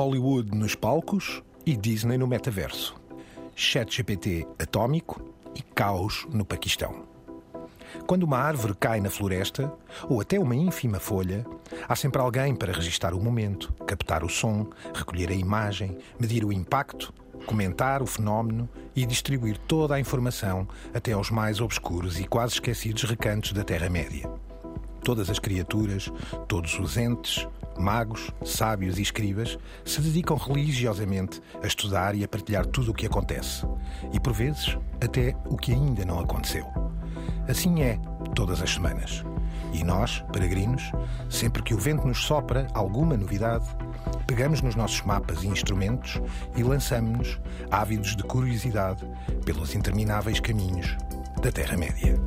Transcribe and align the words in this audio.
Hollywood 0.00 0.56
nos 0.56 0.74
palcos 0.74 1.42
e 1.66 1.76
Disney 1.76 2.16
no 2.16 2.26
metaverso. 2.26 2.98
ChatGPT 3.54 4.46
atómico 4.58 5.22
e 5.54 5.60
caos 5.60 6.26
no 6.32 6.42
Paquistão. 6.42 7.04
Quando 8.06 8.22
uma 8.22 8.38
árvore 8.38 8.72
cai 8.80 8.98
na 8.98 9.10
floresta, 9.10 9.70
ou 10.08 10.18
até 10.18 10.38
uma 10.38 10.56
ínfima 10.56 10.98
folha, 10.98 11.44
há 11.86 11.94
sempre 11.94 12.18
alguém 12.18 12.54
para 12.54 12.72
registar 12.72 13.12
o 13.12 13.22
momento, 13.22 13.74
captar 13.86 14.24
o 14.24 14.28
som, 14.30 14.66
recolher 14.94 15.28
a 15.28 15.34
imagem, 15.34 15.98
medir 16.18 16.46
o 16.46 16.52
impacto, 16.52 17.12
comentar 17.44 18.02
o 18.02 18.06
fenómeno 18.06 18.70
e 18.96 19.04
distribuir 19.04 19.58
toda 19.58 19.96
a 19.96 20.00
informação 20.00 20.66
até 20.94 21.12
aos 21.12 21.30
mais 21.30 21.60
obscuros 21.60 22.18
e 22.18 22.24
quase 22.24 22.54
esquecidos 22.54 23.02
recantos 23.02 23.52
da 23.52 23.64
Terra-média. 23.64 24.30
Todas 25.04 25.28
as 25.28 25.38
criaturas, 25.38 26.10
todos 26.48 26.78
os 26.78 26.96
entes, 26.96 27.46
magos, 27.80 28.30
sábios 28.44 28.98
e 28.98 29.02
escribas 29.02 29.58
se 29.84 30.00
dedicam 30.00 30.36
religiosamente 30.36 31.40
a 31.62 31.66
estudar 31.66 32.14
e 32.14 32.22
a 32.22 32.28
partilhar 32.28 32.66
tudo 32.66 32.90
o 32.90 32.94
que 32.94 33.06
acontece. 33.06 33.66
E 34.12 34.20
por 34.20 34.32
vezes, 34.32 34.76
até 35.02 35.34
o 35.46 35.56
que 35.56 35.72
ainda 35.72 36.04
não 36.04 36.20
aconteceu. 36.20 36.66
Assim 37.48 37.82
é, 37.82 37.98
todas 38.34 38.62
as 38.62 38.70
semanas. 38.70 39.24
E 39.72 39.84
nós, 39.84 40.24
peregrinos, 40.32 40.92
sempre 41.28 41.62
que 41.62 41.74
o 41.74 41.78
vento 41.78 42.06
nos 42.06 42.18
sopra 42.18 42.66
alguma 42.74 43.16
novidade, 43.16 43.64
pegamos 44.26 44.60
nos 44.60 44.74
nossos 44.74 45.02
mapas 45.02 45.42
e 45.42 45.48
instrumentos 45.48 46.20
e 46.56 46.62
lançamos-nos, 46.62 47.40
ávidos 47.70 48.16
de 48.16 48.22
curiosidade, 48.22 49.06
pelos 49.44 49.74
intermináveis 49.74 50.40
caminhos 50.40 50.96
da 51.42 51.50
Terra-média. 51.50 52.20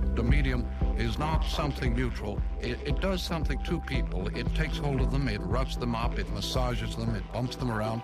The 0.94 1.00
medium 1.00 1.10
is 1.10 1.20
not 1.20 1.44
something 1.46 1.96
neutral. 1.96 2.40
It, 2.62 2.78
it 2.86 3.02
does 3.02 3.22
something 3.22 3.60
to 3.64 3.80
people. 3.82 4.28
It 4.36 4.54
takes 4.56 4.78
hold 4.78 5.02
of 5.02 5.12
them, 5.12 5.28
it 5.28 5.42
roughs 5.42 5.78
them 5.78 5.96
up, 5.96 6.20
it 6.20 6.32
massages 6.34 6.96
them, 6.96 7.16
it 7.16 7.24
bumps 7.32 7.56
them 7.56 7.72
around. 7.72 8.02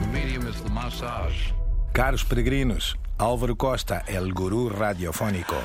The 0.00 0.08
medium 0.12 0.46
is 0.46 0.60
the 0.62 0.70
massage. 0.70 1.52
Caros 1.92 2.24
peregrinos, 2.24 2.96
Álvaro 3.18 3.56
Costa, 3.56 4.04
el 4.06 4.32
guru 4.32 4.68
radiofónico. 4.68 5.56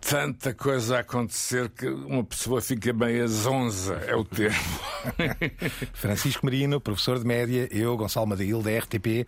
Tanta 0.00 0.52
coisa 0.52 0.96
a 0.96 1.00
acontecer 1.00 1.70
que 1.70 1.88
uma 1.88 2.24
pessoa 2.24 2.60
fica 2.60 2.92
bem 2.92 3.24
zonza, 3.26 3.94
é 4.06 4.14
o 4.16 4.24
termo. 4.24 4.58
Francisco 5.94 6.44
Marino, 6.44 6.80
professor 6.80 7.18
de 7.20 7.24
média, 7.24 7.68
eu, 7.70 7.96
Gonçalo 7.96 8.26
Madail, 8.26 8.60
da 8.62 8.78
RTP. 8.78 9.26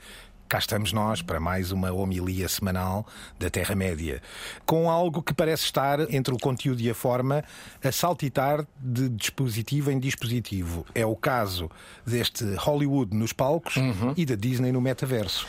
Cá 0.48 0.58
estamos 0.58 0.92
nós 0.92 1.22
para 1.22 1.40
mais 1.40 1.72
uma 1.72 1.90
homilia 1.90 2.48
semanal 2.48 3.06
da 3.38 3.48
Terra-média, 3.48 4.22
com 4.66 4.90
algo 4.90 5.22
que 5.22 5.32
parece 5.32 5.64
estar 5.64 6.00
entre 6.12 6.34
o 6.34 6.38
conteúdo 6.38 6.80
e 6.80 6.90
a 6.90 6.94
forma 6.94 7.42
a 7.82 7.90
saltitar 7.90 8.64
de 8.78 9.08
dispositivo 9.08 9.90
em 9.90 9.98
dispositivo. 9.98 10.86
É 10.94 11.04
o 11.04 11.16
caso 11.16 11.70
deste 12.06 12.44
Hollywood 12.56 13.16
nos 13.16 13.32
palcos 13.32 13.76
e 14.16 14.26
da 14.26 14.34
Disney 14.34 14.70
no 14.70 14.80
metaverso. 14.80 15.46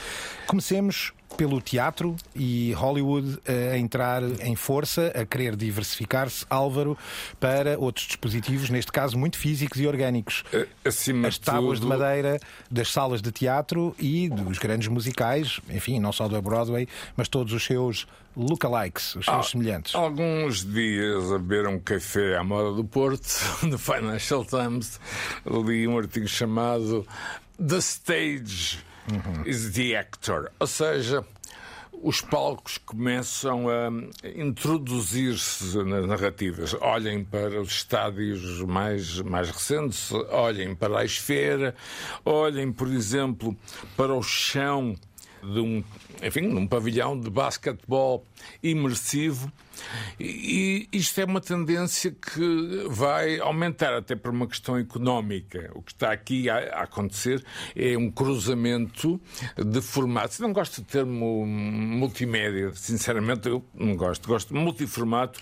Comecemos 0.47 1.13
pelo 1.35 1.61
teatro 1.61 2.15
e 2.35 2.73
Hollywood 2.73 3.39
a 3.73 3.77
entrar 3.77 4.23
em 4.41 4.55
força, 4.55 5.11
a 5.15 5.25
querer 5.25 5.55
diversificar-se, 5.55 6.45
Álvaro, 6.49 6.97
para 7.39 7.77
outros 7.77 8.07
dispositivos, 8.07 8.69
neste 8.69 8.91
caso 8.91 9.17
muito 9.17 9.37
físicos 9.37 9.79
e 9.79 9.87
orgânicos. 9.87 10.43
Acima 10.83 11.27
As 11.27 11.35
de 11.35 11.41
tábuas 11.41 11.79
de 11.79 11.85
tudo, 11.85 11.97
madeira 11.97 12.39
das 12.69 12.91
salas 12.91 13.21
de 13.21 13.31
teatro 13.31 13.95
e 13.99 14.29
dos 14.29 14.57
grandes 14.57 14.87
musicais, 14.87 15.59
enfim, 15.69 15.99
não 15.99 16.11
só 16.11 16.27
da 16.27 16.41
Broadway, 16.41 16.87
mas 17.15 17.27
todos 17.27 17.53
os 17.53 17.63
seus 17.63 18.07
lookalikes, 18.35 19.15
os 19.15 19.25
seus 19.25 19.49
semelhantes. 19.49 19.95
Alguns 19.95 20.65
dias 20.65 21.31
a 21.31 21.37
beber 21.37 21.67
um 21.67 21.79
café 21.79 22.37
à 22.37 22.43
moda 22.43 22.73
do 22.73 22.83
Porto, 22.83 23.27
no 23.63 23.77
Financial 23.77 24.43
Times, 24.43 24.99
li 25.45 25.87
um 25.87 25.97
artigo 25.97 26.27
chamado 26.27 27.05
The 27.57 27.77
Stage 27.77 28.79
is 29.45 29.71
the 29.71 29.95
Actor. 29.95 30.51
Ou 30.59 30.67
seja, 30.67 31.23
os 32.05 32.21
palcos 32.21 32.77
começam 32.77 33.65
a 33.67 33.89
introduzir-se 34.37 35.75
nas 35.83 36.05
narrativas. 36.05 36.75
Olhem 36.79 37.23
para 37.23 37.59
os 37.59 37.71
estádios 37.71 38.61
mais, 38.61 39.21
mais 39.21 39.49
recentes, 39.49 40.11
olhem 40.29 40.75
para 40.75 40.99
a 40.99 41.03
esfera, 41.03 41.73
olhem, 42.23 42.71
por 42.71 42.89
exemplo, 42.89 43.57
para 43.97 44.13
o 44.13 44.21
chão 44.21 44.95
de 45.53 45.59
um, 45.59 45.83
enfim, 46.23 46.41
num 46.41 46.67
pavilhão 46.67 47.19
de 47.19 47.29
basquetebol 47.29 48.25
imersivo. 48.61 49.51
E 50.19 50.87
isto 50.91 51.19
é 51.19 51.25
uma 51.25 51.41
tendência 51.41 52.11
que 52.11 52.85
vai 52.89 53.39
aumentar, 53.39 53.93
até 53.93 54.15
por 54.15 54.31
uma 54.31 54.47
questão 54.47 54.77
económica. 54.77 55.71
O 55.75 55.81
que 55.81 55.91
está 55.91 56.11
aqui 56.11 56.49
a 56.49 56.83
acontecer 56.83 57.43
é 57.75 57.97
um 57.97 58.09
cruzamento 58.09 59.19
de 59.57 59.81
formatos. 59.81 60.39
Não 60.39 60.53
gosto 60.53 60.81
do 60.81 60.87
termo 60.87 61.45
multimédia, 61.45 62.71
sinceramente, 62.73 63.49
eu 63.49 63.63
não 63.73 63.95
gosto. 63.95 64.27
Gosto 64.27 64.53
de 64.53 64.59
multiformato 64.59 65.39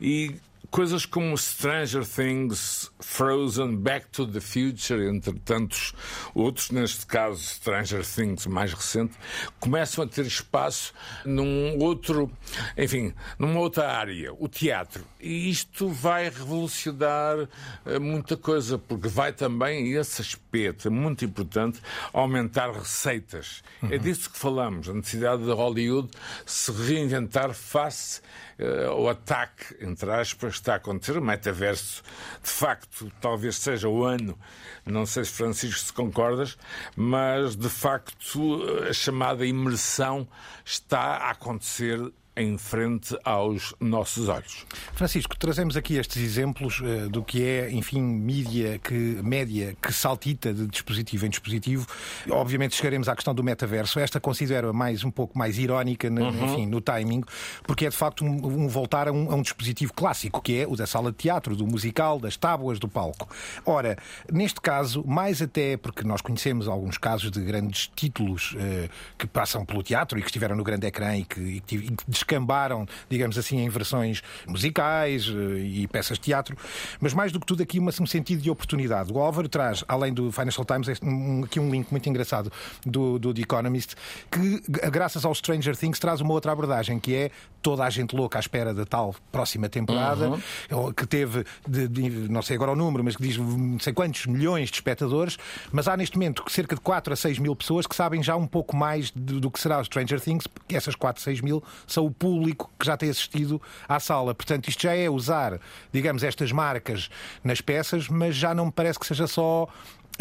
e 0.00 0.36
coisas 0.72 1.04
como 1.04 1.36
Stranger 1.36 2.02
Things, 2.02 2.90
Frozen, 2.98 3.76
Back 3.76 4.08
to 4.08 4.26
the 4.26 4.40
Future, 4.40 5.06
entre 5.06 5.38
tantos 5.40 5.92
outros, 6.34 6.70
neste 6.70 7.04
caso 7.04 7.44
Stranger 7.44 8.02
Things 8.02 8.46
mais 8.46 8.72
recente, 8.72 9.12
começam 9.60 10.02
a 10.02 10.06
ter 10.06 10.24
espaço 10.24 10.94
num 11.26 11.78
outro, 11.78 12.32
enfim, 12.76 13.12
numa 13.38 13.60
outra 13.60 13.92
área, 13.92 14.32
o 14.32 14.48
teatro. 14.48 15.04
E 15.20 15.50
isto 15.50 15.90
vai 15.90 16.24
revolucionar 16.30 17.46
eh, 17.84 17.98
muita 17.98 18.34
coisa, 18.34 18.78
porque 18.78 19.08
vai 19.08 19.30
também, 19.30 19.92
esse 19.92 20.22
aspecto 20.22 20.88
é 20.88 20.90
muito 20.90 21.22
importante, 21.22 21.82
aumentar 22.14 22.72
receitas. 22.72 23.62
É 23.90 23.98
disso 23.98 24.30
que 24.30 24.38
falamos, 24.38 24.88
a 24.88 24.94
necessidade 24.94 25.44
de 25.44 25.52
Hollywood 25.52 26.08
se 26.46 26.72
reinventar 26.72 27.52
face 27.52 28.22
eh, 28.62 28.84
ao 28.86 29.08
ataque, 29.08 29.76
entre 29.80 30.10
aspas, 30.12 30.54
está 30.54 30.74
a 30.74 30.76
acontecer. 30.76 31.18
O 31.18 31.22
metaverso, 31.22 32.02
de 32.42 32.48
facto, 32.48 33.10
talvez 33.20 33.56
seja 33.56 33.88
o 33.88 34.04
ano, 34.04 34.38
não 34.86 35.04
sei 35.04 35.24
se 35.24 35.32
Francisco 35.32 35.80
se 35.80 35.92
concordas, 35.92 36.56
mas 36.94 37.56
de 37.56 37.68
facto 37.68 38.62
a 38.88 38.92
chamada 38.92 39.44
imersão 39.44 40.28
está 40.64 41.16
a 41.16 41.30
acontecer 41.30 41.98
em 42.34 42.56
frente 42.56 43.16
aos 43.24 43.74
nossos 43.78 44.28
olhos. 44.28 44.64
Francisco, 44.94 45.36
trazemos 45.36 45.76
aqui 45.76 45.96
estes 45.96 46.22
exemplos 46.22 46.80
eh, 46.82 47.08
do 47.08 47.22
que 47.22 47.44
é, 47.44 47.70
enfim, 47.70 48.00
mídia 48.00 48.78
que, 48.78 48.94
média 49.22 49.76
que 49.80 49.92
saltita 49.92 50.52
de 50.52 50.66
dispositivo 50.66 51.26
em 51.26 51.28
dispositivo. 51.28 51.86
Obviamente 52.30 52.74
chegaremos 52.74 53.08
à 53.08 53.14
questão 53.14 53.34
do 53.34 53.44
metaverso. 53.44 54.00
Esta 54.00 54.18
considero 54.18 54.72
mais 54.72 55.04
um 55.04 55.10
pouco 55.10 55.36
mais 55.36 55.58
irónica, 55.58 56.08
no, 56.08 56.28
enfim, 56.28 56.66
no 56.66 56.80
timing, 56.80 57.22
porque 57.64 57.86
é 57.86 57.90
de 57.90 57.96
facto 57.96 58.24
um, 58.24 58.64
um 58.64 58.68
voltar 58.68 59.08
a 59.08 59.12
um, 59.12 59.30
a 59.30 59.34
um 59.34 59.42
dispositivo 59.42 59.92
clássico, 59.92 60.40
que 60.40 60.60
é 60.60 60.66
o 60.66 60.74
da 60.74 60.86
sala 60.86 61.10
de 61.10 61.18
teatro, 61.18 61.54
do 61.54 61.66
musical, 61.66 62.18
das 62.18 62.36
tábuas, 62.36 62.78
do 62.78 62.88
palco. 62.88 63.28
Ora, 63.66 63.98
neste 64.32 64.60
caso, 64.60 65.04
mais 65.06 65.42
até 65.42 65.76
porque 65.76 66.02
nós 66.02 66.22
conhecemos 66.22 66.66
alguns 66.66 66.96
casos 66.96 67.30
de 67.30 67.40
grandes 67.42 67.90
títulos 67.94 68.54
eh, 68.58 68.88
que 69.18 69.26
passam 69.26 69.66
pelo 69.66 69.82
teatro 69.82 70.18
e 70.18 70.22
que 70.22 70.28
estiveram 70.28 70.56
no 70.56 70.64
grande 70.64 70.86
ecrã 70.86 71.14
e 71.14 71.24
que, 71.24 71.40
e 71.40 71.60
que 71.60 72.21
descambaram, 72.22 72.86
digamos 73.08 73.36
assim, 73.36 73.58
em 73.58 73.68
versões 73.68 74.22
musicais 74.46 75.26
eh, 75.28 75.58
e 75.60 75.86
peças 75.88 76.18
de 76.18 76.24
teatro, 76.24 76.56
mas 77.00 77.12
mais 77.12 77.32
do 77.32 77.40
que 77.40 77.46
tudo 77.46 77.62
aqui 77.62 77.78
uma- 77.78 77.90
um 78.00 78.06
sentido 78.06 78.40
de 78.42 78.50
oportunidade. 78.50 79.12
O 79.12 79.18
Álvaro 79.18 79.48
traz, 79.48 79.84
além 79.88 80.12
do 80.14 80.30
Financial 80.32 80.64
Times, 80.64 80.88
aqui 80.88 81.58
um 81.60 81.70
link 81.70 81.90
muito 81.90 82.08
engraçado 82.08 82.50
do, 82.86 83.18
do 83.18 83.34
The 83.34 83.42
Economist, 83.42 83.94
que, 84.30 84.62
graças 84.90 85.24
ao 85.24 85.34
Stranger 85.34 85.76
Things, 85.76 85.98
traz 85.98 86.20
uma 86.20 86.32
outra 86.32 86.52
abordagem, 86.52 86.98
que 86.98 87.14
é 87.14 87.30
toda 87.60 87.84
a 87.84 87.90
gente 87.90 88.14
louca 88.16 88.38
à 88.38 88.40
espera 88.40 88.74
da 88.74 88.84
tal 88.84 89.14
próxima 89.30 89.68
temporada, 89.68 90.28
ou 90.70 90.92
que 90.92 91.06
teve, 91.06 91.44
de- 91.68 91.86
de- 91.88 92.10
não 92.28 92.42
sei 92.42 92.56
agora 92.56 92.72
o 92.72 92.76
número, 92.76 93.04
mas 93.04 93.16
que 93.16 93.22
diz 93.22 93.36
não 93.36 93.78
sei 93.78 93.92
quantos 93.92 94.26
milhões 94.26 94.68
de 94.68 94.74
espectadores, 94.76 95.38
mas 95.70 95.86
há 95.86 95.96
neste 95.96 96.16
momento 96.16 96.42
cerca 96.48 96.74
de 96.74 96.80
4 96.80 97.12
a 97.12 97.16
6 97.16 97.38
mil 97.38 97.54
pessoas 97.54 97.86
que 97.86 97.94
sabem 97.94 98.22
já 98.22 98.34
um 98.36 98.46
pouco 98.46 98.76
mais 98.76 99.10
do, 99.12 99.40
do 99.40 99.50
que 99.50 99.60
será 99.60 99.80
o 99.80 99.84
Stranger 99.84 100.20
Things, 100.20 100.46
porque 100.46 100.76
essas 100.76 100.94
4, 100.96 101.22
6 101.22 101.40
mil 101.40 101.62
são 101.86 102.06
o 102.06 102.10
público 102.12 102.70
que 102.78 102.86
já 102.86 102.96
tem 102.96 103.10
assistido 103.10 103.60
à 103.88 103.98
sala. 104.00 104.34
Portanto, 104.34 104.68
isto 104.68 104.82
já 104.82 104.94
é 104.94 105.08
usar, 105.08 105.58
digamos, 105.92 106.22
estas 106.22 106.52
marcas 106.52 107.10
nas 107.42 107.60
peças, 107.60 108.08
mas 108.08 108.34
já 108.34 108.54
não 108.54 108.66
me 108.66 108.72
parece 108.72 108.98
que 108.98 109.06
seja 109.06 109.26
só 109.26 109.68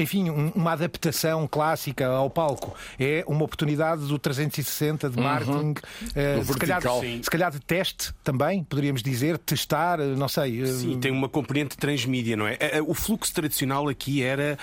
enfim, 0.02 0.30
um, 0.30 0.52
uma 0.56 0.74
adaptação 0.74 1.48
clássica 1.48 2.08
ao 2.08 2.30
palco. 2.30 2.76
É 3.00 3.24
uma 3.28 3.44
oportunidade 3.44 4.06
do 4.06 4.18
360 4.18 5.10
de 5.10 5.20
marketing, 5.22 5.52
uhum. 5.52 6.42
uh, 6.42 6.46
se, 6.46 6.58
calhar, 6.58 6.82
se 7.24 7.30
calhar 7.30 7.52
de 7.52 7.60
teste 7.60 8.14
também, 8.24 8.64
poderíamos 8.64 9.02
dizer, 9.04 9.38
testar, 9.38 10.00
não 10.00 10.28
sei. 10.28 10.66
Sim, 10.66 11.00
tem 11.00 11.12
uma 11.12 11.30
componente 11.30 11.78
transmídia, 11.78 12.36
não 12.36 12.48
é? 12.48 12.58
O 12.86 12.94
fluxo 12.94 13.34
tradicional 13.34 13.88
aqui 13.88 14.24
era 14.24 14.58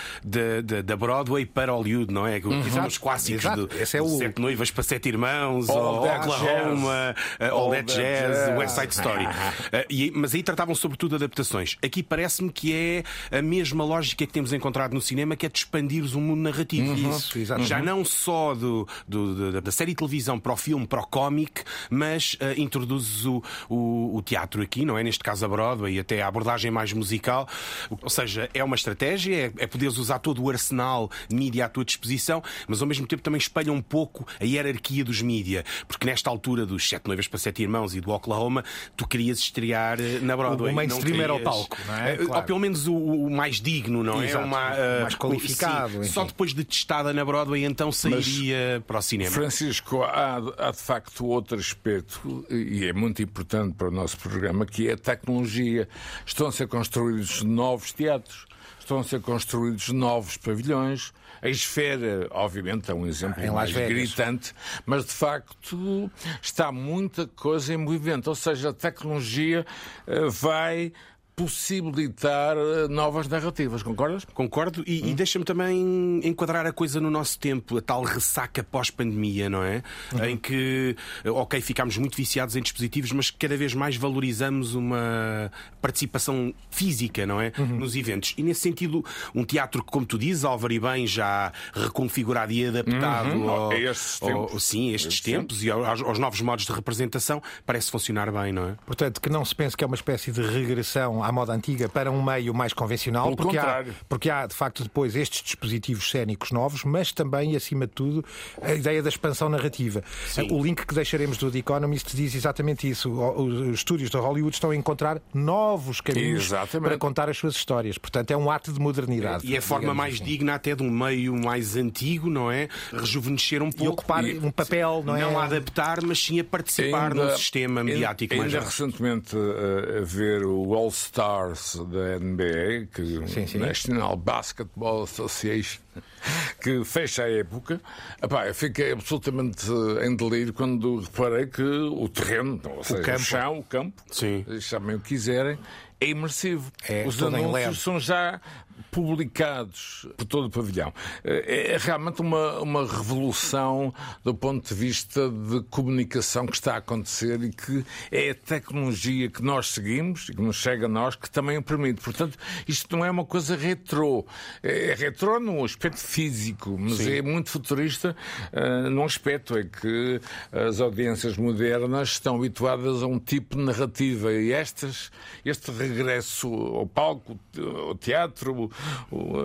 da 0.85 0.97
Broadway 0.97 1.47
para 1.47 1.73
Hollywood, 1.73 2.13
não 2.13 2.27
é? 2.27 2.39
Uhum. 2.39 2.87
Os 2.87 2.99
clássicos 2.99 3.45
Exato. 3.45 3.69
Esse 3.79 3.97
é 3.97 4.03
o... 4.03 4.09
Sete 4.19 4.41
Noivas 4.41 4.71
para 4.71 4.83
Sete 4.83 5.09
Irmãos, 5.09 5.69
All 5.69 5.77
ou 5.77 6.07
Oklahoma, 6.07 7.15
All, 7.41 7.51
All 7.51 7.71
That 7.71 7.95
Jazz, 7.95 8.37
jazz. 8.37 8.59
West 8.59 8.75
Side 8.75 8.95
Story. 8.95 9.27
uh, 9.27 10.13
mas 10.19 10.35
aí 10.35 10.43
tratavam 10.43 10.75
sobretudo 10.75 11.17
adaptações. 11.17 11.77
Aqui 11.83 12.03
parece-me 12.03 12.51
que 12.51 12.73
é 12.73 13.39
a 13.39 13.43
mesma 13.43 13.85
lógica 13.85 14.27
que 14.27 14.33
temos 14.33 14.53
encontrado 14.53 14.93
no 14.93 15.01
cinema, 15.01 15.28
que 15.37 15.47
é 15.47 15.49
de 15.49 15.59
expandir 15.59 16.05
o 16.17 16.21
mundo 16.21 16.41
narrativo. 16.41 16.93
Uhum. 16.93 17.11
Isso, 17.11 17.39
exatamente. 17.39 17.69
Já 17.69 17.83
não 17.83 18.05
só 18.05 18.55
do, 18.55 18.87
do, 19.07 19.61
da 19.61 19.71
série 19.71 19.93
de 19.93 19.97
televisão 19.97 20.39
para 20.39 20.53
o 20.53 20.57
filme, 20.57 20.87
para 20.87 21.01
o 21.01 21.07
cómic, 21.07 21.63
mas 21.91 22.35
uh, 22.35 22.61
introduzes 22.61 23.25
o, 23.25 23.43
o, 23.69 24.17
o, 24.17 24.23
teatro 24.23 24.63
aqui, 24.63 24.85
não 24.85 24.97
é? 24.97 25.03
Neste 25.03 25.23
caso 25.23 25.45
a 25.45 25.49
Broadway, 25.49 25.97
e 25.97 25.99
até 25.99 26.23
a 26.23 26.29
abordagem 26.29 26.71
mais 26.71 26.93
musical. 26.93 27.49
Ou 27.91 28.11
seja, 28.11 28.49
é 28.55 28.63
uma 28.63 28.77
estratégia, 28.77 29.53
é, 29.59 29.65
é 29.65 29.67
poderes 29.67 29.99
usar 29.99 30.19
todo 30.19 30.43
o 30.43 30.51
arsenal 30.51 31.11
mídia 31.31 31.67
à 31.67 31.69
tua 31.69 31.85
disposição, 31.85 32.43
mas 32.67 32.81
ao 32.81 32.89
mesmo 32.89 33.07
tempo 33.07 33.23
também 33.23 33.39
espelha 33.39 33.73
um 33.73 33.83
pouco 33.83 34.27
a 34.41 34.45
hierarquia 34.45 35.05
dos 35.05 35.23
mídia, 35.23 35.65
porque 35.87 36.07
nesta 36.07 36.31
altura 36.31 36.65
dos 36.65 36.89
Sete 36.89 37.07
Noivas 37.07 37.29
para 37.29 37.39
Sete 37.39 37.63
Irmãos 37.63 37.95
e 37.95 38.01
do 38.01 38.11
Oklahoma, 38.11 38.65
tu 38.97 39.07
querias 39.07 39.39
estrear 39.39 40.01
eh, 40.01 40.19
na 40.21 40.37
Broadway. 40.37 40.73
O 40.73 40.75
mainstream 40.75 41.05
querias... 41.05 41.25
era 41.25 41.35
o 41.35 41.41
palco, 41.41 41.77
não 41.87 41.95
é? 41.95 42.17
Claro. 42.17 42.35
Ou 42.35 42.43
pelo 42.43 42.59
menos 42.59 42.87
o, 42.87 42.95
o 42.95 43.31
mais 43.31 43.61
digno, 43.61 44.03
não 44.03 44.23
é? 44.23 44.27
Exato. 44.27 44.47
Uma, 44.47 44.73
uh, 44.73 45.08
mais 45.09 45.15
qualificado. 45.15 46.05
Sim, 46.05 46.11
só 46.11 46.25
depois 46.25 46.55
de 46.55 46.65
testada 46.65 47.13
na 47.13 47.25
Broadway 47.25 47.65
então 47.65 47.91
sairia 47.91 48.77
Mas, 48.77 48.85
para 48.87 48.99
o 48.99 49.03
cinema. 49.03 49.31
Francisco, 49.31 50.03
há, 50.03 50.37
há 50.59 50.71
de 50.71 50.79
facto 50.79 51.27
outro 51.27 51.59
aspecto, 51.59 52.47
e 52.51 52.85
é 52.85 52.93
muito 52.93 53.23
importante 53.23 53.75
para 53.75 53.89
o 53.89 53.91
nosso 53.91 54.19
programa, 54.19 54.67
que 54.67 54.89
é 54.89 54.93
a 54.93 54.97
tecnologia. 54.97 55.89
Estão 56.25 56.47
a 56.47 56.53
ser 56.53 56.69
construídos 56.69 57.43
novos 57.43 57.93
teatros 57.93 58.47
estão 58.89 59.01
a 59.01 59.05
ser 59.05 59.21
construídos 59.21 59.91
novos 59.91 60.39
pavilhões. 60.39 61.13
A 61.43 61.49
esfera, 61.49 62.27
obviamente, 62.31 62.91
é 62.91 62.95
um 62.95 63.07
exemplo 63.07 63.45
em 63.45 63.51
mais 63.51 63.71
gritante, 63.71 64.55
mas 64.87 65.05
de 65.05 65.13
facto 65.13 66.11
está 66.41 66.73
muita 66.73 67.27
coisa 67.27 67.75
em 67.75 67.77
movimento. 67.77 68.29
Ou 68.29 68.35
seja, 68.35 68.71
a 68.71 68.73
tecnologia 68.73 69.65
eh, 70.07 70.29
vai 70.31 70.93
possibilitar 71.39 72.57
eh, 72.57 72.89
novas 72.89 73.29
narrativas, 73.29 73.81
concordas? 73.81 74.25
Concordo 74.35 74.83
e, 74.85 75.03
hum. 75.05 75.07
e 75.07 75.15
deixa-me 75.15 75.45
também 75.45 76.21
enquadrar 76.25 76.67
a 76.67 76.73
coisa 76.73 77.01
no 77.01 77.09
nosso 77.09 77.39
tempo, 77.39 77.79
a 77.79 77.81
tal 77.81 78.03
ressaca 78.03 78.65
pós-pandemia, 78.65 79.49
não 79.49 79.63
é? 79.63 79.85
Uhum. 80.13 80.25
Em 80.25 80.37
que, 80.37 80.97
eh, 81.23 81.31
ok, 81.31 81.61
ficámos 81.61 81.97
muito 81.97 82.17
viciados 82.17 82.57
em 82.57 82.63
dispositivos, 82.63 83.13
mas 83.13 83.31
cada 83.31 83.57
vez 83.57 83.73
mais 83.73 83.97
valorizamos 83.97 84.75
uma 84.75 85.53
participação 85.81 86.53
física, 86.71 87.25
não 87.25 87.41
é? 87.41 87.53
Uhum. 87.57 87.79
Nos 87.79 87.95
eventos. 87.95 88.35
E 88.37 88.43
nesse 88.43 88.63
sentido, 88.63 89.05
um 89.33 89.45
teatro 89.45 89.85
que, 89.85 89.93
como 89.93 90.05
tu 90.05 90.19
dizes, 90.19 90.45
Álvaro 90.45 90.73
e 90.73 90.81
bem, 90.81 91.07
já 91.07 91.53
reconfigurado 91.73 92.51
e 92.51 92.67
adaptado 92.67 93.37
uhum. 93.37 93.49
ao, 93.49 93.73
estes 93.75 94.19
tempos. 94.19 94.53
Ao, 94.53 94.59
sim, 94.59 94.93
estes 94.93 95.21
tempos 95.21 95.63
e 95.63 95.71
aos, 95.71 96.03
aos 96.03 96.19
novos 96.19 96.41
modos 96.41 96.67
de 96.67 96.73
representação, 96.73 97.41
parece 97.65 97.93
funcionar 97.93 98.33
bem, 98.33 98.53
não 98.53 98.71
é? 98.71 98.75
Portanto, 98.85 99.21
que 99.21 99.31
não 99.31 99.45
se 99.45 99.55
pense 99.55 99.77
que 99.77 99.85
é 99.85 99.87
uma 99.87 99.95
espécie 99.95 100.33
de 100.33 100.43
regressão 100.43 101.28
à 101.29 101.33
moda 101.33 101.53
antiga 101.53 101.89
para 101.89 102.11
um 102.11 102.23
meio 102.23 102.55
mais 102.55 102.73
convencional, 102.73 103.37
porque 103.37 103.59
há, 103.59 103.85
porque 104.09 104.31
há 104.31 104.47
de 104.47 104.55
facto 104.55 104.83
depois 104.83 105.15
estes 105.15 105.43
dispositivos 105.43 106.11
cénicos 106.11 106.51
novos, 106.51 106.85
mas 106.85 107.13
também, 107.13 107.55
acima 107.55 107.87
de 107.87 107.93
tudo, 107.93 108.25
a 108.63 108.73
ideia 108.75 109.03
da 109.03 109.09
expansão 109.09 109.49
narrativa. 109.49 110.03
Sim. 110.27 110.49
O 110.51 110.63
link 110.63 110.87
que 110.87 110.95
deixaremos 110.95 111.37
do 111.37 111.51
The 111.51 111.59
Economist 111.59 112.17
diz 112.17 112.35
exatamente 112.35 112.89
isso. 112.89 113.11
Os 113.11 113.79
estúdios 113.79 114.11
da 114.11 114.21
Hollywood 114.21 114.55
estão 114.55 114.71
a 114.71 114.77
encontrar 114.77 115.21
novos 115.35 116.01
caminhos 116.01 116.47
exatamente. 116.47 116.89
para 116.89 116.99
contar 116.99 117.29
as 117.29 117.37
suas 117.37 117.55
histórias. 117.55 117.99
Portanto, 117.99 118.31
é 118.31 118.37
um 118.37 118.51
ato 118.51 118.73
de 118.73 118.81
modernidade. 118.81 119.47
E 119.47 119.55
é 119.55 119.59
a 119.59 119.63
forma 119.63 119.93
mais 119.93 120.15
assim. 120.15 120.25
digna 120.25 120.55
até 120.55 120.75
de 120.75 120.83
um 120.83 120.91
meio 120.91 121.35
mais 121.35 121.77
antigo, 121.77 122.31
não 122.31 122.51
é? 122.51 122.69
Rejuvenescer 122.93 123.63
um 123.63 123.71
pouco. 123.71 123.85
E 123.85 123.89
ocupar 123.89 124.25
e, 124.25 124.39
um 124.39 124.51
papel, 124.51 125.03
não 125.05 125.17
é? 125.17 125.21
Não 125.21 125.39
a 125.39 125.45
adaptar, 125.45 126.03
mas 126.03 126.19
sim 126.19 126.41
a 126.41 126.45
participar 126.45 127.13
ainda, 127.13 127.33
no 127.33 127.37
sistema 127.37 127.85
mediático 127.85 128.35
ainda, 128.35 128.47
Ainda 128.47 128.61
recentemente 128.61 129.37
a, 129.37 129.99
a 129.99 130.05
ver 130.05 130.45
o 130.45 130.75
All 130.75 130.91
Stars 131.19 131.75
da 131.91 132.21
NBA, 132.21 132.87
que 132.95 133.27
sim, 133.27 133.45
sim. 133.45 133.59
National 133.59 134.17
Basketball 134.17 135.03
Association, 135.03 135.81
que 136.63 136.85
fecha 136.85 137.25
a 137.25 137.31
época. 137.31 137.81
Epá, 138.23 138.47
eu 138.47 138.55
fiquei 138.55 138.93
absolutamente 138.93 139.67
em 140.05 140.15
delírio 140.15 140.53
quando 140.53 141.01
reparei 141.01 141.47
que 141.47 141.63
o 141.63 142.09
terreno, 142.09 142.61
ou 142.65 142.85
seja, 142.85 143.01
o, 143.01 143.05
campo. 143.05 143.19
o 143.19 143.25
chão, 143.25 143.59
o 143.59 143.65
campo, 143.65 144.03
sim. 144.13 144.45
chamem 144.61 144.95
o 144.95 145.01
que 145.01 145.09
quiserem, 145.09 145.59
é 146.01 146.07
imersivo. 146.07 146.71
É, 146.89 147.05
Os 147.05 147.21
anúncios 147.21 147.81
são 147.81 147.99
já 147.99 148.41
publicados 148.91 150.07
por 150.17 150.25
todo 150.25 150.47
o 150.47 150.51
pavilhão. 150.51 150.93
É, 151.25 151.73
é 151.75 151.77
realmente 151.79 152.21
uma, 152.21 152.61
uma 152.61 152.87
revolução 152.87 153.93
do 154.25 154.35
ponto 154.35 154.69
de 154.69 154.75
vista 154.75 155.29
de 155.29 155.63
comunicação 155.71 156.47
que 156.47 156.55
está 156.55 156.75
a 156.75 156.79
acontecer 156.79 157.43
e 157.43 157.51
que 157.51 157.85
é 158.11 158.31
a 158.31 158.35
tecnologia 158.35 159.29
que 159.29 159.43
nós 159.43 159.69
seguimos 159.73 160.29
e 160.29 160.35
que 160.35 160.43
nos 160.43 160.57
chega 160.57 160.87
a 160.87 160.89
nós 160.89 161.17
que 161.17 161.31
também 161.31 161.57
o 161.57 161.63
permite. 161.63 162.01
Portanto, 162.01 162.39
isto 162.67 162.97
não 162.97 163.05
é 163.05 163.11
uma 163.11 163.25
coisa 163.25 163.57
retrô. 163.57 164.27
É, 164.63 164.91
é 164.91 164.95
retrô 164.95 165.41
no 165.41 165.65
aspecto 165.65 166.01
físico, 166.01 166.77
mas 166.79 166.99
Sim. 166.99 167.13
é 167.13 167.23
muito 167.23 167.51
futurista 167.51 168.17
uh, 168.53 168.91
num 168.91 169.05
aspecto 169.05 169.57
é 169.57 169.65
que 169.65 170.21
as 170.53 170.81
audiências 170.81 171.37
modernas 171.37 172.11
estão 172.11 172.37
habituadas 172.37 173.03
a 173.03 173.07
um 173.07 173.19
tipo 173.19 173.57
de 173.57 173.63
narrativa 173.63 174.33
e 174.33 174.53
estas, 174.53 175.11
este 175.45 175.71
regresso 175.71 176.49
ao 176.49 176.87
palco, 176.87 177.39
ao 177.87 177.95
teatro, 177.95 178.68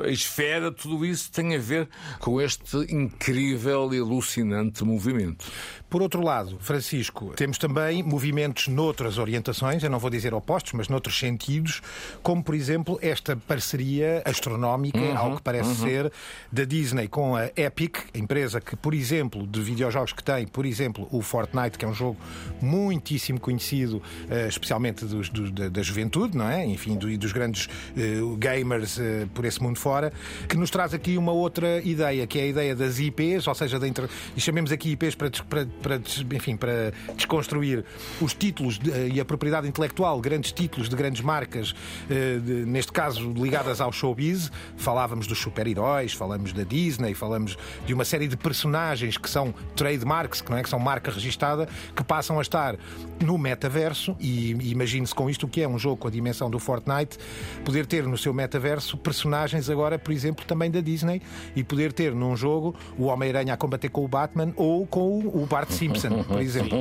a 0.03 0.09
esfera, 0.09 0.71
tudo 0.71 1.05
isso 1.05 1.31
tem 1.31 1.55
a 1.55 1.59
ver 1.59 1.87
com 2.19 2.41
este 2.41 2.77
incrível 2.93 3.93
e 3.93 3.99
alucinante 3.99 4.83
movimento. 4.83 5.45
Por 5.89 6.01
outro 6.01 6.23
lado, 6.23 6.57
Francisco, 6.59 7.33
temos 7.35 7.59
também 7.59 8.01
movimentos 8.01 8.67
noutras 8.67 9.19
orientações, 9.19 9.83
eu 9.83 9.91
não 9.91 9.99
vou 9.99 10.09
dizer 10.09 10.33
opostos, 10.33 10.73
mas 10.73 10.87
noutros 10.89 11.19
sentidos, 11.19 11.81
como 12.23 12.43
por 12.43 12.55
exemplo 12.55 12.97
esta 12.99 13.35
parceria 13.35 14.23
astronómica, 14.25 14.97
uhum, 14.97 15.15
ao 15.15 15.35
que 15.35 15.43
parece 15.43 15.69
uhum. 15.69 15.87
ser, 15.87 16.11
da 16.51 16.63
Disney 16.63 17.07
com 17.07 17.35
a 17.35 17.45
Epic, 17.55 17.97
empresa 18.15 18.59
que, 18.59 18.75
por 18.75 18.93
exemplo, 18.93 19.45
de 19.45 19.61
videojogos 19.61 20.13
que 20.13 20.23
tem, 20.23 20.47
por 20.47 20.65
exemplo, 20.65 21.07
o 21.11 21.21
Fortnite, 21.21 21.77
que 21.77 21.85
é 21.85 21.87
um 21.87 21.93
jogo 21.93 22.17
muitíssimo 22.59 23.39
conhecido, 23.39 24.01
eh, 24.29 24.47
especialmente 24.47 25.05
dos, 25.05 25.29
dos, 25.29 25.51
da, 25.51 25.69
da, 25.69 25.83
juventude, 25.83 26.35
não 26.35 26.49
é? 26.49 26.65
Enfim, 26.65 26.97
do, 26.97 27.15
dos 27.17 27.31
grandes 27.31 27.67
uh, 27.67 28.35
gamers 28.37 28.97
uh, 28.97 29.01
por 29.33 29.45
esse 29.45 29.61
mundo 29.61 29.79
fora, 29.79 30.11
que 30.47 30.57
nos 30.57 30.69
traz 30.69 30.93
aqui 30.93 31.17
uma 31.17 31.31
outra 31.31 31.81
ideia, 31.81 32.27
que 32.27 32.39
é 32.39 32.43
a 32.43 32.47
ideia 32.47 32.75
das 32.75 32.99
IPs, 32.99 33.47
ou 33.47 33.55
seja, 33.55 33.79
da 33.79 33.87
inter... 33.87 34.09
e 34.35 34.41
chamemos 34.41 34.71
aqui 34.71 34.91
IPs 34.91 35.15
para, 35.15 35.29
para 35.49 35.63
para, 35.81 35.99
enfim, 36.35 36.55
para 36.55 36.93
desconstruir 37.15 37.83
os 38.21 38.33
títulos 38.33 38.79
de, 38.79 38.91
e 39.09 39.19
a 39.19 39.25
propriedade 39.25 39.67
intelectual, 39.67 40.19
grandes 40.19 40.51
títulos 40.51 40.89
de 40.89 40.95
grandes 40.95 41.21
marcas, 41.21 41.75
eh, 42.09 42.39
de, 42.39 42.65
neste 42.65 42.91
caso 42.91 43.31
ligadas 43.33 43.81
ao 43.81 43.91
showbiz. 43.91 44.51
Falávamos 44.77 45.27
dos 45.27 45.37
super-heróis, 45.39 46.13
falamos 46.13 46.53
da 46.53 46.63
Disney, 46.63 47.13
falamos 47.13 47.57
de 47.85 47.93
uma 47.93 48.05
série 48.05 48.27
de 48.27 48.37
personagens 48.37 49.17
que 49.17 49.29
são 49.29 49.53
trademarks, 49.75 50.41
que 50.41 50.49
não 50.49 50.57
é 50.57 50.63
que 50.63 50.69
são 50.69 50.79
marca 50.79 51.11
registada, 51.11 51.67
que 51.95 52.03
passam 52.03 52.39
a 52.39 52.41
estar 52.41 52.77
no 53.21 53.37
metaverso 53.37 54.15
e 54.19 54.51
imagine-se 54.71 55.13
com 55.13 55.29
isto 55.29 55.45
o 55.45 55.49
que 55.49 55.61
é 55.61 55.67
um 55.67 55.77
jogo 55.77 55.97
com 55.97 56.07
a 56.07 56.11
dimensão 56.11 56.49
do 56.49 56.59
Fortnite, 56.59 57.17
poder 57.63 57.85
ter 57.85 58.03
no 58.05 58.17
seu 58.17 58.33
metaverso 58.33 58.97
personagens 59.03 59.69
agora, 59.69 59.99
por 59.99 60.11
exemplo, 60.11 60.43
também 60.45 60.71
da 60.71 60.81
Disney 60.81 61.21
e 61.55 61.63
poder 61.63 61.93
ter 61.93 62.13
num 62.15 62.35
jogo 62.35 62.75
o 62.97 63.05
Homem-Aranha 63.05 63.53
a 63.53 63.57
combater 63.57 63.89
com 63.89 64.03
o 64.03 64.07
Batman 64.07 64.53
ou 64.55 64.87
com 64.87 65.19
o 65.19 65.45
Bart 65.45 65.69
Simpson, 65.69 66.23
por 66.23 66.41
exemplo. 66.41 66.77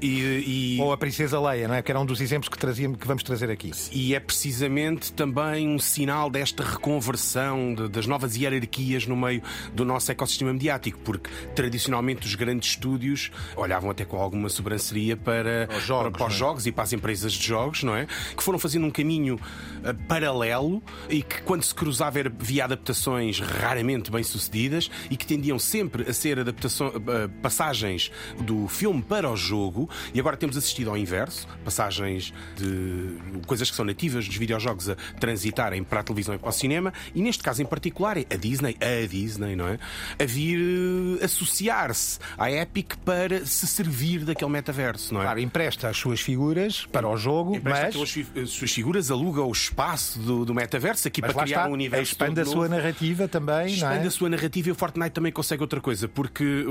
E, 0.00 0.76
e... 0.76 0.80
Ou 0.80 0.92
a 0.92 0.96
Princesa 0.96 1.40
Leia, 1.40 1.68
não 1.68 1.74
é? 1.74 1.82
que 1.82 1.92
era 1.92 2.00
um 2.00 2.06
dos 2.06 2.20
exemplos 2.20 2.48
que, 2.48 2.58
trazíamos, 2.58 2.98
que 2.98 3.06
vamos 3.06 3.22
trazer 3.22 3.50
aqui. 3.50 3.70
E 3.92 4.14
é 4.14 4.20
precisamente 4.20 5.12
também 5.12 5.68
um 5.68 5.78
sinal 5.78 6.30
desta 6.30 6.64
reconversão 6.64 7.74
de, 7.74 7.88
das 7.88 8.06
novas 8.06 8.34
hierarquias 8.34 9.06
no 9.06 9.16
meio 9.16 9.42
do 9.74 9.84
nosso 9.84 10.10
ecossistema 10.10 10.52
mediático, 10.52 10.98
porque 11.04 11.30
tradicionalmente 11.54 12.26
os 12.26 12.34
grandes 12.34 12.70
estúdios 12.70 13.30
olhavam 13.56 13.90
até 13.90 14.04
com 14.04 14.16
alguma 14.16 14.48
sobranceria 14.48 15.16
para 15.16 15.68
os 15.76 15.84
jogos, 15.84 16.10
para, 16.10 16.18
para 16.18 16.26
os 16.26 16.34
é? 16.34 16.38
jogos 16.38 16.66
e 16.66 16.72
para 16.72 16.84
as 16.84 16.92
empresas 16.92 17.32
de 17.32 17.46
jogos, 17.46 17.82
não 17.82 17.94
é? 17.94 18.06
Que 18.36 18.42
foram 18.42 18.58
fazendo 18.58 18.80
fazendo 18.80 18.86
um 18.86 18.90
caminho 18.90 19.34
uh, 19.34 19.94
paralelo 20.06 20.82
e 21.08 21.22
que, 21.22 21.39
quando 21.44 21.62
se 21.62 21.74
cruzava, 21.74 22.18
era 22.18 22.32
via 22.38 22.64
adaptações 22.64 23.40
raramente 23.40 24.10
bem 24.10 24.22
sucedidas 24.22 24.90
e 25.10 25.16
que 25.16 25.26
tendiam 25.26 25.58
sempre 25.58 26.08
a 26.08 26.12
ser 26.12 26.38
adaptações, 26.38 26.94
uh, 26.94 27.28
passagens 27.42 28.10
do 28.40 28.68
filme 28.68 29.02
para 29.02 29.30
o 29.30 29.36
jogo. 29.36 29.88
E 30.14 30.20
agora 30.20 30.36
temos 30.36 30.56
assistido 30.56 30.90
ao 30.90 30.96
inverso, 30.96 31.46
passagens 31.64 32.32
de 32.56 33.40
coisas 33.46 33.70
que 33.70 33.76
são 33.76 33.84
nativas 33.84 34.26
dos 34.26 34.36
videojogos 34.36 34.88
a 34.88 34.96
transitarem 35.18 35.82
para 35.82 36.00
a 36.00 36.02
televisão 36.02 36.34
e 36.34 36.38
para 36.38 36.48
o 36.48 36.52
cinema. 36.52 36.92
E 37.14 37.22
neste 37.22 37.42
caso 37.42 37.62
em 37.62 37.66
particular 37.66 38.16
é 38.16 38.26
a 38.30 38.36
Disney, 38.36 38.76
a 38.80 39.06
Disney, 39.06 39.56
não 39.56 39.68
é? 39.68 39.78
A 40.18 40.24
vir 40.24 40.58
uh, 40.58 41.24
associar-se 41.24 42.18
à 42.36 42.50
Epic 42.50 42.96
para 43.04 43.44
se 43.46 43.66
servir 43.66 44.24
daquele 44.24 44.50
metaverso, 44.50 45.14
não 45.14 45.20
é? 45.20 45.24
Claro, 45.24 45.40
empresta 45.40 45.88
as 45.88 45.96
suas 45.96 46.20
figuras 46.20 46.86
para 46.86 47.08
o 47.08 47.16
jogo, 47.16 47.56
Empresta 47.56 47.98
mas, 47.98 48.18
as 48.36 48.50
suas 48.50 48.70
figuras, 48.70 49.10
aluga 49.10 49.42
o 49.42 49.52
espaço 49.52 50.18
do, 50.18 50.44
do 50.44 50.54
metaverso 50.54 51.08
aqui 51.08 51.20
mas 51.30 51.34
para 51.36 51.44
criar 51.44 51.56
está, 51.58 51.68
um 51.68 51.72
universo. 51.72 52.12
expande 52.12 52.40
a 52.40 52.44
sua 52.44 52.54
novo. 52.54 52.68
narrativa 52.68 53.28
também, 53.28 53.66
não 53.66 53.74
Expande 53.74 54.04
é? 54.04 54.06
a 54.06 54.10
sua 54.10 54.28
narrativa 54.28 54.68
e 54.68 54.72
o 54.72 54.74
Fortnite 54.74 55.10
também 55.10 55.32
consegue 55.32 55.62
outra 55.62 55.80
coisa, 55.80 56.08
porque 56.08 56.64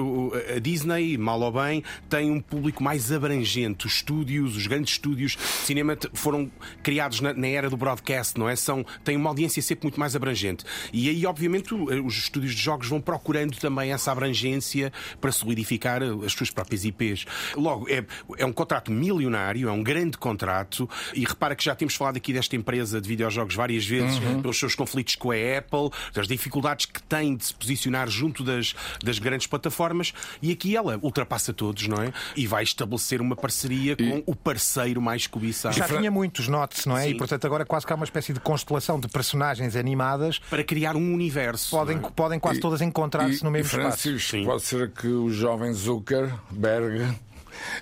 a 0.56 0.60
Disney, 0.60 1.18
mal 1.18 1.40
ou 1.42 1.52
bem, 1.52 1.84
tem 2.10 2.32
um 2.32 2.40
público 2.40 2.84
mais 2.84 3.12
abrangente. 3.12 3.88
Os 3.88 3.94
estúdios, 3.96 4.56
os 4.56 4.68
grandes 4.68 4.94
estúdios 4.94 5.32
de 5.34 5.42
cinema 5.66 5.98
foram 6.14 6.50
criados 6.84 7.22
na, 7.22 7.34
na 7.34 7.48
era 7.48 7.70
do 7.70 7.78
broadcast, 7.78 8.38
não 8.40 8.48
é? 8.50 8.56
São, 8.56 8.86
têm 9.04 9.16
uma 9.16 9.30
audiência 9.30 9.62
sempre 9.62 9.86
muito 9.86 10.00
mais 10.00 10.16
abrangente. 10.16 10.64
E 10.94 11.10
aí, 11.10 11.26
obviamente, 11.26 11.74
o- 11.74 12.06
os 12.06 12.18
estúdios 12.18 12.54
de 12.54 12.62
jogos 12.62 12.88
vão 12.88 13.00
procurando 13.02 13.58
também 13.58 13.92
essa 13.92 14.12
abrangência 14.12 14.92
para 15.20 15.32
solidificar 15.32 16.02
as 16.04 16.34
suas 16.34 16.50
próprias 16.50 16.86
IPs. 16.86 17.26
Logo, 17.56 17.88
é, 17.90 18.04
é 18.38 18.46
um 18.46 18.52
contrato 18.54 18.92
milionário, 18.92 19.68
é 19.68 19.72
um 19.72 19.84
grande 19.84 20.18
contrato, 20.18 20.90
e 21.14 21.22
repara 21.26 21.56
que 21.56 21.64
já 21.64 21.76
temos 21.76 21.96
falado 21.96 22.18
aqui 22.18 22.34
desta 22.34 22.56
empresa 22.56 23.00
de 23.02 23.08
videojogos 23.08 23.56
várias 23.56 23.86
vezes, 23.86 24.20
pelos 24.50 24.58
seus 24.60 24.76
conflitos 24.76 25.16
com 25.16 25.32
a 25.32 25.36
Apple, 25.36 25.90
das 26.14 26.28
dificuldades 26.28 26.86
que 26.88 27.02
tem 27.04 27.36
de 27.36 27.46
se 27.46 27.54
posicionar 27.54 28.10
junto 28.10 28.44
das, 28.44 28.74
das 29.04 29.20
grandes 29.20 29.46
plataformas, 29.46 30.12
e 30.42 30.52
aqui 30.52 30.76
ela 30.76 30.98
ultrapassa 31.04 31.54
todos, 31.54 31.88
não 31.88 32.02
é? 32.02 32.12
E 32.36 32.48
vai 32.48 32.64
estabelecer 32.64 33.22
uma 33.22 33.36
parceria 33.36 33.96
com 33.96 34.24
o 34.26 34.36
parceiro 34.36 35.02
mais 35.02 35.28
cobiçado. 35.28 35.76
Já 35.76 35.88
tinha 35.88 36.10
muitos 36.10 36.48
notes, 36.48 36.86
não 36.86 36.98
é? 36.98 37.04
Sim. 37.04 37.10
E 37.12 37.18
portanto 37.18 37.46
agora 37.46 37.64
quase 37.66 37.86
que 37.86 37.94
há 37.94 37.96
uma 37.96 38.06
espécie 38.06 38.34
de 38.34 38.40
constelação 38.40 39.00
de 39.00 39.08
personagens 39.08 39.76
animadas 39.76 40.40
Para 40.50 40.64
criar 40.64 40.96
um 40.96 41.14
universo. 41.14 41.70
podem, 41.70 41.98
é? 41.98 42.00
podem 42.16 42.40
quase 42.40 42.60
todas 42.60 42.82
encontrar-se 42.82 43.42
E- 43.42 43.44
no 43.44 43.50
e, 43.50 43.54
mesmo 43.54 43.68
espaço. 43.80 44.02
Francisco, 44.02 44.32
Sim. 44.32 44.46
pode 44.46 44.64
ser 44.64 44.92
que 44.92 45.08
o 45.08 45.30
jovem 45.30 45.72
Zuckerberg 45.74 47.08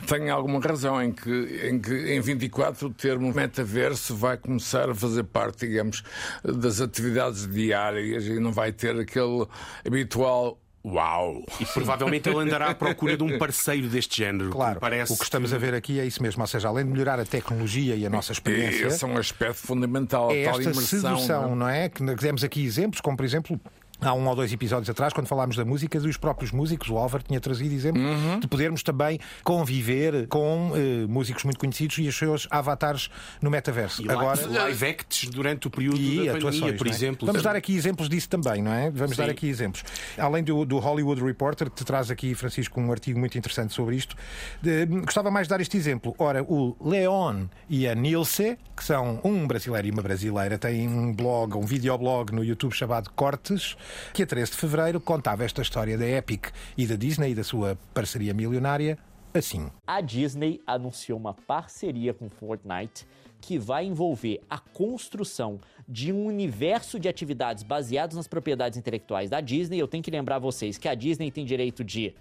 tenha 0.06 0.34
alguma 0.34 0.60
razão 0.60 1.02
em 1.02 1.12
que, 1.12 1.70
em 1.70 1.80
que 1.80 1.94
em 2.14 2.20
24 2.20 2.88
o 2.88 2.94
termo 2.94 3.34
metaverso 3.34 4.16
vai 4.16 4.38
começar 4.38 4.90
a 4.90 4.96
fazer 4.96 5.24
parte, 5.24 5.68
digamos, 5.68 6.04
das 6.44 6.82
atividades 6.82 7.48
diárias 7.48 8.26
e 8.26 8.40
não 8.40 8.52
vai 8.52 8.72
ter 8.72 8.98
aquele 9.00 9.46
habitual 9.86 10.60
uau. 10.86 11.44
E 11.60 11.66
provavelmente 11.66 12.30
ele 12.30 12.40
andará 12.40 12.70
à 12.70 12.76
procura 12.76 13.18
de 13.18 13.24
um 13.24 13.36
parceiro 13.40 13.88
deste 13.90 14.18
género. 14.18 14.50
Claro, 14.52 14.80
Parece 14.80 15.12
o 15.12 15.18
que 15.18 15.24
estamos 15.24 15.54
a 15.54 15.58
ver 15.58 15.74
aqui 15.74 16.00
é 16.00 16.06
isso 16.06 16.22
mesmo, 16.24 16.42
ou 16.42 16.48
seja, 16.48 16.68
além 16.70 16.86
de 16.86 16.92
melhorar 16.92 17.20
a 17.20 17.26
tecnologia 17.26 17.96
e 17.96 18.06
a 18.06 18.10
nossa 18.10 18.32
experiência, 18.32 18.88
Esse 18.88 19.04
é 19.04 19.08
um 19.08 19.18
aspecto 19.18 19.58
fundamental, 19.58 20.30
a 20.30 20.36
é 20.36 20.46
tal 20.46 20.60
esta 20.60 20.72
imersão. 20.72 21.18
sedução, 21.18 21.42
não 21.44 21.50
é? 21.50 21.56
não 21.56 21.70
é? 21.70 21.90
Que 21.90 22.04
demos 22.24 22.44
aqui 22.44 22.64
exemplos, 22.64 23.02
como 23.02 23.18
por 23.18 23.26
exemplo. 23.26 23.60
Há 24.00 24.14
um 24.14 24.28
ou 24.28 24.36
dois 24.36 24.54
episódios 24.54 24.90
atrás, 24.92 25.12
quando 25.12 25.26
falámos 25.26 25.56
da 25.56 25.66
música, 25.66 26.00
dos 26.00 26.18
próprios 26.18 26.52
músicos, 26.52 26.88
o 26.90 26.98
Álvaro 26.98 27.24
tinha 27.24 27.40
trazido 27.40 27.74
exemplos 27.74 28.04
Uhum. 28.04 28.40
de 28.40 28.48
podermos 28.48 28.84
também 28.84 29.20
conviver 29.44 30.28
com 30.28 30.72
eh, 30.76 31.08
músicos 31.08 31.44
muito 31.44 31.58
conhecidos 31.60 31.98
e 31.98 32.08
os 32.08 32.16
seus 32.16 32.48
avatares 32.52 33.10
no 33.42 33.50
metaverso. 33.50 34.04
E 34.06 34.10
Agora, 34.10 34.40
live, 34.40 34.54
live 34.54 34.86
acts 34.86 35.30
durante 35.30 35.66
o 35.66 35.70
período 35.72 35.98
e 36.00 36.28
da 36.28 36.34
pandemia, 36.34 36.74
por 36.76 36.86
é? 36.86 36.90
exemplo. 36.92 37.26
Vamos 37.26 37.42
dar 37.42 37.56
aqui 37.56 37.76
exemplos 37.76 38.08
disso 38.08 38.30
também, 38.30 38.62
não 38.62 38.72
é? 38.72 38.92
Vamos 38.92 39.16
Sim. 39.16 39.22
dar 39.24 39.30
aqui 39.32 39.48
exemplos. 39.48 39.84
Além 40.16 40.44
do, 40.44 40.64
do 40.64 40.78
Hollywood 40.78 41.20
Reporter, 41.24 41.68
que 41.70 41.78
te 41.78 41.84
traz 41.84 42.12
aqui, 42.12 42.36
Francisco, 42.36 42.80
um 42.80 42.92
artigo 42.92 43.18
muito 43.20 43.36
interessante 43.36 43.74
sobre 43.74 43.96
isto, 43.96 44.16
de- 44.62 44.86
gostava 44.86 45.32
mais 45.32 45.48
de 45.48 45.50
dar 45.50 45.60
este 45.62 45.76
exemplo. 45.76 46.14
Ora, 46.20 46.44
o 46.44 46.76
Leon 46.80 47.46
e 47.68 47.88
a 47.88 47.96
Nilce, 47.96 48.60
que 48.76 48.84
são 48.84 49.20
um 49.24 49.48
brasileiro 49.48 49.88
e 49.88 49.92
uma 49.92 50.04
brasileira, 50.04 50.60
têm 50.60 50.88
um 50.88 51.12
blog, 51.12 51.56
um 51.58 51.66
videoblog 51.66 52.32
no 52.32 52.44
YouTube 52.44 52.74
chamado 52.74 53.10
Cortes, 53.16 53.76
que 54.14 54.24
a 54.24 54.26
13 54.26 54.52
de 54.52 54.58
fevereiro 54.58 55.00
contava 55.00 55.44
esta 55.44 55.62
história 55.62 55.98
da 55.98 56.08
Epic 56.08 56.48
e 56.78 56.86
da 56.86 56.96
Disney 56.96 57.32
e 57.32 57.36
da 57.36 57.44
sua 57.44 57.78
parceria 57.94 58.34
milionária 58.34 58.98
assim. 59.34 59.70
A 59.86 60.02
Disney 60.02 60.62
anunciou 60.66 61.18
uma 61.18 61.34
parceria 61.34 62.14
com 62.14 62.30
Fortnite 62.30 63.06
que 63.40 63.58
vai 63.58 63.86
envolver 63.86 64.42
a 64.50 64.58
construção 64.58 65.60
de 65.88 66.12
um 66.12 66.26
universo 66.26 67.00
de 67.00 67.08
atividades 67.08 67.64
baseados 67.64 68.16
nas 68.16 68.28
propriedades 68.28 68.78
intelectuais 68.78 69.30
da 69.30 69.40
Disney. 69.40 69.80
Eu 69.80 69.88
tenho 69.88 70.04
que 70.04 70.12
lembrar 70.12 70.40
vocês 70.40 70.78
que 70.78 70.88
a 70.88 70.96
Disney 70.96 71.32
tem 71.32 71.46
direito 71.46 71.84
de 71.84 72.16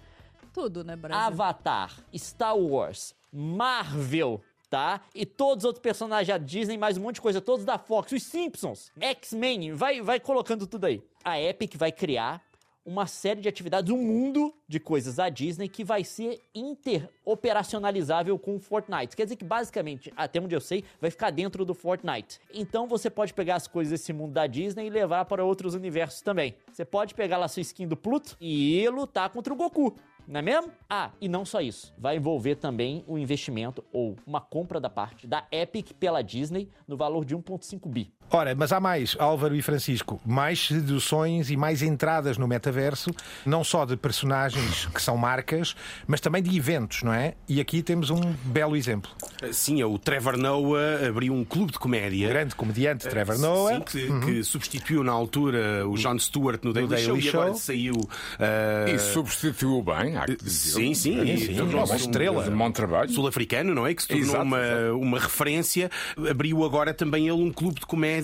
Tudo, 0.53 0.83
né, 0.83 0.95
Brasil? 0.95 1.25
Avatar, 1.25 1.97
Star 2.15 2.57
Wars, 2.57 3.15
Marvel, 3.31 4.41
tá? 4.69 5.01
E 5.13 5.25
todos 5.25 5.63
os 5.63 5.65
outros 5.65 5.81
personagens 5.81 6.27
da 6.27 6.37
Disney, 6.37 6.77
mais 6.77 6.97
um 6.97 7.01
monte 7.01 7.15
de 7.15 7.21
coisa, 7.21 7.41
todos 7.41 7.65
da 7.65 7.77
Fox, 7.77 8.11
os 8.11 8.23
Simpsons, 8.23 8.91
X-Men, 8.99 9.73
vai, 9.73 10.01
vai 10.01 10.19
colocando 10.19 10.67
tudo 10.67 10.85
aí. 10.85 11.01
A 11.23 11.39
Epic 11.39 11.75
vai 11.75 11.91
criar 11.91 12.41
uma 12.87 13.05
série 13.05 13.41
de 13.41 13.49
atividades, 13.49 13.91
um 13.91 13.97
mundo 13.97 14.53
de 14.65 14.79
coisas 14.79 15.17
da 15.17 15.27
Disney 15.27 15.67
que 15.67 15.83
vai 15.83 16.05
ser 16.05 16.39
interoperacionalizável 16.55 18.39
com 18.39 18.55
o 18.55 18.59
Fortnite. 18.61 19.13
Quer 19.13 19.23
dizer 19.23 19.35
que, 19.35 19.43
basicamente, 19.43 20.13
até 20.15 20.39
onde 20.39 20.55
eu 20.55 20.61
sei, 20.61 20.85
vai 21.01 21.11
ficar 21.11 21.29
dentro 21.29 21.65
do 21.65 21.73
Fortnite. 21.73 22.39
Então 22.53 22.87
você 22.87 23.09
pode 23.09 23.33
pegar 23.33 23.55
as 23.55 23.67
coisas 23.67 23.91
desse 23.91 24.13
mundo 24.13 24.31
da 24.31 24.47
Disney 24.47 24.87
e 24.87 24.89
levar 24.89 25.25
para 25.25 25.43
outros 25.43 25.75
universos 25.75 26.21
também. 26.21 26.55
Você 26.71 26.85
pode 26.85 27.13
pegar 27.13 27.37
lá 27.37 27.49
sua 27.49 27.59
skin 27.59 27.89
do 27.89 27.97
Pluto 27.97 28.37
e 28.39 28.87
lutar 28.89 29.29
contra 29.31 29.51
o 29.51 29.57
Goku. 29.57 29.93
Não 30.27 30.39
é 30.39 30.43
mesmo? 30.43 30.73
Ah, 30.89 31.11
e 31.21 31.29
não 31.29 31.45
só 31.45 31.61
isso. 31.61 31.93
Vai 31.97 32.17
envolver 32.17 32.55
também 32.55 33.01
o 33.07 33.17
investimento 33.17 33.81
ou 33.93 34.17
uma 34.25 34.41
compra 34.41 34.77
da 34.77 34.89
parte 34.89 35.25
da 35.25 35.47
Epic 35.49 35.93
pela 35.93 36.21
Disney 36.21 36.69
no 36.85 36.97
valor 36.97 37.23
de 37.23 37.33
1,5 37.33 37.87
bi. 37.87 38.13
Ora, 38.29 38.53
mas 38.55 38.71
há 38.71 38.79
mais, 38.79 39.15
Álvaro 39.19 39.55
e 39.55 39.61
Francisco, 39.61 40.19
mais 40.25 40.67
seduções 40.67 41.49
e 41.49 41.55
mais 41.57 41.81
entradas 41.81 42.37
no 42.37 42.47
metaverso, 42.47 43.09
não 43.45 43.63
só 43.63 43.85
de 43.85 43.95
personagens 43.95 44.85
que 44.93 45.01
são 45.01 45.15
marcas, 45.17 45.75
mas 46.05 46.19
também 46.19 46.43
de 46.43 46.55
eventos, 46.57 47.03
não 47.03 47.13
é? 47.13 47.35
E 47.47 47.61
aqui 47.61 47.81
temos 47.81 48.09
um 48.09 48.19
belo 48.43 48.75
exemplo. 48.75 49.09
Sim, 49.51 49.81
é 49.81 49.85
o 49.85 49.97
Trevor 49.97 50.37
Noah 50.37 51.07
abriu 51.07 51.33
um 51.33 51.45
clube 51.45 51.71
de 51.71 51.79
comédia. 51.79 52.27
Grande 52.27 52.53
comediante 52.55 53.07
Trevor 53.07 53.37
Noah. 53.37 53.75
Sim, 53.77 53.81
que, 53.81 54.19
que 54.25 54.43
substituiu 54.43 55.03
na 55.03 55.11
altura 55.11 55.87
o 55.87 55.97
Jon 55.97 56.19
Stewart 56.19 56.63
no 56.63 56.73
Daily, 56.73 56.89
Daily 56.89 57.05
Show, 57.05 57.17
e 57.17 57.29
agora 57.29 57.49
Show. 57.51 57.55
saiu. 57.57 58.09
ah, 58.39 58.89
E 58.89 58.99
substituiu 58.99 59.81
bem, 59.81 60.17
há 60.17 60.25
que 60.25 60.35
dizer. 60.35 60.71
Sim, 60.79 60.93
sim, 60.93 61.13
Sim, 61.17 61.21
e 61.33 61.37
sim, 61.37 61.57
é 61.59 61.63
uma 61.63 61.81
um 61.91 61.95
estrela. 61.95 62.43
De 62.43 62.49
bom 62.49 62.71
trabalho. 62.71 63.09
sul-africano, 63.09 63.73
não 63.73 63.87
é? 63.87 63.93
Que 63.93 64.01
se 64.01 64.07
tornou 64.09 64.25
Exato, 64.25 64.43
uma, 64.43 64.59
exato. 64.61 64.99
uma 64.99 65.19
referência. 65.19 65.89
Abriu 66.29 66.63
agora 66.65 66.93
também 66.93 67.23
ele 67.27 67.41
um 67.41 67.51
clube 67.51 67.79
de 67.79 67.85
comédia, 67.85 68.16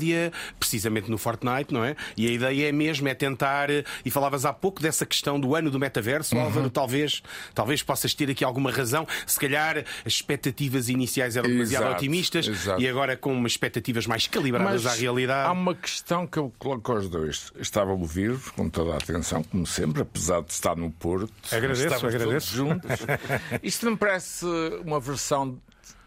precisamente 0.60 1.10
no 1.10 1.18
Fortnite, 1.18 1.74
não 1.74 1.84
é? 1.84 1.96
E 2.18 2.28
a 2.28 2.32
ideia 2.32 2.70
é 2.70 2.72
mesmo 2.72 3.08
é 3.08 3.14
tentar. 3.14 3.70
E 4.06 4.10
falavas 4.12 4.46
há 4.46 4.54
pouco 4.54 4.82
dessa 4.82 5.06
questão 5.06 5.40
do 5.40 5.56
ano 5.56 5.70
do 5.72 5.80
metaverso, 5.80 6.36
Uhum. 6.36 6.42
Álvaro, 6.42 6.70
talvez, 6.70 7.22
talvez 7.54 7.84
possas 7.84 8.14
ter 8.14 8.30
aqui 8.30 8.44
alguma 8.44 8.72
razão. 8.72 9.08
Se 9.26 9.40
calhar 9.40 9.78
as 10.06 10.14
expectativas 10.14 10.90
iniciais 10.90 11.36
eram 11.38 11.50
demasiado 11.50 11.84
Exato, 11.84 11.96
otimistas 11.98 12.48
exato. 12.48 12.82
e 12.82 12.88
agora 12.88 13.16
com 13.18 13.34
umas 13.34 13.54
expectativas 13.54 14.06
mais 14.08 14.28
calibradas 14.28 14.86
à 14.86 14.94
realidade. 14.94 15.50
há 15.50 15.52
uma 15.52 15.76
questão 15.76 16.26
que 16.28 16.38
eu 16.38 16.52
coloco 16.58 16.92
aos 16.92 17.10
dois. 17.10 17.52
Estava 17.60 17.92
a 17.92 17.94
ouvir-vos 17.94 18.50
com 18.52 18.70
toda 18.70 18.94
a 18.94 18.98
atenção, 18.98 19.44
como 19.44 19.66
sempre, 19.68 20.02
apesar 20.02 20.42
de 20.42 20.52
estar 20.52 20.76
no 20.76 20.90
Porto. 20.92 21.32
Agradeço, 21.52 22.06
agradeço. 22.06 22.56
juntos. 22.56 22.90
Isto 23.62 23.86
não 23.86 23.96
parece 23.98 24.46
uma 24.86 25.00
versão 25.00 25.58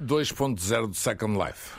2.0 0.02 0.86
do 0.88 0.94
Second 0.94 1.38
Life? 1.38 1.70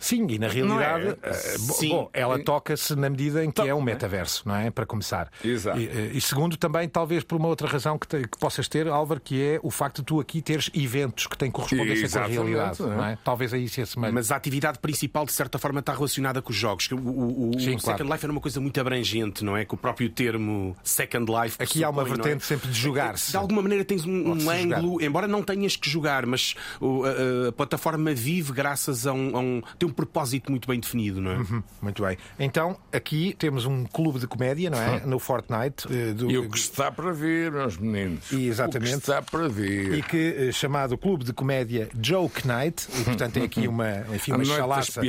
Sim, 0.00 0.26
e 0.30 0.38
na 0.38 0.48
realidade, 0.48 1.08
é? 1.22 1.28
eh, 1.30 1.56
bom, 1.88 2.10
ela 2.12 2.38
toca-se 2.42 2.96
na 2.96 3.08
medida 3.10 3.44
em 3.44 3.50
que 3.50 3.60
é 3.60 3.74
um 3.74 3.78
Toca, 3.78 3.84
metaverso, 3.84 4.42
não 4.48 4.56
é? 4.56 4.70
Para 4.70 4.86
começar. 4.86 5.30
Exato. 5.44 5.78
E, 5.78 5.86
eh, 5.86 6.10
e 6.14 6.20
segundo, 6.20 6.56
também, 6.56 6.88
talvez 6.88 7.22
por 7.22 7.36
uma 7.36 7.48
outra 7.48 7.68
razão 7.68 7.98
que, 7.98 8.08
te- 8.08 8.26
que 8.26 8.38
possas 8.38 8.66
ter, 8.66 8.88
Álvaro, 8.88 9.20
que 9.20 9.40
é 9.42 9.60
o 9.62 9.70
facto 9.70 9.98
de 9.98 10.04
tu 10.06 10.18
aqui 10.18 10.40
teres 10.40 10.70
eventos 10.74 11.26
que 11.26 11.36
têm 11.36 11.50
correspondência 11.50 12.08
com 12.08 12.18
a 12.18 12.26
realidade, 12.26 12.82
é. 12.82 12.86
não 12.86 13.04
é? 13.04 13.18
Talvez 13.22 13.52
aí 13.52 13.68
se 13.68 13.82
assemelhe. 13.82 14.12
Mas 14.14 14.30
a 14.32 14.36
atividade 14.36 14.78
principal, 14.78 15.26
de 15.26 15.32
certa 15.32 15.58
forma, 15.58 15.80
está 15.80 15.92
relacionada 15.92 16.40
com 16.40 16.50
os 16.50 16.56
jogos. 16.56 16.88
O, 16.90 16.96
o- 16.96 17.50
o 17.50 17.60
Sim, 17.60 17.78
Second 17.78 17.82
claro. 17.98 18.12
Life 18.14 18.24
era 18.24 18.32
uma 18.32 18.40
coisa 18.40 18.60
muito 18.60 18.80
abrangente, 18.80 19.44
não 19.44 19.56
é? 19.56 19.64
Com 19.66 19.76
o 19.76 19.78
próprio 19.78 20.08
termo 20.08 20.74
Second 20.82 21.30
Life. 21.30 21.56
Aqui 21.62 21.84
há 21.84 21.90
uma 21.90 22.02
não 22.04 22.08
vertente 22.08 22.42
é? 22.42 22.46
sempre 22.46 22.68
de 22.70 22.78
jogar-se. 22.78 23.30
De 23.32 23.36
alguma 23.36 23.60
maneira 23.60 23.84
tens 23.84 24.06
um, 24.06 24.32
um 24.32 24.50
ângulo, 24.50 25.02
embora 25.02 25.28
não 25.28 25.42
tenhas 25.42 25.76
que 25.76 25.90
jogar, 25.90 26.24
mas 26.24 26.54
o- 26.80 27.04
a, 27.04 27.48
a 27.48 27.52
plataforma 27.52 28.14
vive 28.14 28.52
graças 28.52 29.06
a 29.06 29.12
um, 29.12 29.36
a 29.36 29.40
um- 29.40 29.62
tem 29.78 29.89
um 29.90 29.94
propósito 29.94 30.50
muito 30.50 30.66
bem 30.68 30.78
definido, 30.80 31.20
não 31.20 31.30
é? 31.32 31.36
Hum, 31.38 31.62
Muito 31.82 32.02
bem. 32.02 32.16
Então, 32.38 32.76
aqui 32.92 33.34
temos 33.38 33.66
um 33.66 33.84
clube 33.84 34.18
de 34.18 34.26
comédia, 34.26 34.70
não 34.70 34.78
é? 34.80 35.00
No 35.06 35.18
Fortnite. 35.18 35.86
eh, 35.90 36.12
do- 36.12 36.30
E 36.30 36.38
o 36.38 36.48
que 36.48 36.58
está 36.58 36.90
para 36.90 37.12
vir, 37.12 37.50
meus 37.52 37.76
meninos. 37.76 38.32
Exatamente. 38.32 38.94
O 38.94 39.00
que 39.00 39.10
está 39.10 39.22
para 39.22 39.48
vir. 39.48 39.94
e 39.94 40.02
que 40.02 40.48
eh, 40.48 40.52
chamado 40.52 40.96
Clube 40.96 41.24
de 41.24 41.32
Comédia 41.32 41.88
Joke 42.00 42.46
Night, 42.46 42.86
e 42.98 43.04
portanto 43.04 43.32
tem 43.34 43.42
aqui 43.44 43.66
uma, 43.68 44.04
enfim, 44.14 44.32
uma 44.32 44.44
chalaça 44.44 45.00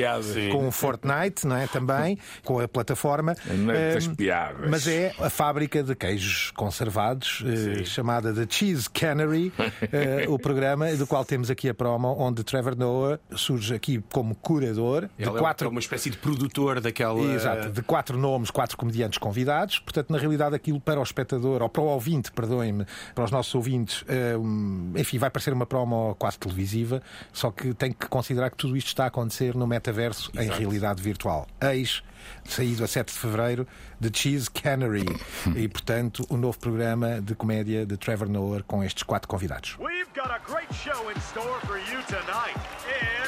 com 0.51 0.67
o 0.67 0.71
Fortnite, 0.71 1.45
não 1.47 1.55
é? 1.55 1.67
Também, 1.67 2.17
com 2.43 2.59
a 2.59 2.67
plataforma. 2.67 3.35
A 3.49 3.53
noite 3.53 3.93
das 3.93 4.07
piadas. 4.07 4.69
Mas 4.69 4.87
é 4.87 5.13
a 5.19 5.29
fábrica 5.29 5.83
de 5.83 5.95
queijos 5.95 6.51
conservados, 6.51 7.43
eh, 7.45 7.83
chamada 7.83 8.33
The 8.33 8.45
Cheese 8.49 8.89
Cannery, 8.89 9.51
eh, 9.91 10.25
o 10.27 10.39
programa 10.39 10.91
do 10.95 11.05
qual 11.05 11.23
temos 11.25 11.49
aqui 11.49 11.69
a 11.69 11.73
promo, 11.73 12.15
onde 12.17 12.43
Trevor 12.43 12.75
Noah 12.75 13.19
surge 13.35 13.73
aqui 13.73 14.03
como 14.11 14.35
de 14.73 15.23
é 15.23 15.25
quatro. 15.27 15.69
uma 15.69 15.79
espécie 15.79 16.09
de 16.09 16.17
produtor 16.17 16.79
daquela. 16.79 17.21
Exato, 17.21 17.69
de 17.69 17.81
quatro 17.81 18.17
nomes, 18.17 18.51
quatro 18.51 18.77
comediantes 18.77 19.17
convidados. 19.17 19.79
Portanto, 19.79 20.09
na 20.09 20.17
realidade, 20.17 20.55
aquilo 20.55 20.79
para 20.79 20.99
o 20.99 21.03
espectador, 21.03 21.61
ou 21.61 21.69
para 21.69 21.81
o 21.81 21.85
ouvinte, 21.85 22.31
perdoem-me, 22.31 22.85
para 23.13 23.23
os 23.23 23.31
nossos 23.31 23.53
ouvintes, 23.53 24.03
eh, 24.07 24.35
um, 24.37 24.93
enfim, 24.95 25.17
vai 25.17 25.29
parecer 25.29 25.53
uma 25.53 25.65
promo 25.65 26.15
quase 26.17 26.37
televisiva, 26.39 27.01
só 27.31 27.51
que 27.51 27.73
tem 27.73 27.91
que 27.91 28.07
considerar 28.07 28.49
que 28.49 28.57
tudo 28.57 28.75
isto 28.75 28.87
está 28.87 29.05
a 29.05 29.07
acontecer 29.07 29.55
no 29.55 29.67
metaverso 29.67 30.31
em 30.37 30.49
realidade 30.49 31.01
virtual. 31.01 31.47
Eis, 31.61 32.03
saído 32.43 32.83
a 32.83 32.87
7 32.87 33.13
de 33.13 33.19
fevereiro, 33.19 33.67
The 34.01 34.09
Cheese 34.13 34.49
Cannery. 34.49 35.05
e, 35.55 35.67
portanto, 35.67 36.25
o 36.29 36.37
novo 36.37 36.57
programa 36.59 37.21
de 37.21 37.35
comédia 37.35 37.85
de 37.85 37.97
Trevor 37.97 38.29
Noah 38.29 38.63
com 38.63 38.83
estes 38.83 39.03
quatro 39.03 39.27
convidados. 39.27 39.77
We've 39.79 40.09
got 40.15 40.31
a 40.31 40.39
great 40.51 40.73
show 40.73 41.09
in 41.09 41.17
store 41.19 41.59
for 41.65 41.77
you 41.77 42.01
tonight. 42.07 43.20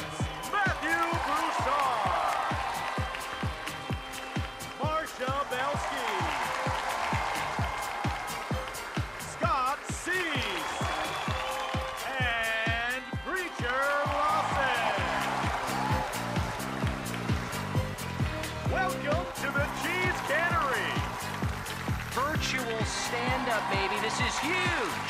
Huge. 24.44 25.03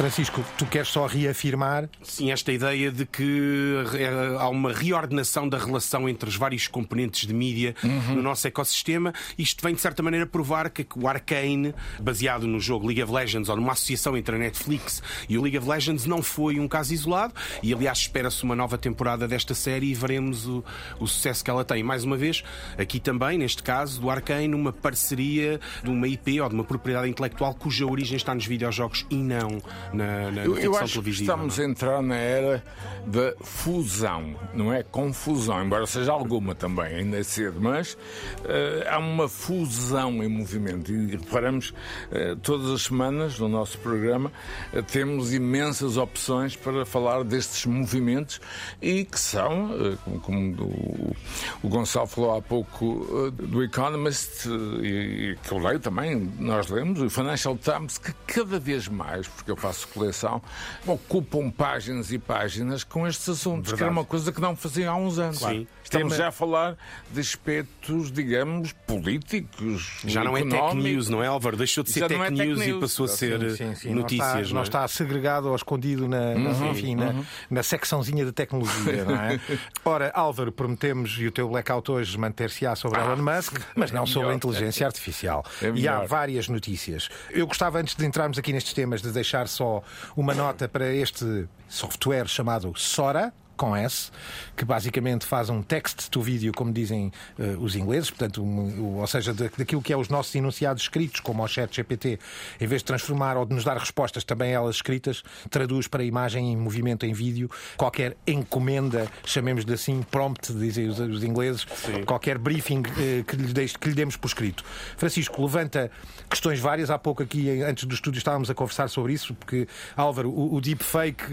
Francisco, 0.00 0.42
tu 0.56 0.64
queres 0.64 0.88
só 0.88 1.04
reafirmar 1.04 1.86
Sim, 2.02 2.32
esta 2.32 2.50
ideia 2.50 2.90
de 2.90 3.04
que 3.04 3.74
eh, 3.98 4.34
há 4.38 4.48
uma 4.48 4.72
reordenação 4.72 5.46
da 5.46 5.58
relação 5.58 6.08
entre 6.08 6.26
os 6.26 6.36
vários 6.36 6.66
componentes 6.66 7.26
de 7.26 7.34
mídia 7.34 7.74
no 8.08 8.22
nosso 8.22 8.48
ecossistema. 8.48 9.12
Isto 9.36 9.62
vem, 9.62 9.74
de 9.74 9.80
certa 9.82 10.02
maneira, 10.02 10.24
provar 10.24 10.70
que 10.70 10.86
o 10.96 11.06
Arcane, 11.06 11.74
baseado 12.00 12.46
no 12.46 12.58
jogo 12.58 12.86
League 12.86 13.02
of 13.02 13.12
Legends 13.12 13.50
ou 13.50 13.56
numa 13.56 13.72
associação 13.72 14.16
entre 14.16 14.36
a 14.36 14.38
Netflix 14.38 15.02
e 15.28 15.36
o 15.36 15.42
League 15.42 15.58
of 15.58 15.68
Legends, 15.68 16.06
não 16.06 16.22
foi 16.22 16.58
um 16.58 16.66
caso 16.66 16.94
isolado. 16.94 17.34
E, 17.62 17.74
aliás, 17.74 17.98
espera-se 17.98 18.42
uma 18.42 18.56
nova 18.56 18.78
temporada 18.78 19.28
desta 19.28 19.52
série 19.52 19.90
e 19.90 19.94
veremos 19.94 20.46
o, 20.46 20.64
o 20.98 21.06
sucesso 21.06 21.44
que 21.44 21.50
ela 21.50 21.62
tem. 21.62 21.82
Mais 21.82 22.04
uma 22.04 22.16
vez, 22.16 22.42
aqui 22.78 22.98
também, 22.98 23.36
neste 23.36 23.62
caso, 23.62 24.00
do 24.00 24.08
Arcane, 24.08 24.54
uma 24.54 24.72
parceria 24.72 25.60
de 25.84 25.90
uma 25.90 26.08
IP 26.08 26.40
ou 26.40 26.48
de 26.48 26.54
uma 26.54 26.64
propriedade 26.64 27.10
intelectual 27.10 27.52
cuja 27.52 27.84
origem 27.84 28.16
está 28.16 28.34
nos 28.34 28.46
videojogos 28.46 29.04
e 29.10 29.16
não 29.16 29.60
na, 29.92 30.30
na 30.30 30.44
Eu, 30.44 30.54
ficção 30.54 30.72
eu 30.72 30.78
acho 30.78 30.84
que 30.86 30.92
televisiva. 30.92 31.32
estamos 31.32 31.56
não 31.58 31.64
a 31.64 31.66
é? 31.66 31.70
entrar 31.70 32.02
na 32.02 32.16
era 32.16 32.64
da 33.06 33.34
fusão, 33.40 34.36
não 34.54 34.72
é 34.72 34.82
confusão, 34.82 35.64
embora 35.64 35.86
seja 35.86 36.12
alguma 36.12 36.54
também, 36.54 36.94
ainda 36.96 37.18
é 37.18 37.22
cedo, 37.22 37.60
mas 37.60 37.96
eh, 38.44 38.86
há 38.88 38.98
uma 38.98 39.28
fusão 39.28 40.22
em 40.22 40.28
movimento. 40.28 40.92
E 40.92 41.16
reparamos, 41.16 41.72
eh, 42.12 42.36
todas 42.42 42.70
as 42.70 42.82
semanas 42.82 43.38
no 43.38 43.48
nosso 43.48 43.78
programa 43.78 44.30
eh, 44.72 44.82
temos 44.82 45.32
imensas 45.32 45.96
opções 45.96 46.54
para 46.56 46.84
falar 46.84 47.24
destes 47.24 47.66
movimentos 47.66 48.40
e 48.82 49.04
que 49.04 49.18
são, 49.18 49.70
como, 50.04 50.20
como 50.20 50.62
o, 50.62 51.16
o 51.62 51.68
Gonçalo 51.68 52.06
falou 52.06 52.36
há 52.36 52.42
pouco, 52.42 53.30
do 53.32 53.62
Economist, 53.62 54.46
e, 54.82 55.32
e 55.32 55.36
que 55.42 55.52
eu 55.52 55.58
leio 55.58 55.80
também, 55.80 56.30
nós 56.38 56.68
lemos, 56.68 57.00
o 57.00 57.08
Financial 57.10 57.56
Times, 57.56 57.98
que 57.98 58.12
cada 58.26 58.58
vez 58.58 58.88
mais, 58.88 59.26
porque 59.26 59.50
eu 59.50 59.56
faço 59.56 59.79
coleção, 59.86 60.42
ocupam 60.86 61.50
páginas 61.50 62.12
e 62.12 62.18
páginas 62.18 62.84
com 62.84 63.06
estes 63.06 63.28
assuntos, 63.28 63.72
que 63.72 63.82
era 63.82 63.90
uma 63.90 64.04
coisa 64.04 64.32
que 64.32 64.40
não 64.40 64.54
faziam 64.56 64.92
há 64.92 64.96
uns 64.96 65.18
anos. 65.18 65.38
Sim. 65.38 65.66
Estamos 65.90 66.12
Tema- 66.12 66.16
já 66.22 66.28
a 66.28 66.32
falar 66.32 66.76
de 67.12 67.18
aspectos, 67.20 68.12
digamos, 68.12 68.72
políticos. 68.86 69.98
Já 70.06 70.22
não 70.22 70.36
é 70.36 70.42
tech 70.44 70.76
news, 70.76 71.08
não 71.08 71.20
é, 71.20 71.26
Álvaro? 71.26 71.56
Deixou 71.56 71.82
de 71.82 71.90
ser 71.90 72.06
tech, 72.06 72.14
não 72.16 72.24
é 72.24 72.28
tech 72.28 72.40
news, 72.46 72.62
e 72.62 72.74
passou 72.74 73.06
a 73.06 73.08
ser 73.08 73.56
Sim, 73.56 73.74
sim, 73.74 73.92
notícias. 73.92 74.32
Não 74.32 74.40
está, 74.42 74.54
não 74.54 74.60
é? 74.60 74.62
está 74.62 74.88
segregado 74.88 75.48
ou 75.48 75.56
escondido 75.56 76.06
na, 76.06 76.34
na- 76.36 76.68
enfim, 76.68 76.94
na, 76.94 77.24
na 77.50 77.62
secçãozinha 77.64 78.24
de 78.24 78.30
tecnologia, 78.30 79.04
não 79.04 79.16
é? 79.16 79.40
Ora, 79.84 80.12
Álvaro, 80.14 80.52
prometemos 80.52 81.16
e 81.18 81.26
o 81.26 81.32
teu 81.32 81.48
blackout 81.48 81.90
hoje 81.90 82.16
manter-se-á 82.16 82.76
sobre 82.76 83.00
Elon 83.00 83.16
Musk, 83.16 83.58
mas 83.74 83.90
não 83.90 84.06
sobre 84.06 84.20
a 84.20 84.22
melhor. 84.28 84.36
inteligência 84.36 84.86
artificial. 84.86 85.44
É 85.60 85.72
e 85.74 85.88
há 85.88 86.04
várias 86.04 86.48
notícias. 86.48 87.08
Eu 87.30 87.48
gostava, 87.48 87.80
antes 87.80 87.96
de 87.96 88.06
entrarmos 88.06 88.38
aqui 88.38 88.52
nestes 88.52 88.72
temas, 88.74 89.02
de 89.02 89.10
deixar 89.10 89.48
só 89.48 89.82
uma 90.16 90.34
nota 90.34 90.68
para 90.68 90.94
este 90.94 91.48
software 91.68 92.28
chamado 92.28 92.72
Sora 92.76 93.32
com 93.60 93.76
S, 93.76 94.10
que 94.56 94.64
basicamente 94.64 95.26
faz 95.26 95.50
um 95.50 95.60
text-to-vídeo, 95.60 96.50
como 96.56 96.72
dizem 96.72 97.12
eh, 97.38 97.56
os 97.60 97.76
ingleses, 97.76 98.08
portanto, 98.10 98.42
um- 98.42 98.96
ou 98.98 99.06
seja, 99.06 99.34
da- 99.34 99.50
daquilo 99.54 99.82
que 99.82 99.92
é 99.92 99.96
os 99.98 100.08
nossos 100.08 100.34
enunciados 100.34 100.84
escritos, 100.84 101.20
como 101.20 101.42
ao 101.42 101.48
chat 101.48 101.76
GPT, 101.76 102.18
em 102.58 102.66
vez 102.66 102.80
de 102.80 102.86
transformar 102.86 103.36
ou 103.36 103.44
de 103.44 103.54
nos 103.54 103.62
dar 103.62 103.76
respostas 103.76 104.24
também 104.24 104.52
elas 104.52 104.76
escritas, 104.76 105.22
traduz 105.50 105.86
para 105.86 106.02
imagem 106.02 106.52
em 106.52 106.56
movimento 106.56 107.04
em 107.04 107.12
vídeo, 107.12 107.50
qualquer 107.76 108.16
encomenda, 108.26 109.06
chamemos-lhe 109.26 109.74
assim, 109.74 110.00
prompt, 110.10 110.52
dizem 110.54 110.88
os, 110.88 110.98
os 110.98 111.22
ingleses, 111.22 111.66
qualquer 112.06 112.38
briefing 112.38 112.82
eh, 112.98 113.24
que, 113.26 113.36
lhe 113.36 113.52
deixe- 113.52 113.76
que 113.78 113.88
lhe 113.90 113.94
demos 113.94 114.16
por 114.16 114.28
escrito. 114.28 114.64
Francisco, 114.96 115.42
levanta 115.42 115.90
questões 116.30 116.58
várias. 116.60 116.88
Há 116.88 116.98
pouco 116.98 117.22
aqui, 117.22 117.60
antes 117.62 117.84
do 117.84 117.94
estúdio, 117.94 118.16
estávamos 118.18 118.48
a 118.48 118.54
conversar 118.54 118.88
sobre 118.88 119.12
isso, 119.12 119.34
porque, 119.34 119.68
Álvaro, 119.94 120.30
o, 120.30 120.54
o 120.54 120.60
deepfake 120.62 121.24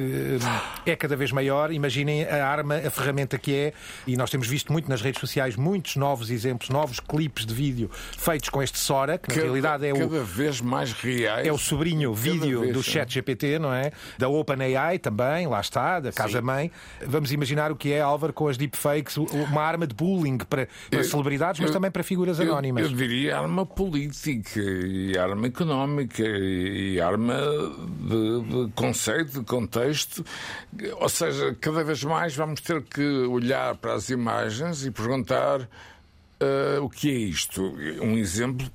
eh, 0.85 0.91
é 0.91 0.95
cada 0.95 1.15
vez 1.15 1.31
maior. 1.31 1.71
Imaginem 1.71 2.16
a 2.23 2.47
arma, 2.47 2.75
a 2.75 2.89
ferramenta 2.89 3.37
que 3.37 3.53
é, 3.55 3.73
e 4.05 4.15
nós 4.17 4.29
temos 4.29 4.47
visto 4.47 4.71
muito 4.71 4.89
nas 4.89 5.01
redes 5.01 5.19
sociais 5.19 5.55
muitos 5.55 5.95
novos 5.95 6.29
exemplos, 6.29 6.69
novos 6.69 6.99
clipes 6.99 7.45
de 7.45 7.53
vídeo 7.53 7.89
feitos 8.17 8.49
com 8.49 8.61
este 8.61 8.77
Sora, 8.77 9.17
que 9.17 9.29
na 9.29 9.35
Cada- 9.35 9.45
realidade 9.45 9.85
é 9.87 9.93
o, 9.93 9.97
cada 9.99 10.23
vez 10.23 10.61
mais 10.61 10.91
reais. 10.93 11.47
é 11.47 11.51
o 11.51 11.57
sobrinho 11.57 12.13
vídeo 12.13 12.61
vez, 12.61 12.73
do 12.73 12.83
chat 12.83 13.11
GPT, 13.13 13.59
não 13.59 13.73
é? 13.73 13.91
Da 14.17 14.27
OpenAI 14.29 14.99
também, 14.99 15.47
lá 15.47 15.59
está, 15.61 15.99
da 15.99 16.11
casa-mãe. 16.11 16.71
Vamos 17.05 17.31
imaginar 17.31 17.71
o 17.71 17.75
que 17.75 17.91
é, 17.93 18.01
Álvaro, 18.01 18.33
com 18.33 18.47
as 18.47 18.57
deepfakes, 18.57 19.17
uma 19.17 19.61
arma 19.61 19.85
de 19.87 19.93
bullying 19.95 20.37
para, 20.37 20.67
para 20.89 20.99
Eu- 20.99 21.03
celebridades, 21.03 21.59
mas 21.59 21.69
eu- 21.69 21.73
também 21.73 21.91
para 21.91 22.03
figuras 22.03 22.39
Eu- 22.39 22.45
anónimas. 22.51 22.83
Eu, 22.85 22.95
diria 22.95 23.37
arma 23.37 23.65
política 23.65 24.59
e 24.59 25.17
arma 25.17 25.47
económica 25.47 26.23
e, 26.23 26.93
e 26.95 27.01
arma 27.01 27.35
de, 27.99 28.65
de 28.67 28.71
conceito, 28.73 29.39
de 29.39 29.45
contexto. 29.45 30.25
Ou 30.99 31.09
seja, 31.09 31.55
cada 31.59 31.83
vez 31.83 32.03
mais 32.07 32.35
vamos 32.35 32.61
ter 32.61 32.81
que 32.83 33.01
olhar 33.27 33.75
para 33.75 33.93
as 33.93 34.09
imagens 34.09 34.85
e 34.85 34.91
perguntar 34.91 35.67
ah, 36.39 36.81
o 36.81 36.89
que 36.89 37.09
é 37.09 37.13
isto. 37.13 37.61
Um 38.01 38.17
exemplo. 38.17 38.69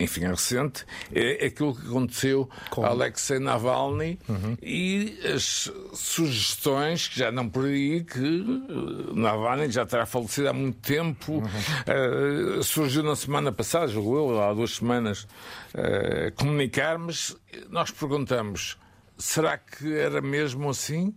Enfim, 0.00 0.24
é 0.24 0.28
recente, 0.28 0.84
é 1.14 1.46
aquilo 1.46 1.72
que 1.72 1.86
aconteceu 1.86 2.50
a 2.82 2.88
Alexei 2.88 3.38
Navalny 3.38 4.18
e 4.60 5.16
as 5.32 5.70
sugestões 5.92 7.06
que 7.06 7.16
já 7.16 7.30
não 7.30 7.48
por 7.48 7.66
aí 7.66 8.02
que 8.02 8.18
eh, 8.18 9.14
Navalny 9.14 9.70
já 9.70 9.86
terá 9.86 10.04
falecido 10.04 10.48
há 10.48 10.52
muito 10.52 10.80
tempo. 10.80 11.40
Eh, 11.86 12.60
surgiu 12.64 13.04
na 13.04 13.14
semana 13.14 13.52
passada, 13.52 13.86
julgo 13.86 14.32
eu, 14.32 14.42
há 14.42 14.52
duas 14.52 14.72
semanas, 14.74 15.28
eh, 15.72 16.32
comunicar, 16.36 16.98
mas 16.98 17.36
nós 17.70 17.92
perguntamos: 17.92 18.76
será 19.16 19.56
que 19.56 19.96
era 19.96 20.20
mesmo 20.20 20.70
assim? 20.70 21.14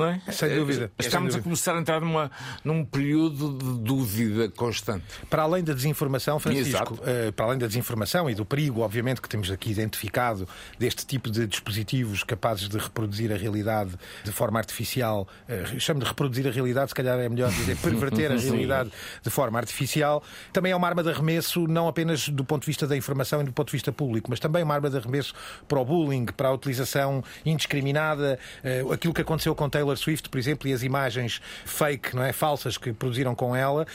Não 0.00 0.06
é? 0.06 0.20
Sem 0.32 0.56
dúvida. 0.56 0.90
Estamos 0.98 1.32
Sem 1.34 1.40
a 1.40 1.42
começar 1.44 1.74
a 1.74 1.78
entrar 1.78 2.00
numa, 2.00 2.30
num 2.64 2.84
período 2.84 3.56
de 3.58 3.84
dúvida 3.84 4.48
constante. 4.48 5.04
Para 5.28 5.42
além 5.42 5.62
da 5.62 5.74
desinformação, 5.74 6.38
Francisco, 6.38 6.94
Exato. 6.94 7.00
eh, 7.04 7.30
para 7.32 7.46
além 7.46 7.58
da 7.58 7.66
desinformação 7.66 8.28
e 8.30 8.34
do 8.34 8.44
perigo, 8.44 8.80
obviamente, 8.80 9.20
que 9.20 9.28
temos 9.28 9.50
aqui 9.50 9.70
identificado 9.70 10.48
deste 10.78 11.04
tipo 11.06 11.30
de 11.30 11.46
dispositivos 11.46 12.24
capazes 12.24 12.68
de 12.68 12.78
reproduzir 12.78 13.30
a 13.32 13.36
realidade 13.36 13.92
de 14.24 14.32
forma 14.32 14.58
artificial, 14.58 15.28
eh, 15.46 15.64
chamo 15.78 16.00
de 16.00 16.06
reproduzir 16.06 16.46
a 16.46 16.50
realidade, 16.50 16.88
se 16.88 16.94
calhar 16.94 17.18
é 17.18 17.28
melhor 17.28 17.50
dizer 17.50 17.76
perverter 17.76 18.32
a 18.32 18.36
realidade 18.40 18.90
de 19.22 19.30
forma 19.30 19.58
artificial, 19.58 20.22
também 20.52 20.72
é 20.72 20.76
uma 20.76 20.88
arma 20.88 21.02
de 21.02 21.10
arremesso, 21.10 21.66
não 21.66 21.88
apenas 21.88 22.28
do 22.28 22.44
ponto 22.44 22.62
de 22.62 22.66
vista 22.66 22.86
da 22.86 22.96
informação 22.96 23.42
e 23.42 23.44
do 23.44 23.52
ponto 23.52 23.66
de 23.68 23.72
vista 23.72 23.92
público, 23.92 24.30
mas 24.30 24.40
também 24.40 24.62
uma 24.62 24.74
arma 24.74 24.88
de 24.88 24.96
arremesso 24.96 25.34
para 25.68 25.78
o 25.78 25.84
bullying, 25.84 26.24
para 26.26 26.48
a 26.48 26.52
utilização 26.52 27.22
indiscriminada, 27.44 28.38
eh, 28.64 28.82
aquilo 28.90 29.12
que 29.12 29.20
aconteceu 29.20 29.54
com 29.54 29.68
Taylor 29.68 29.89
Taylor 29.90 29.96
Swift, 29.96 30.28
por 30.28 30.38
exemplo, 30.38 30.68
e 30.68 30.72
as 30.72 30.82
imagens 30.82 31.40
fake, 31.64 32.14
não 32.14 32.22
é? 32.22 32.32
Falsas 32.32 32.76
que 32.76 32.92
produziram 32.92 33.34
com 33.34 33.54
ela, 33.54 33.86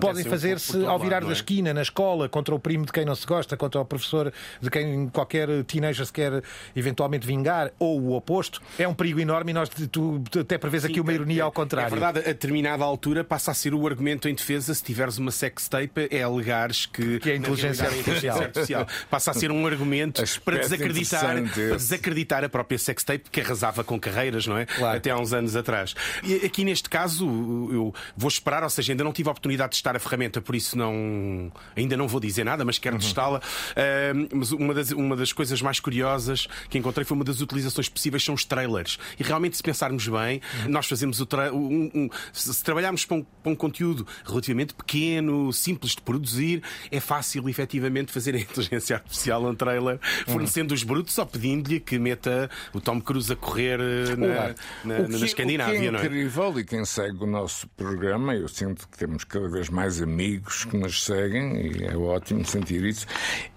podem 0.00 0.24
fazer-se 0.24 0.84
ao 0.84 0.98
virar 0.98 1.16
lado, 1.16 1.26
da 1.26 1.32
é? 1.32 1.34
esquina, 1.34 1.74
na 1.74 1.82
escola, 1.82 2.28
contra 2.28 2.54
o 2.54 2.58
primo 2.58 2.84
de 2.86 2.92
quem 2.92 3.04
não 3.04 3.14
se 3.14 3.26
gosta, 3.26 3.56
contra 3.56 3.80
o 3.80 3.84
professor 3.84 4.32
de 4.60 4.70
quem 4.70 5.08
qualquer 5.08 5.48
teenager 5.64 6.04
se 6.04 6.12
quer 6.12 6.42
eventualmente 6.74 7.26
vingar, 7.26 7.70
ou 7.78 8.00
o 8.00 8.16
oposto. 8.16 8.60
É 8.78 8.86
um 8.86 8.94
perigo 8.94 9.20
enorme 9.20 9.50
e 9.50 9.54
nós, 9.54 9.68
tu 9.90 10.22
até 10.38 10.58
prevês 10.58 10.84
aqui 10.84 11.00
uma 11.00 11.12
ironia 11.12 11.44
ao 11.44 11.52
contrário. 11.52 11.86
É 11.86 11.90
verdade, 11.90 12.18
a 12.20 12.32
determinada 12.32 12.84
altura 12.84 13.22
passa 13.22 13.50
a 13.50 13.54
ser 13.54 13.74
o 13.74 13.86
argumento 13.86 14.28
em 14.28 14.34
defesa 14.34 14.74
se 14.74 14.82
tiveres 14.82 15.18
uma 15.18 15.30
sextape 15.30 16.08
é 16.10 16.22
alegares 16.22 16.86
que, 16.86 17.18
Que 17.20 17.30
é 17.30 17.36
inteligência 17.36 17.84
na 17.84 17.90
realidade, 17.90 17.96
é 17.96 18.00
inteligência 18.00 18.46
artificial. 18.46 18.86
Passa 19.10 19.30
a 19.30 19.34
ser 19.34 19.50
um 19.50 19.66
argumento 19.66 20.22
Aspecto 20.24 20.44
para 20.44 20.58
desacreditar, 20.58 21.34
para 21.52 21.76
desacreditar 21.76 22.44
a 22.44 22.48
própria 22.48 22.78
sextape 22.78 23.30
que 23.30 23.40
arrasava 23.40 23.84
com 23.84 23.98
carreiras, 23.98 24.46
não 24.46 24.56
é? 24.56 24.66
Claro. 24.66 24.96
Até 24.96 25.10
há 25.10 25.18
uns 25.18 25.32
anos 25.34 25.56
atrás. 25.56 25.94
E 26.22 26.34
aqui 26.46 26.64
neste 26.64 26.88
caso 26.88 27.24
eu 27.72 27.94
vou 28.16 28.28
esperar, 28.28 28.62
ou 28.62 28.70
seja, 28.70 28.92
ainda 28.92 29.04
não 29.04 29.12
tive 29.12 29.28
a 29.28 29.32
oportunidade 29.32 29.70
de 29.70 29.76
testar 29.76 29.96
a 29.96 29.98
ferramenta, 29.98 30.40
por 30.40 30.54
isso 30.54 30.76
não 30.78 31.52
ainda 31.76 31.96
não 31.96 32.08
vou 32.08 32.20
dizer 32.20 32.44
nada, 32.44 32.64
mas 32.64 32.76
Uhum. 32.76 32.82
quero 32.82 32.98
testá-la. 32.98 33.40
Ah, 33.76 34.12
mas 34.32 34.52
uma 34.52 34.72
das, 34.74 34.90
uma 34.92 35.16
das 35.16 35.32
coisas 35.32 35.60
mais 35.60 35.80
curiosas 35.80 36.46
que 36.68 36.78
encontrei 36.78 37.04
foi 37.04 37.14
uma 37.16 37.24
das 37.24 37.40
utilizações 37.40 37.88
possíveis 37.88 38.22
são 38.24 38.34
os 38.34 38.44
trailers. 38.44 38.98
E 39.18 39.22
realmente, 39.22 39.56
se 39.56 39.62
pensarmos 39.62 40.06
bem, 40.08 40.40
Uhum. 40.64 40.70
nós 40.70 40.86
fazemos 40.86 41.20
o 41.20 41.26
tra... 41.26 41.52
um- 41.52 41.90
um- 41.94 42.08
se 42.32 42.62
trabalharmos 42.62 43.04
para 43.04 43.16
um, 43.16 43.22
para 43.42 43.52
um 43.52 43.54
conteúdo 43.54 44.06
relativamente 44.24 44.74
pequeno, 44.74 45.52
simples 45.52 45.92
de 45.92 46.02
produzir, 46.02 46.62
é 46.90 47.00
fácil 47.00 47.48
efetivamente 47.48 48.12
fazer 48.12 48.34
a 48.34 48.38
inteligência 48.38 48.96
artificial 48.96 49.44
um 49.44 49.54
trailer, 49.54 49.98
Uhum. 50.26 50.32
fornecendo 50.34 50.74
os 50.74 50.82
brutos 50.82 51.16
ou 51.18 51.26
pedindo-lhe 51.26 51.80
que 51.80 51.98
meta 51.98 52.50
o 52.72 52.80
Tom 52.80 53.00
Cruise 53.00 53.32
a 53.32 53.36
correr 53.36 53.80
eh, 53.80 54.16
na, 54.16 54.34
Claro. 54.34 54.54
na, 54.84 54.98
Na 55.24 55.28
Escandinávia, 55.28 55.88
é 55.88 55.90
não 55.90 55.98
é? 55.98 56.04
incrível, 56.04 56.60
e 56.60 56.64
quem 56.64 56.84
segue 56.84 57.24
o 57.24 57.26
nosso 57.26 57.66
programa, 57.70 58.34
eu 58.34 58.46
sinto 58.48 58.86
que 58.88 58.98
temos 58.98 59.24
cada 59.24 59.48
vez 59.48 59.70
mais 59.70 60.02
amigos 60.02 60.64
que 60.64 60.76
nos 60.76 61.02
seguem, 61.02 61.66
e 61.66 61.84
é 61.84 61.96
ótimo 61.96 62.44
sentir 62.44 62.84
isso, 62.84 63.06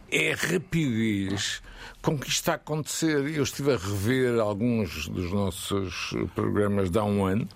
é 0.09 0.31
a 0.31 0.35
rapidez 0.35 1.61
com 2.01 2.17
que 2.17 2.27
isto 2.27 2.39
está 2.39 2.53
a 2.53 2.55
acontecer. 2.55 3.27
Eu 3.35 3.43
estive 3.43 3.73
a 3.73 3.77
rever 3.77 4.39
alguns 4.39 5.07
dos 5.09 5.31
nossos 5.31 6.13
programas 6.33 6.89
de 6.89 6.97
há 6.97 7.03
um 7.03 7.25
ano. 7.25 7.47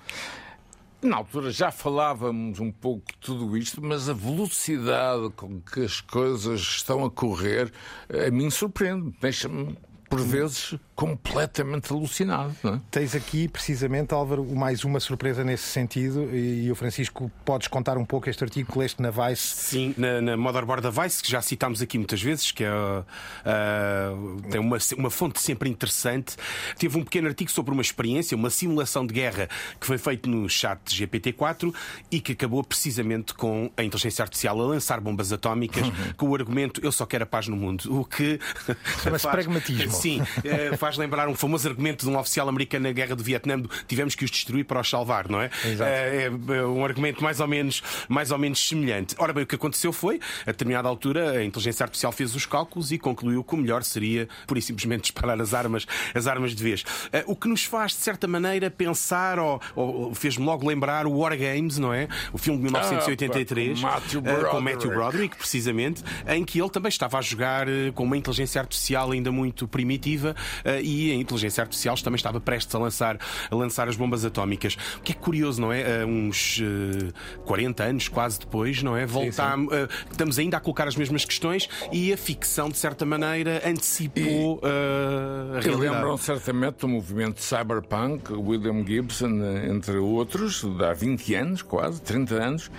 Na 1.02 1.18
altura 1.18 1.50
já 1.50 1.72
falávamos 1.72 2.60
um 2.60 2.72
pouco 2.72 3.12
de 3.12 3.18
tudo 3.20 3.58
isto, 3.58 3.82
mas 3.82 4.08
a 4.08 4.14
velocidade 4.14 5.30
com 5.36 5.60
que 5.62 5.82
as 5.82 6.00
coisas 6.00 6.60
estão 6.60 7.04
a 7.06 7.10
correr 7.10 7.72
a 8.28 8.30
mim 8.30 8.50
surpreende, 8.52 9.12
deixa-me, 9.20 9.76
por 10.08 10.20
vezes, 10.20 10.76
completamente 11.02 11.92
alucinado. 11.92 12.56
Não 12.62 12.76
é? 12.76 12.82
Tens 12.92 13.16
aqui, 13.16 13.48
precisamente, 13.48 14.14
Álvaro, 14.14 14.46
mais 14.46 14.84
uma 14.84 15.00
surpresa 15.00 15.44
nesse 15.44 15.64
sentido, 15.64 16.30
e 16.32 16.72
o 16.72 16.76
Francisco, 16.76 17.32
podes 17.44 17.68
contar 17.68 17.98
um 17.98 18.06
pouco 18.06 18.30
este 18.30 18.44
artigo 18.44 18.72
que 18.72 18.78
leste 18.78 19.02
na 19.02 19.10
Vice. 19.10 19.42
Sim, 19.42 19.96
na, 19.98 20.22
na 20.22 20.38
Motherboard 20.38 20.88
Device, 20.88 21.24
que 21.24 21.32
já 21.32 21.42
citámos 21.42 21.82
aqui 21.82 21.98
muitas 21.98 22.22
vezes, 22.22 22.52
que 22.52 22.64
é, 22.64 22.70
ah, 22.70 24.12
tem 24.52 24.62
uma, 24.62 24.78
uma 24.96 25.10
fonte 25.10 25.42
sempre 25.42 25.72
interessante. 25.72 26.36
Teve 26.78 26.96
um 27.00 27.04
pequeno 27.04 27.28
artigo 27.28 27.50
sobre 27.50 27.74
uma 27.74 27.82
experiência, 27.82 28.38
uma 28.38 28.52
simulação 28.52 29.04
de 29.04 29.12
guerra 29.12 29.50
que 29.80 29.88
foi 29.88 29.98
feito 29.98 30.30
no 30.30 30.48
chat 30.48 30.80
GPT-4 30.86 31.74
e 32.12 32.22
que 32.22 32.34
acabou 32.34 32.64
precisamente 32.64 33.34
com 33.34 33.72
a 33.76 33.84
inteligência 33.84 34.22
artificial 34.22 34.62
a 34.62 34.66
lançar 34.68 35.00
bombas 35.00 35.34
atómicas 35.34 35.88
com 36.16 36.30
o 36.30 36.36
argumento 36.36 36.80
eu 36.84 36.92
só 36.92 37.08
quero 37.08 37.24
a 37.24 37.28
paz 37.28 37.48
no 37.48 37.56
mundo. 37.58 38.00
O 38.00 38.06
que 38.06 38.40
Chama-se 39.02 39.24
faz- 39.26 39.32
pragmatismo. 39.32 39.92
Sim, 39.92 40.22
eh, 40.44 40.78
faz 40.92 40.98
lembrar 40.98 41.28
um 41.30 41.36
famoso 41.36 41.68
argumento 41.68 42.06
de 42.06 42.12
um 42.12 42.18
oficial 42.18 42.50
americano 42.50 42.84
na 42.88 42.92
guerra 42.92 43.16
do 43.16 43.24
Vietnã: 43.24 43.58
do 43.60 43.70
tivemos 43.88 44.14
que 44.16 44.26
os 44.26 44.32
destruir 44.32 44.66
para 44.66 44.82
os 44.82 44.90
salvar, 44.90 45.30
não 45.30 45.42
é? 45.42 45.50
Exato. 45.66 45.90
Eh, 45.90 46.26
é 46.26 46.66
um 46.66 46.84
argumento 46.84 47.24
mais 47.24 47.40
ou, 47.40 47.48
menos, 47.48 47.82
mais 48.10 48.32
ou 48.32 48.38
menos 48.38 48.68
semelhante. 48.68 49.16
Ora 49.18 49.32
bem, 49.32 49.44
o 49.44 49.48
que 49.48 49.56
aconteceu 49.56 49.94
foi, 49.94 50.20
a 50.46 50.52
determinada 50.52 50.88
altura, 50.90 51.32
a 51.32 51.44
inteligência 51.44 51.84
artificial 51.84 52.12
fez 52.12 52.36
os 52.36 52.46
cálculos 52.46 52.92
e 52.92 52.98
concluiu 52.98 53.44
que 53.44 53.54
o 53.54 53.58
melhor 53.58 53.84
seria, 53.84 54.28
pura 54.46 54.60
e 54.60 54.62
simplesmente, 54.62 55.04
disparar 55.04 55.40
as 55.40 55.54
armas, 55.54 55.86
as 56.14 56.28
armas 56.28 56.54
de 56.54 56.62
vez. 56.64 56.84
Eh, 57.14 57.24
O 57.26 57.36
que 57.36 57.48
nos 57.48 57.64
faz, 57.64 57.92
de 57.92 58.00
certa 58.00 58.28
maneira, 58.28 58.70
pensar, 58.70 59.40
ou, 59.40 59.62
ou 59.76 60.14
fez-me 60.14 60.46
logo 60.46 60.68
lembrar 60.68 61.06
o 61.06 61.18
War 61.20 61.38
Games, 61.38 61.78
não 61.78 61.94
é? 61.94 62.08
O 62.34 62.38
filme 62.38 62.58
de 62.60 62.64
1983, 62.66 63.80
Ah, 63.84 63.88
com 63.88 63.88
Matthew 63.94 64.20
eh, 64.20 64.24
com 64.24 64.32
Broderick. 64.34 64.64
Matthew 64.64 64.90
Broderick, 64.92 65.38
precisamente, 65.38 66.04
em 66.28 66.44
que 66.44 66.60
ele 66.60 66.70
também 66.70 66.90
estava 66.90 67.18
a 67.18 67.22
jogar 67.22 67.68
com 67.96 68.04
uma 68.04 68.18
inteligência 68.18 68.60
artificial 68.60 69.12
ainda 69.12 69.32
muito 69.32 69.68
primitiva 69.68 70.36
e 70.82 71.12
a 71.12 71.16
inteligência 71.16 71.62
artificial 71.62 71.96
também 71.98 72.16
estava 72.16 72.40
prestes 72.40 72.74
a 72.76 72.80
lançar, 72.80 73.18
a 73.50 73.56
lançar 73.56 73.88
as 73.88 73.96
bombas 73.96 74.26
atómicas. 74.26 74.78
O 74.98 75.02
que 75.02 75.12
é 75.12 75.16
curioso, 75.16 75.62
não 75.62 75.72
é? 75.72 76.02
Eh, 76.02 76.06
Uns 76.06 76.60
eh, 76.62 77.12
40 77.46 77.84
anos 77.84 78.08
quase 78.08 78.40
depois, 78.40 78.82
não 78.84 78.96
é? 78.98 79.06
Voltar, 79.06 79.58
eh, 79.72 79.88
estamos 80.12 80.40
ainda 80.40 80.58
a 80.58 80.60
colocar 80.60 80.88
as 80.88 80.96
mesmas 80.96 81.24
questões 81.26 81.70
e 81.92 82.12
a 82.14 82.18
ficção, 82.18 82.70
de 82.70 82.78
certa 82.78 83.06
maneira, 83.06 83.62
antecipou 83.66 84.60
eh, 84.64 85.58
a 85.58 85.60
E 85.60 85.62
realidade. 85.64 85.96
lembram 85.96 86.18
certamente 86.18 86.78
do 86.80 86.88
movimento 86.88 87.42
cyberpunk, 87.42 88.32
William 88.34 88.86
Gibson, 88.86 89.30
entre 89.70 89.98
outros, 89.98 90.64
de 90.64 90.84
há 90.84 90.94
20 90.94 91.36
anos, 91.36 91.62
quase, 91.62 92.02
30 92.02 92.36
anos. 92.36 92.72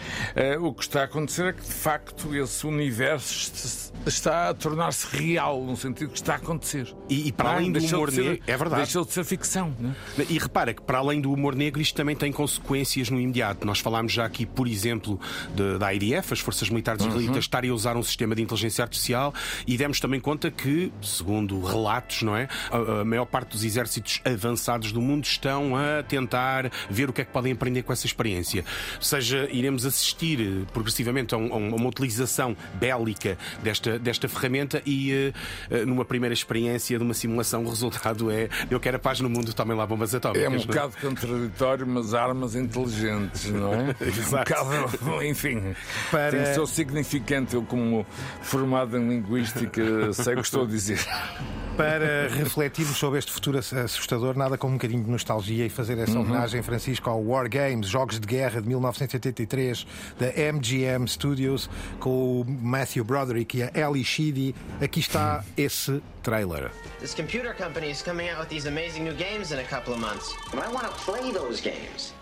O 0.61 0.73
que 0.73 0.83
está 0.83 1.03
a 1.03 1.05
acontecer 1.05 1.47
é 1.47 1.53
que, 1.53 1.63
de 1.63 1.73
facto, 1.73 2.35
esse 2.35 2.67
universo 2.67 3.33
est- 3.33 3.93
está 4.07 4.49
a 4.51 4.55
tornar-se 4.55 5.07
real, 5.17 5.63
no 5.63 5.77
sentido 5.77 6.11
que 6.11 6.19
está 6.19 6.35
a 6.35 6.37
acontecer. 6.37 6.93
E, 7.09 7.29
e 7.29 7.33
para 7.33 7.51
além 7.53 7.71
do 7.73 7.81
deixou 7.83 7.99
humor 7.99 8.11
de 8.11 8.17
ser- 8.17 8.23
negro, 8.25 8.45
é 8.47 8.57
verdade. 8.57 8.83
Deixou 8.83 9.05
de 9.05 9.13
ser 9.13 9.25
ficção. 9.25 9.75
Não 9.79 9.91
é? 9.91 10.27
E 10.29 10.39
repara 10.39 10.73
que, 10.75 10.83
para 10.83 10.99
além 10.99 11.21
do 11.21 11.33
humor 11.33 11.55
negro, 11.55 11.81
isto 11.81 11.95
também 11.95 12.17
tem 12.17 12.33
consequências 12.33 13.11
no 13.11 13.21
imediato. 13.21 13.67
Nós 13.67 13.79
falámos 13.81 14.13
já 14.13 14.25
aqui, 14.25 14.45
por 14.47 14.67
exemplo, 14.67 15.21
de- 15.55 15.79
da 15.79 15.93
IDF, 15.95 16.33
as 16.33 16.41
Forças 16.41 16.69
Militares 16.71 17.05
Israelitas, 17.05 17.45
estarem 17.45 17.71
a 17.71 17.75
usar 17.75 17.97
um 17.97 18.03
sistema 18.03 18.35
de 18.35 18.43
inteligência 18.43 18.83
artificial 18.83 19.35
e 19.67 19.77
demos 19.77 20.01
também 20.01 20.21
conta 20.21 20.51
que, 20.51 20.93
segundo 21.03 21.61
relatos, 21.63 22.23
não 22.23 22.37
é? 22.37 22.49
A, 22.71 23.01
a 23.01 23.05
maior 23.05 23.27
parte 23.27 23.51
dos 23.53 23.65
exércitos 23.65 24.21
avançados 24.25 24.93
do 24.93 25.01
mundo 25.01 25.25
estão 25.25 25.77
a 25.77 26.03
tentar 26.03 26.71
ver 26.91 27.09
o 27.09 27.13
que 27.13 27.21
é 27.21 27.25
que 27.25 27.31
podem 27.33 27.53
aprender 27.53 27.83
com 27.83 27.93
essa 27.93 28.07
experiência. 28.07 28.65
Ou 28.97 29.03
seja, 29.03 29.49
iremos 29.53 29.85
assistir 29.87 30.41
eh, 30.41 30.67
progressivamente 30.73 31.35
a, 31.35 31.39
um- 31.39 31.53
a 31.53 31.57
um- 31.57 31.75
uma 31.75 31.89
utilização 31.89 32.57
bélica 32.75 33.37
desta, 33.63 33.99
desta 33.99 34.29
ferramenta 34.29 34.83
e, 34.87 35.33
eh, 35.71 35.85
numa 35.85 36.05
primeira 36.05 36.33
experiência 36.33 36.99
de 36.99 37.05
uma 37.05 37.15
simulação, 37.15 37.65
resultado 37.73 38.31
é 38.31 38.49
eu 38.71 38.79
quero 38.79 38.97
a 38.97 39.01
paz 39.01 39.21
no 39.21 39.29
mundo, 39.29 39.53
tomem 39.53 39.77
lá 39.77 39.87
bombas 39.87 40.15
atómicas. 40.15 40.45
É 40.45 40.49
um 40.49 40.53
não 40.53 40.65
bocado 40.65 40.95
contraditório, 41.01 41.87
mas 41.87 42.15
armas 42.15 42.55
inteligentes, 42.55 43.47
não 43.47 43.73
é? 43.75 43.95
Exato. 44.01 44.53
Um 44.53 44.83
bocado, 44.83 45.25
enfim, 45.25 45.75
Para- 46.11 46.31
tem 46.31 46.43
o 46.43 46.55
seu 46.55 46.67
significante. 46.67 47.55
Eu, 47.55 47.63
como 47.63 48.07
formado 48.43 48.97
em 48.97 49.09
linguística, 49.09 50.13
sei 50.13 50.35
o 50.35 50.37
que 50.37 50.43
estou 50.43 50.65
a 50.65 50.67
dizer. 50.67 51.01
Para 51.77 52.29
refletirmos 52.29 52.99
sobre 52.99 53.19
este 53.19 53.33
futuro 53.33 53.59
assustador, 53.59 54.37
nada 54.37 54.59
como 54.59 54.75
um 54.75 54.77
bocadinho 54.77 55.03
de 55.03 55.11
nostalgia 55.11 55.65
e 55.65 55.71
fazer 55.71 55.97
essa 55.99 56.19
homenagem, 56.19 56.63
Francisco, 56.63 57.09
ao 57.09 57.21
War 57.23 57.49
Games, 57.49 57.89
Jogos 57.89 58.21
de 58.21 58.27
Guerra 58.27 58.61
de 58.61 58.69
1983, 58.69 59.87
da 60.19 60.27
MGM 60.53 61.09
Studios, 61.09 61.71
com 61.99 62.43
o 62.43 62.45
Matthew 62.47 63.05
Broderick 63.05 63.57
e 63.57 63.63
a 63.63 63.71
Ellie 63.75 64.05
Sheedy. 64.05 64.55
Aqui 64.83 65.01
está 65.01 65.43
esse 65.57 66.03
trailer. 66.23 66.71
This 67.01 67.15
computer 67.15 67.55
company 67.57 67.91
is 67.91 68.03
coming 68.03 68.29
out 68.29 68.39
with 68.39 68.49
these 68.49 68.69
amazing 68.69 69.05
new 69.05 69.15
games 69.15 69.51
in 69.51 69.59
a 69.59 69.65
couple 69.65 69.95
of 69.95 70.01
months. 70.01 70.35
But 70.51 70.63
I 70.63 70.69
want 70.73 70.87
to 70.87 70.93
play 71.05 71.33
those 71.33 71.61
games. 71.63 72.13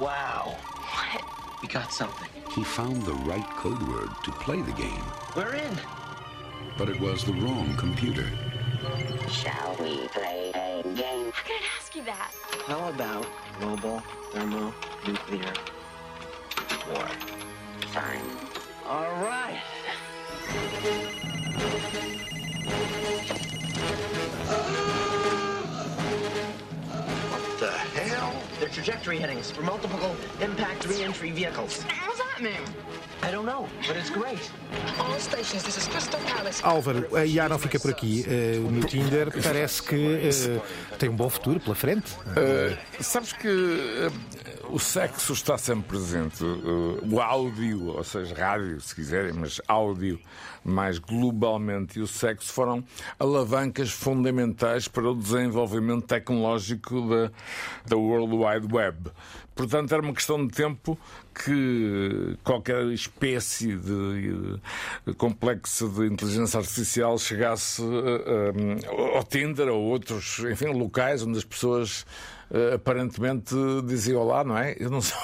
Wow. 0.00 0.54
What? 0.78 1.24
We 1.60 1.68
got 1.68 1.92
something. 1.92 2.28
He 2.54 2.62
found 2.62 3.02
the 3.04 3.14
right 3.28 3.46
code 3.58 3.82
word 3.88 4.10
to 4.24 4.30
play 4.44 4.62
the 4.62 4.72
game, 4.72 5.04
We're 5.36 5.54
in. 5.54 5.76
but 6.78 6.88
it 6.88 7.00
was 7.00 7.24
the 7.24 7.32
wrong 7.32 7.74
computer. 7.76 8.26
Shall 9.28 9.76
we 9.78 10.08
play 10.08 10.50
a 10.54 10.82
game? 10.82 11.30
How 11.32 11.42
can 11.44 11.56
I 11.56 11.66
ask 11.78 11.94
you 11.94 12.02
that? 12.04 12.32
How 12.66 12.88
about 12.88 13.26
global 13.60 14.02
thermonuclear 14.32 15.52
war? 16.90 17.06
Fine. 17.92 18.20
All 18.86 19.12
right. 19.22 19.62
Trajectory 28.72 29.18
headings 29.18 29.50
for 29.50 29.62
multiple 29.62 30.16
impact 30.40 30.86
re-entry 30.86 31.30
vehicles. 31.30 31.84
What 31.84 32.16
does 32.16 32.18
that 32.18 32.42
mean? 32.42 32.62
I 33.22 33.30
don't 33.30 33.46
know, 33.46 33.68
but 33.86 33.96
it's 33.96 34.10
great. 34.10 34.50
All 34.98 35.18
stations, 35.20 35.62
this 35.62 35.76
is 35.76 35.86
Crystal 35.86 36.18
Palace. 36.26 36.60
Álvaro, 36.62 37.14
a 37.14 37.24
IA 37.24 37.48
não 37.48 37.58
fica 37.58 37.78
por 37.78 37.90
aqui. 37.90 38.24
Eh, 38.26 38.58
no 38.58 38.84
Tinder 38.84 39.30
parece 39.42 39.82
que 39.82 39.94
eh, 39.94 40.60
tem 40.98 41.08
um 41.08 41.14
bom 41.14 41.28
futuro 41.28 41.60
pela 41.60 41.76
frente. 41.76 42.12
Uh, 42.36 42.76
sabes 43.00 43.32
que 43.32 43.48
uh, 43.48 44.12
o 44.68 44.78
sexo 44.78 45.32
está 45.32 45.58
sempre 45.58 45.88
presente. 45.88 46.44
Uh, 46.44 46.98
o 47.10 47.20
áudio, 47.20 47.88
ou 47.88 48.04
seja, 48.04 48.34
rádio, 48.34 48.80
se 48.80 48.94
quiserem, 48.94 49.32
mas 49.32 49.60
áudio 49.68 50.18
mais 50.64 50.98
globalmente, 50.98 51.98
e 51.98 52.02
o 52.02 52.06
sexo 52.06 52.52
foram 52.52 52.84
alavancas 53.18 53.90
fundamentais 53.90 54.86
para 54.86 55.10
o 55.10 55.14
desenvolvimento 55.14 56.06
tecnológico 56.06 57.08
da, 57.08 57.30
da 57.86 57.96
World 57.96 58.34
Wide 58.34 58.74
Web. 58.74 59.10
Portanto, 59.54 59.92
era 59.92 60.02
uma 60.02 60.14
questão 60.14 60.46
de 60.46 60.52
tempo 60.52 60.98
que 61.34 62.36
qualquer 62.42 62.86
espécie 62.86 63.76
de, 63.76 64.60
complexo 65.16 65.88
de 65.88 66.06
inteligência 66.06 66.58
artificial 66.58 67.18
chegasse 67.18 67.82
uh, 67.82 67.86
uh, 67.86 69.16
ao 69.16 69.24
Tinder 69.24 69.68
ou 69.68 69.82
outros, 69.82 70.38
enfim, 70.50 70.66
locais 70.66 71.22
onde 71.22 71.38
as 71.38 71.44
pessoas 71.44 72.06
aparentemente 72.74 73.54
diziam 73.86 74.20
olá, 74.20 74.44
não 74.44 74.56
é? 74.56 74.76
Eu 74.78 74.90
não 74.90 75.00
sou. 75.00 75.18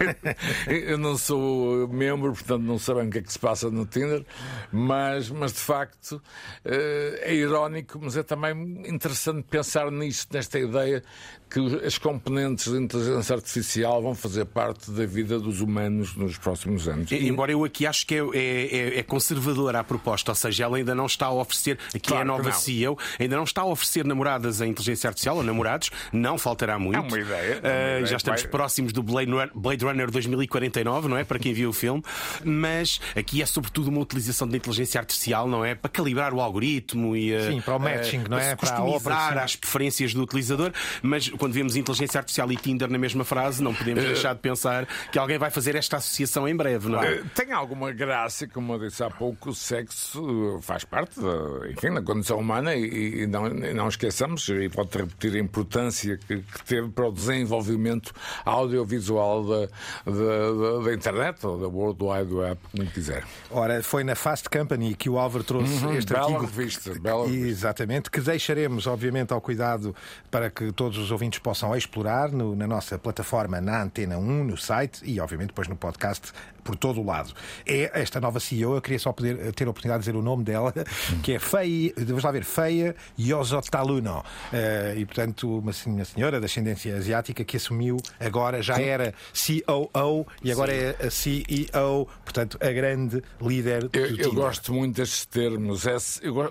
eu 0.66 0.96
não 0.96 1.16
sou 1.16 1.86
membro, 1.88 2.32
portanto 2.32 2.62
não 2.62 2.78
sabem 2.78 3.08
o 3.08 3.10
que 3.10 3.18
é 3.18 3.22
que 3.22 3.32
se 3.32 3.38
passa 3.38 3.70
no 3.70 3.84
Tinder, 3.84 4.24
mas, 4.72 5.28
mas 5.28 5.52
de 5.52 5.58
facto 5.58 6.22
é 6.64 7.34
irónico, 7.34 7.98
mas 8.00 8.16
é 8.16 8.22
também 8.22 8.82
interessante 8.88 9.42
pensar 9.42 9.90
nisto, 9.90 10.32
nesta 10.32 10.58
ideia 10.58 11.04
que 11.50 11.84
as 11.84 11.98
componentes 11.98 12.70
de 12.70 12.78
inteligência 12.78 13.34
artificial 13.34 14.00
vão 14.00 14.14
fazer 14.14 14.44
parte 14.44 14.90
da 14.92 15.04
vida 15.04 15.38
dos 15.38 15.60
humanos 15.60 16.14
nos 16.14 16.38
próximos 16.38 16.86
anos. 16.86 17.10
E, 17.10 17.26
embora 17.26 17.50
eu 17.50 17.64
aqui 17.64 17.86
acho 17.86 18.06
que 18.06 18.14
é, 18.14 18.22
é, 18.32 18.98
é, 18.98 19.02
conservadora 19.02 19.80
a 19.80 19.84
proposta, 19.84 20.30
ou 20.30 20.34
seja, 20.34 20.64
ela 20.64 20.76
ainda 20.76 20.94
não 20.94 21.06
está 21.06 21.26
a 21.26 21.32
oferecer, 21.32 21.76
aqui 21.88 22.08
claro 22.08 22.20
é 22.20 22.22
a 22.22 22.24
nova 22.24 22.52
CEO, 22.52 22.96
ainda 23.18 23.36
não 23.36 23.42
está 23.42 23.62
a 23.62 23.66
oferecer 23.66 24.04
namoradas 24.04 24.60
a 24.60 24.66
inteligência 24.66 25.08
artificial 25.08 25.36
ou 25.38 25.42
namorados, 25.42 25.90
não 26.12 26.38
faltará 26.38 26.78
muito. 26.78 26.96
É 26.96 27.00
uma 27.00 27.18
ideia. 27.18 27.52
É 27.54 27.58
uma 27.58 27.68
uh, 27.68 27.90
ideia 27.90 28.06
já 28.06 28.16
estamos 28.16 28.42
vai... 28.42 28.50
próximos 28.50 28.92
do 28.92 29.02
Blade 29.02 29.30
Runner, 29.30 29.50
Blade 29.52 29.84
Runner 29.84 30.10
2049, 30.10 31.08
não 31.08 31.16
é? 31.16 31.24
Para 31.24 31.38
quem 31.40 31.52
viu 31.52 31.70
o 31.70 31.72
filme, 31.72 32.02
mas 32.44 33.00
aqui 33.16 33.42
é 33.42 33.46
sobretudo 33.46 33.88
uma 33.88 34.00
utilização 34.00 34.46
da 34.46 34.56
inteligência 34.56 35.00
artificial, 35.00 35.48
não 35.48 35.64
é? 35.64 35.74
Para 35.74 35.90
calibrar 35.90 36.32
o 36.32 36.40
algoritmo 36.40 37.16
e 37.16 37.30
Sim, 37.46 37.60
para 37.60 37.74
o 37.74 37.80
matching, 37.80 38.18
uh, 38.18 38.30
não 38.30 38.38
é? 38.38 38.54
Para 38.54 38.70
customizar 38.70 39.38
as 39.38 39.56
preferências 39.56 40.14
do 40.14 40.22
utilizador, 40.22 40.72
mas 41.02 41.28
quando 41.40 41.54
vemos 41.54 41.74
inteligência 41.74 42.18
artificial 42.18 42.52
e 42.52 42.56
Tinder 42.56 42.88
na 42.90 42.98
mesma 42.98 43.24
frase, 43.24 43.62
não 43.62 43.74
podemos 43.74 44.04
deixar 44.04 44.34
de 44.34 44.40
pensar 44.40 44.86
que 45.10 45.18
alguém 45.18 45.38
vai 45.38 45.50
fazer 45.50 45.74
esta 45.74 45.96
associação 45.96 46.46
em 46.46 46.54
breve, 46.54 46.88
não 46.90 47.02
é? 47.02 47.22
Tem 47.34 47.50
alguma 47.50 47.90
graça, 47.92 48.46
como 48.46 48.74
eu 48.74 48.78
disse 48.78 49.02
há 49.02 49.08
pouco, 49.08 49.50
o 49.50 49.54
sexo 49.54 50.58
faz 50.60 50.84
parte 50.84 51.18
da, 51.18 51.68
enfim, 51.70 51.94
da 51.94 52.02
condição 52.02 52.38
humana 52.38 52.74
e, 52.74 53.22
e 53.22 53.26
não, 53.26 53.46
e 53.46 53.72
não 53.72 53.88
esqueçamos, 53.88 54.46
e 54.50 54.68
pode 54.68 54.96
repetir 54.98 55.34
a 55.34 55.38
importância 55.38 56.18
que, 56.18 56.42
que, 56.42 56.64
teve 56.64 56.90
para 56.90 57.08
o 57.08 57.12
desenvolvimento 57.12 58.12
audiovisual 58.44 59.44
da, 59.44 59.66
da, 60.04 60.84
da, 60.84 60.94
internet 60.94 61.46
ou 61.46 61.58
da 61.58 61.68
World 61.68 62.04
Wide 62.04 62.34
Web, 62.34 62.60
como 62.70 62.90
quiser. 62.90 63.24
Ora, 63.50 63.82
foi 63.82 64.04
na 64.04 64.14
Fast 64.14 64.50
Company 64.50 64.94
que 64.94 65.08
o 65.08 65.18
Álvaro 65.18 65.42
trouxe 65.42 65.84
uhum, 65.84 65.96
este 65.96 66.12
bela 66.12 66.26
artigo. 66.26 66.40
Revista, 66.44 67.00
bela 67.00 67.24
revista. 67.24 67.48
Exatamente, 67.48 68.10
que 68.10 68.20
deixaremos, 68.20 68.86
obviamente, 68.86 69.32
ao 69.32 69.40
cuidado 69.40 69.96
para 70.30 70.50
que 70.50 70.70
todos 70.72 70.98
os 70.98 71.10
ouvintes 71.10 71.29
possam 71.38 71.76
explorar 71.76 72.32
no, 72.32 72.56
na 72.56 72.66
nossa 72.66 72.98
plataforma, 72.98 73.60
na 73.60 73.82
Antena 73.82 74.16
1, 74.16 74.44
no 74.44 74.56
site 74.56 75.02
e, 75.04 75.20
obviamente, 75.20 75.48
depois 75.48 75.68
no 75.68 75.76
podcast 75.76 76.32
por 76.62 76.76
todo 76.76 77.00
o 77.00 77.04
lado. 77.04 77.32
É 77.66 77.90
esta 77.94 78.20
nova 78.20 78.40
CEO, 78.40 78.74
eu 78.74 78.82
queria 78.82 78.98
só 78.98 79.12
poder 79.12 79.52
ter 79.52 79.66
a 79.66 79.70
oportunidade 79.70 80.02
de 80.02 80.10
dizer 80.10 80.18
o 80.18 80.22
nome 80.22 80.44
dela, 80.44 80.72
que 81.22 81.32
é 81.32 81.38
Feia, 81.38 81.92
vamos 81.96 82.24
lá 82.24 82.30
ver, 82.30 82.44
Feia 82.44 82.94
Yosotaluno. 83.18 84.20
Uh, 84.20 84.98
e, 84.98 85.04
portanto, 85.04 85.58
uma, 85.58 85.72
uma 85.86 86.04
senhora 86.04 86.38
de 86.38 86.46
ascendência 86.46 86.96
asiática 86.96 87.44
que 87.44 87.56
assumiu 87.56 87.96
agora, 88.18 88.62
já 88.62 88.80
era 88.80 89.14
COO 89.32 90.26
e 90.42 90.52
agora 90.52 90.72
Sim. 90.72 90.78
é 90.78 91.06
a 91.06 91.10
CEO, 91.10 92.08
portanto, 92.24 92.58
a 92.60 92.72
grande 92.72 93.22
líder 93.40 93.88
do 93.88 93.98
Eu, 93.98 94.16
eu 94.16 94.34
gosto 94.34 94.72
muito 94.72 94.96
destes 94.96 95.26
termos. 95.26 95.84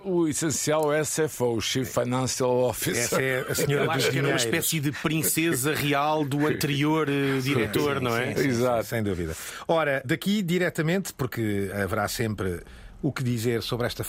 O 0.03 0.27
essencial 0.27 0.93
é 0.93 1.03
SFO, 1.03 1.59
Chief 1.61 1.87
Financial 1.87 2.49
Officer. 2.49 3.03
Essa 3.03 3.21
é 3.21 3.45
a 3.49 3.55
senhora 3.55 3.85
eu 3.85 3.91
acho 3.91 4.11
que 4.11 4.17
era 4.17 4.27
uma 4.27 4.35
espécie 4.35 4.79
de 4.79 4.91
princesa 4.91 5.73
real 5.73 6.23
do 6.23 6.45
anterior 6.47 7.07
uh, 7.09 7.41
diretor, 7.41 7.97
sim, 7.97 8.03
não 8.03 8.17
é? 8.17 8.35
Sim, 8.35 8.47
Exato. 8.47 8.85
Sem 8.85 9.03
dúvida. 9.03 9.35
Ora, 9.67 9.98
daqui 10.05 10.41
diretamente, 10.41 11.13
porque 11.13 11.71
haverá 11.73 12.07
sempre 12.07 12.61
o 13.01 13.13
que 13.13 13.23
dizer 13.23 13.61
sobre 13.61 13.87
esta 13.87 14.03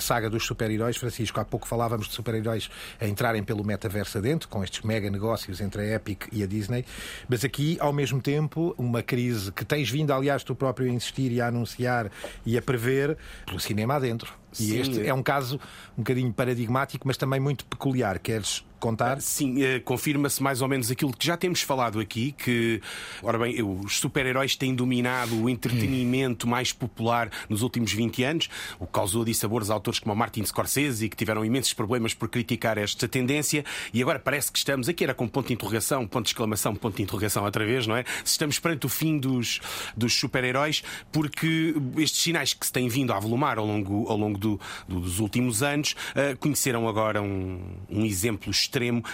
saga 0.00 0.28
dos 0.28 0.44
super-heróis. 0.44 0.96
Francisco, 0.98 1.40
há 1.40 1.44
pouco 1.44 1.66
falávamos 1.66 2.06
de 2.08 2.14
super-heróis 2.14 2.68
a 3.00 3.06
entrarem 3.06 3.42
pelo 3.42 3.64
metaverso 3.64 4.18
adentro, 4.18 4.48
com 4.48 4.62
estes 4.62 4.82
mega 4.82 5.10
negócios 5.10 5.58
entre 5.60 5.80
a 5.82 5.94
Epic 5.94 6.24
e 6.30 6.42
a 6.42 6.46
Disney, 6.46 6.84
mas 7.28 7.44
aqui, 7.44 7.78
ao 7.80 7.92
mesmo 7.92 8.20
tempo, 8.20 8.74
uma 8.76 9.02
crise 9.02 9.50
que 9.52 9.64
tens 9.64 9.88
vindo, 9.88 10.12
aliás, 10.12 10.44
tu 10.44 10.54
próprio 10.54 10.90
a 10.90 10.92
insistir 10.92 11.32
e 11.32 11.40
a 11.40 11.46
anunciar 11.46 12.10
e 12.44 12.58
a 12.58 12.62
prever 12.62 13.16
pelo 13.46 13.58
cinema 13.58 13.94
adentro. 13.94 14.34
E 14.52 14.64
Sim. 14.64 14.80
este 14.80 15.06
é 15.06 15.14
um 15.14 15.22
caso 15.22 15.58
um 15.96 16.02
bocadinho 16.02 16.32
paradigmático, 16.32 17.06
mas 17.06 17.16
também 17.16 17.40
muito 17.40 17.64
peculiar. 17.64 18.18
Queres 18.18 18.64
contar? 18.78 19.20
Sim, 19.20 19.62
eh, 19.62 19.80
confirma-se 19.80 20.42
mais 20.42 20.62
ou 20.62 20.68
menos 20.68 20.90
aquilo 20.90 21.12
que 21.12 21.26
já 21.26 21.36
temos 21.36 21.62
falado 21.62 22.00
aqui, 22.00 22.32
que, 22.32 22.80
ora 23.22 23.38
bem, 23.38 23.62
os 23.62 23.98
super-heróis 23.98 24.56
têm 24.56 24.74
dominado 24.74 25.42
o 25.42 25.48
entretenimento 25.48 26.46
mais 26.46 26.72
popular 26.72 27.30
nos 27.48 27.62
últimos 27.62 27.92
20 27.92 28.24
anos, 28.24 28.48
o 28.78 28.86
que 28.86 28.92
causou 28.92 29.24
dissabores 29.24 29.70
a 29.70 29.74
autores 29.74 29.98
como 29.98 30.14
Martin 30.14 30.44
Scorsese, 30.44 31.08
que 31.08 31.16
tiveram 31.16 31.44
imensos 31.44 31.72
problemas 31.72 32.14
por 32.14 32.28
criticar 32.28 32.78
esta 32.78 33.08
tendência, 33.08 33.64
e 33.92 34.02
agora 34.02 34.18
parece 34.18 34.50
que 34.50 34.58
estamos, 34.58 34.88
aqui 34.88 35.04
era 35.04 35.14
com 35.14 35.26
ponto 35.28 35.48
de 35.48 35.54
interrogação, 35.54 36.06
ponto 36.06 36.24
de 36.24 36.30
exclamação, 36.30 36.74
ponto 36.74 36.96
de 36.96 37.02
interrogação 37.02 37.44
outra 37.44 37.64
vez, 37.64 37.86
não 37.86 37.96
é? 37.96 38.04
Se 38.24 38.32
estamos 38.32 38.58
perante 38.58 38.86
o 38.86 38.88
fim 38.88 39.18
dos, 39.18 39.60
dos 39.96 40.14
super-heróis, 40.14 40.82
porque 41.12 41.74
estes 41.98 42.22
sinais 42.22 42.54
que 42.54 42.66
se 42.66 42.72
têm 42.72 42.88
vindo 42.88 43.12
a 43.12 43.16
avolumar 43.16 43.58
ao 43.58 43.66
longo, 43.66 44.08
ao 44.08 44.16
longo 44.16 44.38
do, 44.38 44.60
do, 44.88 45.00
dos 45.00 45.18
últimos 45.18 45.62
anos 45.62 45.94
uh, 46.12 46.36
conheceram 46.38 46.88
agora 46.88 47.22
um, 47.22 47.60
um 47.88 48.04
exemplo 48.04 48.50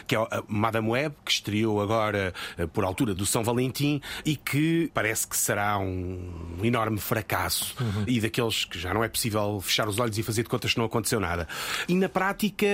que 0.07 0.15
é 0.15 0.19
a 0.19 0.43
Madame 0.49 0.89
Web, 0.89 1.15
que 1.25 1.33
estreou 1.33 1.81
agora 1.81 2.33
uh, 2.59 2.69
por 2.69 2.85
altura 2.85 3.15
do 3.15 3.27
São 3.27 3.43
Valentim 3.43 4.01
e 4.25 4.37
que 4.37 4.91
parece 4.95 5.27
que 5.27 5.37
será 5.37 5.79
um, 5.79 6.59
enorme 6.63 6.99
fracasso 6.99 7.75
uhum. 7.81 8.05
e 8.07 8.21
daqueles 8.21 8.65
que 8.65 8.79
já 8.79 8.93
não 8.93 9.03
é 9.03 9.09
possível 9.09 9.61
fechar 9.61 9.89
os 9.89 9.99
olhos 9.99 10.19
e 10.19 10.23
fazer 10.23 10.43
de 10.43 10.49
contas 10.49 10.73
que 10.73 10.79
não 10.79 10.87
aconteceu 10.87 11.21
nada. 11.21 11.47
E 11.89 11.95
na 11.95 12.09
prática, 12.09 12.67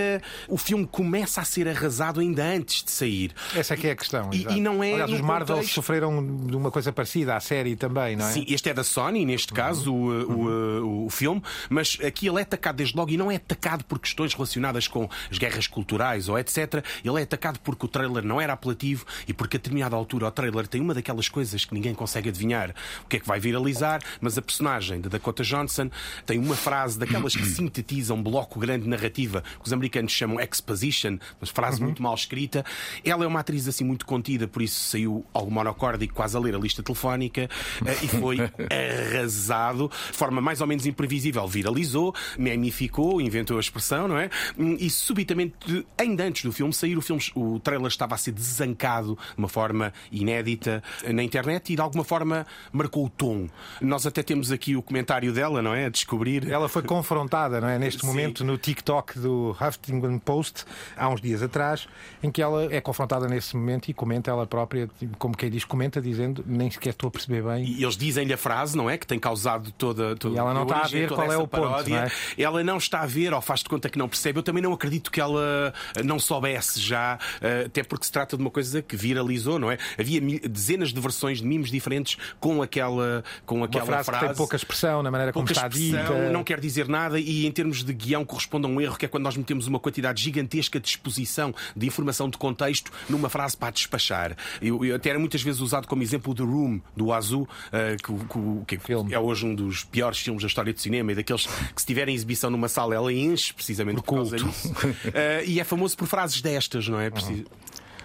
o 0.49 0.57
filme 0.57 0.87
começa 0.87 1.41
a 1.41 1.45
ser 1.45 1.69
arrasado 1.69 2.21
ainda 2.21 2.45
antes 2.45 2.83
de 2.83 2.91
sair. 2.91 3.33
Essa 3.55 3.75
é 3.75 3.77
que 3.77 3.87
é 3.87 3.93
a 3.93 3.97
questão. 3.97 4.31
E, 4.33 4.47
e 4.57 4.61
não 4.61 4.83
é. 4.83 4.93
Aliás, 4.93 5.13
os 5.13 5.21
Marvel 5.21 5.57
contexto... 5.57 5.75
sofreram 5.75 6.47
de 6.47 6.57
uma 6.57 6.71
coisa 6.71 6.93
parecida 6.93 7.37
à 7.37 7.41
série 7.41 7.77
também, 7.77 8.17
não 8.17 8.27
é? 8.27 8.33
Sim, 8.33 8.45
este 8.49 8.71
é 8.71 8.75
da 8.75 8.85
Sony, 8.85 9.25
neste 9.25 9.53
caso, 9.53 9.93
uhum. 9.93 10.23
o, 10.23 10.83
o, 10.83 11.05
o, 11.05 11.07
o 11.07 11.11
filme, 11.11 11.43
mas 11.69 11.99
aqui 12.05 12.29
ele 12.29 12.39
é 12.39 12.43
atacado 12.43 12.77
desde 12.77 12.97
logo 12.97 13.11
e 13.11 13.17
não 13.17 13.31
é 13.31 13.37
atacado 13.37 13.85
por 13.85 13.99
questões 13.99 14.35
relacionadas 14.35 14.89
com 14.89 15.09
as 15.31 15.39
guerras 15.39 15.67
culturais 15.67 16.29
ou 16.29 16.39
etc. 16.39 16.68
Ele 17.05 17.21
é 17.21 17.23
atacado 17.23 17.59
porque 17.61 17.87
o 17.87 17.89
trailer 17.89 18.25
não 18.25 18.41
era 18.41 18.53
apelativo 18.53 19.05
e 19.27 19.33
porque 19.33 19.57
a 19.57 19.59
determinada 19.59 19.97
altura 19.97 20.27
o 20.27 20.31
trailer 20.31 20.67
tem 20.67 20.81
uma 20.81 20.95
daquelas 20.95 21.29
coisas 21.29 21.65
que 21.65 21.75
ninguém 21.75 21.95
consegue 21.95 22.29
adivinhar 22.29 22.75
o 23.05 23.09
que 23.09 23.17
é 23.17 23.21
que 23.21 23.27
vai 23.27 23.41
viralizar, 23.41 24.01
mas 24.21 24.37
a 24.37 24.43
personagem 24.43 25.01
de 25.01 25.09
Dakota 25.09 25.43
Johnson 25.43 25.91
tem 26.27 26.39
uma 26.39 26.57
frase 26.57 26.99
daquelas 26.99 27.35
que 27.35 27.45
sintetizam 27.45 28.17
um 28.17 28.23
bloco 28.23 28.59
grande 28.59 28.85
de 28.85 28.91
narrativa 28.91 29.43
que 29.43 29.67
os 29.67 29.73
americanos 29.73 30.13
chamam 30.13 30.41
exposition, 30.41 31.19
mas 31.41 31.51
frase 31.51 31.79
uhum. 31.79 31.87
muito 31.87 32.03
mal 32.03 32.15
escrita. 32.15 32.65
Ela 33.05 33.25
é 33.25 33.27
uma 33.27 33.41
atriz 33.41 33.67
assim 33.69 33.85
muito 33.85 34.07
contida, 34.07 34.47
por 34.47 34.63
isso 34.63 34.91
saiu 34.91 35.25
algo 35.33 35.51
monocórdico, 35.51 36.15
quase 36.15 36.37
a 36.37 36.41
ler 36.41 36.55
a 36.55 36.59
lista 36.59 36.83
telefónica 36.83 37.49
eh, 37.85 37.99
e 38.03 38.09
foi 38.09 38.39
arrasado 38.71 39.91
de 40.11 40.17
forma 40.17 40.41
mais 40.41 40.61
ou 40.61 40.67
menos 40.67 40.87
imprevisível. 40.87 41.47
Viralizou, 41.47 42.15
memificou, 42.39 43.21
inventou 43.21 43.57
a 43.57 43.61
expressão, 43.61 44.09
não 44.09 44.19
é? 44.19 44.31
E 44.79 44.91
subitamente, 44.91 45.87
ainda 45.97 46.25
antes 46.25 46.45
do 46.45 46.53
filme 46.59 46.73
sair, 46.73 46.99
o, 46.99 47.03
filme, 47.03 47.23
o 47.35 47.61
trailer 47.61 47.87
estava 47.87 48.15
a 48.15 48.19
ser 48.19 48.33
desancado 48.33 49.17
de 49.33 49.39
uma 49.39 49.49
forma 49.49 49.93
inédita 50.11 50.83
na 51.07 51.23
internet 51.23 51.73
e 51.73 51.77
de 51.77 51.81
alguma 51.81 52.05
forma 52.05 52.47
marcou 52.73 53.07
o 53.07 53.09
tom. 53.09 53.49
Nós 53.81 54.07
até 54.07 54.23
temos 54.23 54.51
aqui 54.51 54.75
o 54.77 54.83
comentário 54.83 55.33
dela, 55.33 55.63
não 55.63 55.75
é? 55.75 55.87
A 55.87 55.89
descobrir. 55.89 56.51
Ela 56.51 56.69
foi 56.69 56.83
confrontada, 56.83 57.61
não 57.61 57.69
é? 57.69 57.79
Neste 57.79 58.01
Sim. 58.03 58.07
momento 58.07 58.45
no 58.45 58.59
TikTok 58.59 59.19
do 59.19 59.57
Huffington 59.61 60.19
Post, 60.19 60.65
há 60.97 61.09
uns 61.09 61.21
dias 61.21 61.43
atrás, 61.43 61.87
em 62.23 62.31
que 62.31 62.43
ela 62.43 62.73
é 62.75 62.81
confrontada 62.81 63.29
nesse 63.29 63.57
momento 63.57 63.89
e 63.89 63.95
comenta 63.95 64.31
ela 64.31 64.47
própria, 64.47 64.91
como 65.19 65.37
quem 65.37 65.51
diz, 65.51 65.65
comenta 65.65 66.01
dizendo 66.01 66.45
nem 66.47 66.71
sequer 66.71 66.91
estou 66.91 67.09
a 67.09 67.11
perceber 67.11 67.43
bem. 67.43 67.65
E 67.65 67.83
eles 67.83 67.97
dizem-lhe 67.97 68.33
a 68.33 68.39
frase, 68.39 68.77
não 68.77 68.91
é? 68.91 68.99
Que 68.99 69.07
tem 69.07 69.19
causado 69.19 69.71
toda. 69.73 70.17
toda 70.17 70.35
e 70.35 70.39
ela 70.39 70.53
não 70.53 70.63
está 70.65 70.81
a 70.81 70.89
ver 70.89 71.09
qual 71.09 71.33
é 71.33 71.37
o 71.37 71.47
ponto. 71.47 71.89
Não 71.89 71.99
é? 71.99 72.11
Ela 72.37 72.65
não 72.65 72.79
está 72.79 73.01
a 73.01 73.07
ver 73.07 73.33
ou 73.33 73.41
faz 73.41 73.61
de 73.61 73.69
conta 73.69 73.89
que 73.89 73.99
não 73.99 74.09
percebe. 74.09 74.39
Eu 74.39 74.43
também 74.43 74.63
não 74.63 74.73
acredito 74.73 75.11
que 75.11 75.21
ela 75.21 75.73
não 76.05 76.19
soube 76.19 76.48
já, 76.81 77.19
eh, 77.41 77.65
até 77.67 77.83
porque 77.83 78.07
se 78.07 78.13
trata 78.13 78.37
de 78.37 78.43
uma 78.43 78.51
coisa 78.51 78.81
que 78.83 78.97
viralizou, 78.97 79.59
não 79.59 79.71
é? 79.71 79.79
Havia 79.99 80.21
dezenas 80.49 80.93
de 80.93 81.01
versões 81.01 81.39
de 81.39 81.47
memes 81.47 81.71
diferentes 81.71 82.17
com 82.41 82.63
aquela, 82.63 83.23
com 83.47 83.63
aquela 83.65 83.85
frase 84.05 84.11
que 84.11 84.27
tem 84.27 84.35
pouca 84.35 84.57
expressão 84.57 85.03
na 85.03 85.11
maneira 85.11 85.33
como 85.33 85.47
pouca 85.47 85.53
está 85.59 85.69
expressão, 85.69 86.17
dita. 86.17 86.31
não 86.31 86.45
quer 86.45 86.61
dizer 86.61 86.89
nada 86.89 87.19
e 87.19 87.47
em 87.47 87.51
termos 87.53 87.83
de 87.85 87.93
guião 87.93 88.25
corresponde 88.25 88.67
a 88.67 88.69
um 88.69 88.81
erro 88.81 88.97
que 88.97 89.05
é 89.05 89.09
quando 89.09 89.25
nós 89.25 89.37
metemos 89.37 89.67
uma 89.67 89.79
quantidade 89.79 90.23
gigantesca 90.23 90.79
de 90.81 90.89
exposição 90.89 91.55
de 91.77 91.87
informação 91.87 92.29
de 92.29 92.39
contexto 92.39 92.91
numa 93.09 93.29
frase 93.29 93.57
para 93.57 93.71
despachar. 93.71 94.37
Eu, 94.61 94.85
eu 94.85 94.97
até 94.97 95.11
era 95.11 95.19
muitas 95.19 95.43
vezes 95.43 95.61
usado 95.61 95.87
como 95.87 96.03
exemplo 96.03 96.35
The 96.35 96.43
Room, 96.43 96.81
do 96.97 97.13
Azu, 97.13 97.49
eh, 97.73 97.97
que, 97.97 98.77
que- 98.77 98.79
que 99.07 99.15
é 99.15 99.19
hoje 99.19 99.47
um 99.47 99.55
dos 99.55 99.85
piores 99.85 100.19
filmes 100.19 100.43
da 100.43 100.47
história 100.49 100.73
do 100.73 100.81
cinema 100.81 101.13
e 101.13 101.15
daqueles 101.15 101.47
que 101.47 101.81
se 101.81 101.87
tiverem 101.87 102.15
exibição 102.15 102.51
numa 102.51 102.69
sala 102.69 102.95
ela 102.95 103.13
enche 103.13 103.53
precisamente 103.53 104.03
por, 104.03 104.15
causa 104.17 104.37
disso. 104.37 104.73
Eh, 105.15 105.45
e 105.47 105.61
é 105.61 105.65
famoso 105.65 105.97
por 105.97 106.07
frases 106.07 106.38
destas, 106.41 106.89
não 106.89 107.01
é? 107.01 107.11
Preciso- 107.11 107.45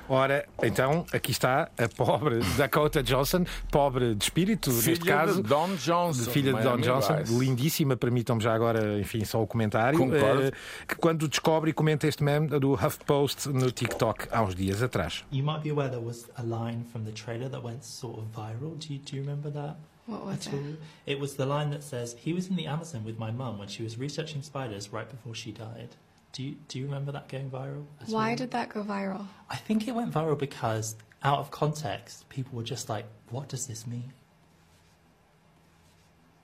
Ora, 0.10 0.46
então, 0.62 1.06
aqui 1.14 1.32
está 1.32 1.70
a 1.78 1.88
pobre 1.88 2.40
Dakota 2.58 3.02
Johnson, 3.02 3.46
pobre 3.72 4.14
de 4.14 4.22
espírito, 4.26 4.70
neste 4.70 4.96
Filha 4.98 5.16
caso. 5.16 5.42
de 5.42 5.48
Don 5.48 5.76
Johnson, 5.76 6.30
Filha 6.30 6.52
de 6.54 6.60
Don 6.62 6.66
Miami 6.72 6.84
Johnson, 6.84 7.16
Vice. 7.20 7.40
lindíssima, 7.40 7.96
permitam-me 7.96 8.44
já 8.44 8.54
agora, 8.54 9.00
enfim, 9.00 9.24
só 9.24 9.42
o 9.42 9.48
comentário. 9.48 9.98
Concordo. 9.98 10.44
eh, 10.44 10.52
que 10.86 10.96
quando 10.96 11.26
descobre 11.30 11.70
e 11.72 11.74
comenta 11.74 12.06
este 12.06 12.22
meme 12.22 12.48
do 12.60 12.74
HuffPost 12.74 13.48
no 13.48 13.72
TikTok 13.72 14.28
há 14.30 14.42
uns 14.44 14.54
dias 14.56 14.84
atrás. 14.84 15.24
You 15.32 15.42
might 15.44 15.62
be 15.64 15.70
aware 15.70 15.90
there 15.90 16.04
was 16.06 16.30
a 16.36 16.44
line 16.44 16.84
from 16.92 17.06
the 17.06 17.14
trailer 17.14 17.50
that 17.50 17.64
went 17.64 17.84
sort 17.86 18.20
of 18.20 18.26
viral. 18.36 18.76
Do 18.78 18.94
you, 18.94 19.00
do 19.00 19.16
you 19.16 19.22
remember 19.24 19.50
that? 19.52 19.78
What 20.06 20.26
was 20.26 20.48
at 20.48 20.54
all? 20.54 20.76
It 21.08 21.18
was 21.18 21.36
the 21.36 21.46
line 21.46 21.70
that 21.70 21.82
says, 21.82 22.14
He 22.26 22.34
was 22.34 22.50
in 22.50 22.58
the 22.58 22.68
Amazon 22.68 23.06
with 23.06 23.18
my 23.18 23.32
mum 23.32 23.58
when 23.58 23.70
she 23.70 23.84
was 23.84 23.98
researching 23.98 24.42
spiders 24.44 24.92
right 24.92 25.08
before 25.10 25.34
she 25.34 25.54
died. 25.54 25.96
Do 26.34 26.42
you, 26.44 26.56
do 26.68 26.80
you 26.80 26.86
remember 26.86 27.12
that 27.12 27.30
going 27.30 27.50
viral? 27.50 27.86
Why 28.08 28.32
all? 28.32 28.36
did 28.36 28.52
that 28.52 28.70
go 28.70 28.84
viral? 28.84 29.28
I 29.50 29.56
think 29.56 29.88
it 29.88 29.94
went 29.94 30.12
viral 30.12 30.38
because, 30.38 30.96
out 31.24 31.38
of 31.40 31.52
context, 31.52 32.28
people 32.28 32.58
were 32.58 32.64
just 32.64 32.90
like, 32.90 33.06
What 33.30 33.48
does 33.50 33.68
this 33.68 33.86
mean? 33.86 34.12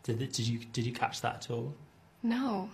Did, 0.04 0.22
it, 0.22 0.34
did, 0.34 0.48
you, 0.48 0.60
did 0.60 0.86
you 0.86 0.94
catch 0.94 1.22
that 1.22 1.36
at 1.36 1.52
all? 1.52 1.74
No. 2.24 2.70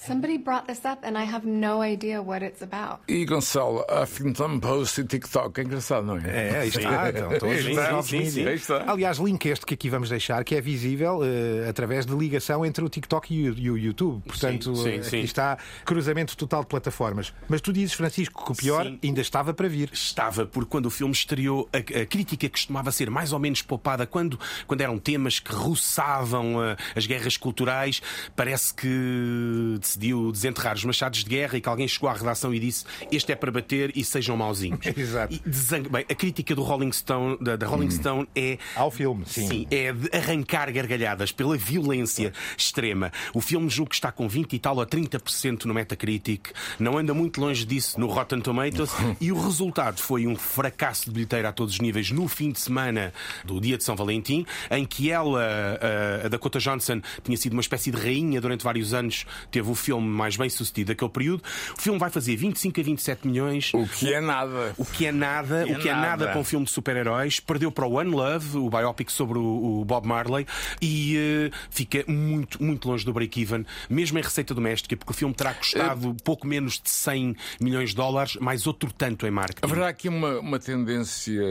Somebody 0.00 0.38
brought 0.38 0.66
this 0.68 0.84
up 0.84 1.04
and 1.04 1.18
I 1.18 1.24
have 1.24 1.44
no 1.44 1.82
idea 1.82 2.22
what 2.22 2.44
it's 2.44 2.62
about. 2.62 3.00
E 3.08 3.24
Gonçalo, 3.24 3.84
Huffington 3.90 4.60
Post 4.60 5.00
e 5.00 5.04
TikTok, 5.04 5.60
é 5.60 5.64
engraçado, 5.64 6.06
não 6.06 6.16
é? 6.16 6.50
É, 6.50 6.58
aí 6.60 6.68
está. 6.68 7.10
Então, 7.10 7.38
todos 7.38 7.66
novos 7.66 8.06
sim, 8.06 8.24
sim. 8.30 8.46
Aí 8.46 8.54
está. 8.54 8.90
Aliás, 8.90 9.18
link 9.18 9.44
este 9.46 9.66
que 9.66 9.74
aqui 9.74 9.90
vamos 9.90 10.08
deixar, 10.08 10.44
que 10.44 10.54
é 10.54 10.60
visível 10.60 11.20
eh, 11.24 11.68
através 11.68 12.06
de 12.06 12.14
ligação 12.14 12.64
entre 12.64 12.84
o 12.84 12.88
TikTok 12.88 13.34
e 13.34 13.50
o, 13.50 13.58
e 13.58 13.70
o 13.72 13.76
YouTube. 13.76 14.22
Portanto, 14.24 14.74
sim, 14.76 14.88
eh, 14.88 15.02
sim. 15.02 15.16
aqui 15.16 15.26
está 15.26 15.58
cruzamento 15.84 16.36
total 16.36 16.62
de 16.62 16.68
plataformas. 16.68 17.34
Mas 17.48 17.60
tu 17.60 17.72
dizes, 17.72 17.92
Francisco, 17.94 18.44
que 18.44 18.52
o 18.52 18.54
pior 18.54 18.84
Sim. 18.86 19.00
ainda 19.02 19.20
estava 19.20 19.52
para 19.52 19.68
vir. 19.68 19.90
Estava, 19.92 20.46
porque 20.46 20.70
quando 20.70 20.86
o 20.86 20.90
filme 20.90 21.12
estreou, 21.12 21.68
a, 21.72 21.78
a 21.78 22.06
crítica 22.06 22.48
costumava 22.48 22.92
ser 22.92 23.10
mais 23.10 23.32
ou 23.32 23.40
menos 23.40 23.62
poupada 23.62 24.06
quando, 24.06 24.38
quando 24.66 24.80
eram 24.80 24.96
temas 24.96 25.40
que 25.40 25.52
roçavam 25.52 26.60
ah, 26.60 26.76
as 26.94 27.04
guerras 27.04 27.36
culturais. 27.36 28.00
Parece 28.36 28.72
que 28.72 29.76
decidiu 29.88 30.30
desenterrar 30.30 30.74
os 30.76 30.84
machados 30.84 31.24
de 31.24 31.30
guerra 31.30 31.56
e 31.56 31.60
que 31.60 31.68
alguém 31.68 31.88
chegou 31.88 32.08
à 32.08 32.12
redação 32.12 32.52
e 32.54 32.60
disse: 32.60 32.84
Este 33.10 33.32
é 33.32 33.36
para 33.36 33.50
bater 33.50 33.92
e 33.96 34.04
sejam 34.04 34.36
mauzinhos. 34.36 34.84
Exato. 34.96 35.34
E 35.34 35.40
desang- 35.48 35.88
Bem, 35.88 36.04
a 36.08 36.14
crítica 36.14 36.54
do 36.54 36.62
Rolling 36.62 36.92
Stone, 36.92 37.38
da, 37.40 37.56
da 37.56 37.66
Rolling 37.66 37.90
Stone 37.90 38.28
é. 38.36 38.58
Ao 38.76 38.90
filme, 38.90 39.24
sim. 39.26 39.66
é 39.70 39.92
de 39.92 40.08
arrancar 40.16 40.70
gargalhadas 40.72 41.32
pela 41.32 41.56
violência 41.56 42.32
extrema. 42.56 43.10
O 43.32 43.40
filme 43.40 43.68
julgo 43.70 43.88
que 43.90 43.94
está 43.96 44.12
com 44.12 44.28
20 44.28 44.52
e 44.52 44.58
tal 44.58 44.76
ou 44.76 44.86
30% 44.86 45.64
no 45.64 45.72
Metacritic, 45.74 46.48
não 46.78 46.98
anda 46.98 47.14
muito 47.14 47.40
longe 47.40 47.64
disso 47.64 47.98
no 47.98 48.06
Rotten 48.06 48.40
Tomatoes 48.40 48.90
e 49.20 49.32
o 49.32 49.40
resultado 49.40 50.00
foi 50.00 50.26
um 50.26 50.36
fracasso 50.36 51.06
de 51.06 51.10
bilheteira 51.12 51.48
a 51.48 51.52
todos 51.52 51.74
os 51.74 51.80
níveis 51.80 52.10
no 52.10 52.28
fim 52.28 52.50
de 52.50 52.60
semana 52.60 53.12
do 53.44 53.60
dia 53.60 53.78
de 53.78 53.84
São 53.84 53.96
Valentim, 53.96 54.44
em 54.70 54.84
que 54.84 55.10
ela, 55.10 55.40
a- 55.42 56.26
a 56.26 56.28
Dakota 56.28 56.58
Johnson, 56.58 57.00
tinha 57.22 57.36
sido 57.36 57.52
uma 57.54 57.62
espécie 57.62 57.90
de 57.90 57.96
rainha 57.96 58.40
durante 58.40 58.62
vários 58.64 58.92
anos, 58.92 59.24
teve 59.50 59.70
o 59.70 59.74
filme 59.78 60.06
mais 60.06 60.36
bem 60.36 60.48
sucedido 60.48 60.88
daquele 60.88 61.10
período. 61.10 61.42
O 61.76 61.80
filme 61.80 61.98
vai 61.98 62.10
fazer 62.10 62.36
25 62.36 62.80
a 62.80 62.82
27 62.82 63.28
milhões. 63.28 63.72
O 63.74 63.86
que 63.86 64.12
é 64.12 64.20
nada. 64.20 64.74
O 64.76 64.84
que 64.84 65.06
é 65.06 65.12
nada, 65.12 65.68
é 65.68 65.76
o 65.76 65.78
que 65.78 65.88
é 65.88 65.94
nada 65.94 66.28
para 66.28 66.38
um 66.38 66.44
filme 66.44 66.66
de 66.66 66.72
super-heróis. 66.72 67.40
Perdeu 67.40 67.70
para 67.70 67.86
o 67.86 67.92
One 67.92 68.10
Love, 68.10 68.58
o 68.58 68.68
biopic 68.68 69.10
sobre 69.10 69.38
o, 69.38 69.80
o 69.80 69.84
Bob 69.84 70.06
Marley, 70.06 70.46
e 70.80 71.16
eh, 71.16 71.50
fica 71.70 72.04
muito, 72.06 72.62
muito 72.62 72.88
longe 72.88 73.04
do 73.04 73.12
break-even, 73.12 73.64
mesmo 73.88 74.18
em 74.18 74.22
receita 74.22 74.54
doméstica, 74.54 74.96
porque 74.96 75.12
o 75.12 75.14
filme 75.14 75.34
terá 75.34 75.54
custado 75.54 76.16
pouco 76.24 76.46
menos 76.46 76.74
de 76.74 76.90
100 76.90 77.36
milhões 77.60 77.90
de 77.90 77.96
dólares, 77.96 78.36
mais 78.36 78.66
outro 78.66 78.92
tanto 78.92 79.26
em 79.26 79.30
marketing. 79.30 79.60
Haverá 79.62 79.88
aqui 79.88 80.08
uma, 80.08 80.38
uma 80.40 80.58
tendência, 80.58 81.42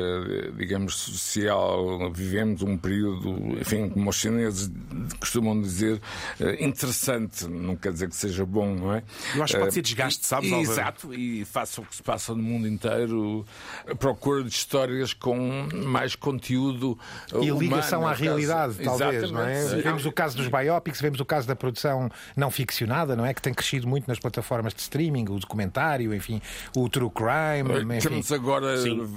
digamos, 0.57 0.95
social. 0.95 2.11
Vivemos 2.11 2.61
um 2.61 2.77
período, 2.77 3.57
enfim, 3.59 3.89
como 3.89 4.09
os 4.09 4.15
chineses 4.15 4.71
costumam 5.19 5.59
dizer, 5.61 6.01
eh, 6.39 6.65
interessante. 6.65 7.47
Não 7.47 7.75
quer 7.75 7.91
dizer 7.91 8.09
que 8.09 8.15
seja 8.17 8.45
bom, 8.45 8.75
não 8.75 8.93
é? 8.93 9.03
Eu 9.35 9.43
acho 9.43 9.53
que 9.53 9.59
pode 9.59 9.69
Eh, 9.69 9.73
ser 9.73 9.81
desgaste, 9.81 10.25
sabes, 10.25 10.49
e-? 10.51 10.55
Exato, 10.55 11.13
e 11.13 11.45
faça 11.45 11.81
o 11.81 11.85
que 11.85 11.95
se 11.95 12.03
passa 12.03 12.33
no 12.33 12.41
mundo 12.43 12.67
inteiro, 12.67 13.45
a 13.89 13.95
procura 13.95 14.43
de 14.43 14.49
histórias 14.49 15.13
com 15.13 15.67
mais 15.85 16.15
conteúdo. 16.15 16.97
E 17.33 17.35
humano, 17.51 17.59
ligação 17.59 18.05
à 18.05 18.11
caso. 18.11 18.23
realidade, 18.23 18.75
talvez, 18.83 19.31
não 19.31 19.43
é? 19.43 19.59
Exatamente. 19.59 19.83
Vemos 19.83 20.05
o 20.05 20.11
caso 20.11 20.37
dos 20.37 20.47
biopics, 20.47 20.99
vemos 21.01 21.19
o 21.19 21.25
caso 21.25 21.47
da 21.47 21.55
produção 21.55 22.09
não 22.35 22.49
ficcionada, 22.51 23.15
não 23.15 23.25
é? 23.25 23.33
Que 23.33 23.41
tem 23.41 23.53
crescido 23.53 23.87
muito 23.87 24.07
nas 24.07 24.19
plataformas 24.19 24.73
de 24.73 24.81
streaming, 24.81 25.25
o 25.29 25.39
documentário, 25.39 26.13
enfim, 26.13 26.41
o 26.75 26.89
true 26.89 27.09
crime, 27.09 27.95
enfim. 27.95 28.09
Temos 28.09 28.31
agora 28.31 28.77
Sim. 28.81 29.07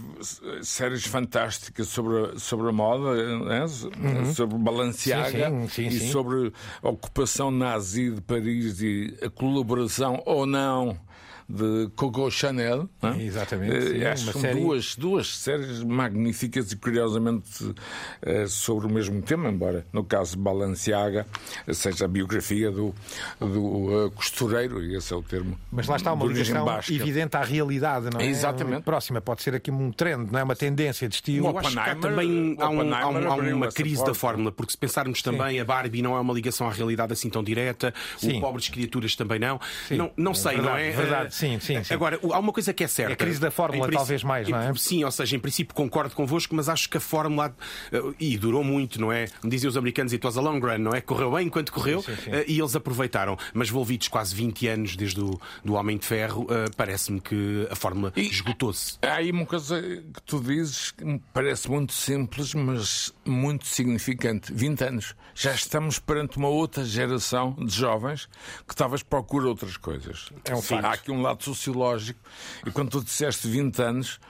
séries 0.62 1.04
fantásticas 1.06 1.88
sobre, 1.88 2.34
a- 2.34 2.38
sobre 2.38 2.68
a 2.68 2.72
moda, 2.72 3.38
né? 3.40 3.66
sobre 4.34 4.58
Balenciaga 4.58 5.50
Uhum. 5.50 5.68
Sim, 5.68 5.84
sim, 5.84 5.90
sim, 5.90 5.96
e 5.96 6.00
sim. 6.00 6.12
sobre 6.12 6.52
a 6.82 6.88
ocupação 6.88 7.50
nazi 7.50 8.10
de 8.10 8.20
Paris 8.20 8.80
e 8.80 8.89
a 9.22 9.30
colaboração 9.30 10.22
ou 10.26 10.46
não 10.46 10.98
de 11.50 11.90
Coco 11.96 12.30
Chanel. 12.30 12.88
não 13.02 13.10
é? 13.14 13.22
Exatamente, 13.22 13.76
Eh, 13.76 13.80
sim, 13.80 14.04
acho 14.04 14.26
que 14.26 14.32
são 14.32 14.40
série- 14.40 14.60
duas, 14.60 14.94
duas 14.96 15.36
séries 15.36 15.82
magníficas 15.82 16.70
e 16.72 16.76
curiosamente 16.76 17.74
eh, 18.22 18.46
sobre 18.46 18.86
o 18.86 18.90
mesmo 18.90 19.20
tema, 19.22 19.48
embora 19.48 19.84
no 19.92 20.04
caso 20.04 20.38
Balenciaga 20.38 21.26
seja 21.72 22.04
a 22.04 22.08
biografia 22.08 22.70
do, 22.70 22.94
do 23.40 24.06
eh, 24.06 24.10
costureiro, 24.14 24.82
e 24.82 24.94
esse 24.96 25.12
é 25.12 25.16
o 25.16 25.22
termo. 25.22 25.58
Mas 25.72 25.86
lá 25.88 25.96
está 25.96 26.12
uma 26.12 26.24
ligação 26.26 26.64
basca. 26.64 26.92
evidente 26.92 27.36
à 27.36 27.42
realidade, 27.42 28.08
não 28.12 28.20
é? 28.20 28.26
Exatamente. 28.26 28.82
Próxima, 28.82 29.20
pode 29.20 29.42
ser 29.42 29.54
aqui 29.54 29.70
um 29.70 29.90
trend, 29.92 30.30
não 30.30 30.38
é? 30.38 30.42
Uma 30.42 30.56
tendência 30.56 31.08
de 31.08 31.14
estilo. 31.16 31.48
Eu 31.48 31.58
acho 31.58 31.70
que 31.72 31.78
há 31.78 31.94
também 31.96 32.56
há, 32.58 32.68
um- 32.68 32.94
há 32.94 33.08
um- 33.08 33.28
há 33.30 33.34
uma 33.54 33.68
crise 33.72 34.04
da 34.04 34.14
fórmula, 34.14 34.52
porque 34.52 34.72
se 34.72 34.78
pensarmos 34.78 35.22
também, 35.22 35.58
a 35.60 35.64
Barbie 35.64 36.02
não 36.02 36.16
é 36.16 36.20
uma 36.20 36.32
ligação 36.32 36.68
à 36.68 36.72
realidade 36.72 37.12
assim 37.12 37.28
tão 37.28 37.42
direta, 37.42 37.92
Sim. 38.18 38.38
o 38.38 38.40
Pobres 38.40 38.68
Criaturas 38.68 39.16
também 39.16 39.38
não. 39.38 39.60
Sim. 39.88 39.96
Não, 39.96 40.10
não 40.16 40.34
sei, 40.34 40.56
não 40.56 40.64
Verdade, 40.64 40.82
é? 40.82 40.90
verdade. 40.92 41.34
Sim, 41.40 41.58
sim, 41.60 41.82
sim. 41.84 41.94
Agora, 41.94 42.18
há 42.22 42.38
uma 42.38 42.52
coisa 42.52 42.72
que 42.72 42.84
é 42.84 42.86
certa. 42.88 43.12
É 43.12 43.14
a 43.14 43.16
crise 43.16 43.40
da 43.40 43.50
fórmula, 43.50 43.84
Em 43.84 43.88
princ- 43.88 43.98
talvez 43.98 44.22
mais, 44.22 44.48
não 44.48 44.58
é? 44.58 44.74
Sim, 44.74 45.04
ou 45.04 45.10
seja, 45.10 45.36
em 45.36 45.38
princípio 45.40 45.74
concordo 45.74 46.14
convosco, 46.14 46.54
mas 46.54 46.68
acho 46.68 46.88
que 46.88 46.96
a 46.96 47.00
fórmula. 47.00 47.54
eh, 47.92 48.00
E 48.18 48.36
durou 48.38 48.62
muito, 48.62 49.00
não 49.00 49.10
é? 49.12 49.26
Diziam 49.44 49.68
os 49.70 49.76
americanos, 49.76 50.12
it 50.12 50.24
was 50.26 50.36
a 50.36 50.40
long 50.40 50.58
run, 50.60 50.78
não 50.78 50.92
é? 50.92 51.00
Correu 51.00 51.30
bem 51.32 51.46
enquanto 51.46 51.72
correu 51.72 52.02
Sim, 52.02 52.14
sim, 52.16 52.22
sim. 52.24 52.30
eh, 52.32 52.44
e 52.48 52.58
eles 52.58 52.74
aproveitaram. 52.76 53.36
Mas 53.54 53.68
envolvidos 53.68 54.08
quase 54.08 54.34
20 54.34 54.66
anos 54.68 54.96
desde 54.96 55.20
o 55.20 55.40
do 55.64 55.74
Homem 55.74 55.96
de 55.98 56.06
Ferro, 56.06 56.46
eh, 56.50 56.66
parece-me 56.76 57.20
que 57.20 57.66
a 57.70 57.74
fórmula 57.76 58.12
esgotou-se. 58.16 58.98
Há 59.02 59.14
aí 59.14 59.30
uma 59.30 59.46
coisa 59.46 59.80
que 59.80 60.22
tu 60.26 60.40
dizes 60.40 60.90
que 60.90 61.04
me 61.04 61.20
parece 61.32 61.70
muito 61.70 61.92
simples, 61.92 62.54
mas 62.54 63.12
muito 63.24 63.66
significante. 63.66 64.52
20 64.52 64.82
anos. 64.84 65.14
Já 65.34 65.52
estamos 65.54 65.98
perante 65.98 66.36
uma 66.36 66.48
outra 66.48 66.84
geração 66.84 67.52
de 67.58 67.74
jovens 67.74 68.28
que 68.68 68.74
talvez 68.74 69.02
procure 69.02 69.46
outras 69.46 69.76
coisas. 69.76 70.28
É 70.44 70.54
um 70.54 70.60
facto. 70.62 70.84
Há 70.84 70.92
aqui 70.92 71.10
um 71.10 71.22
lado 71.22 71.29
sociológico. 71.38 72.20
E 72.66 72.70
quando 72.70 72.90
tu 72.90 73.02
disseste 73.02 73.48
20 73.48 73.82
anos. 73.82 74.20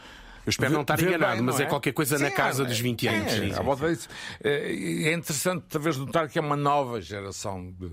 Eu 0.46 0.50
espero 0.50 0.72
não 0.72 0.81
estar 0.83 0.98
enganado, 1.00 1.35
bem, 1.37 1.42
mas 1.42 1.59
não 1.59 1.64
é 1.64 1.68
qualquer 1.68 1.92
coisa 1.92 2.18
na 2.18 2.31
casa 2.31 2.64
dos 2.64 2.79
20 2.81 3.09
anos. 3.09 3.33
É, 3.33 3.37
Sim, 3.40 3.53
sim, 3.53 3.59
à 3.59 3.62
volta 3.62 3.88
disso. 3.88 4.09
É, 4.42 4.72
e 4.72 5.09
é 5.09 5.12
interessante, 5.12 5.64
talvez, 5.68 5.96
notar 5.96 6.29
que 6.29 6.38
é 6.38 6.42
uma 6.42 6.57
nova 6.57 7.00
geração 7.00 7.72
de, 7.79 7.90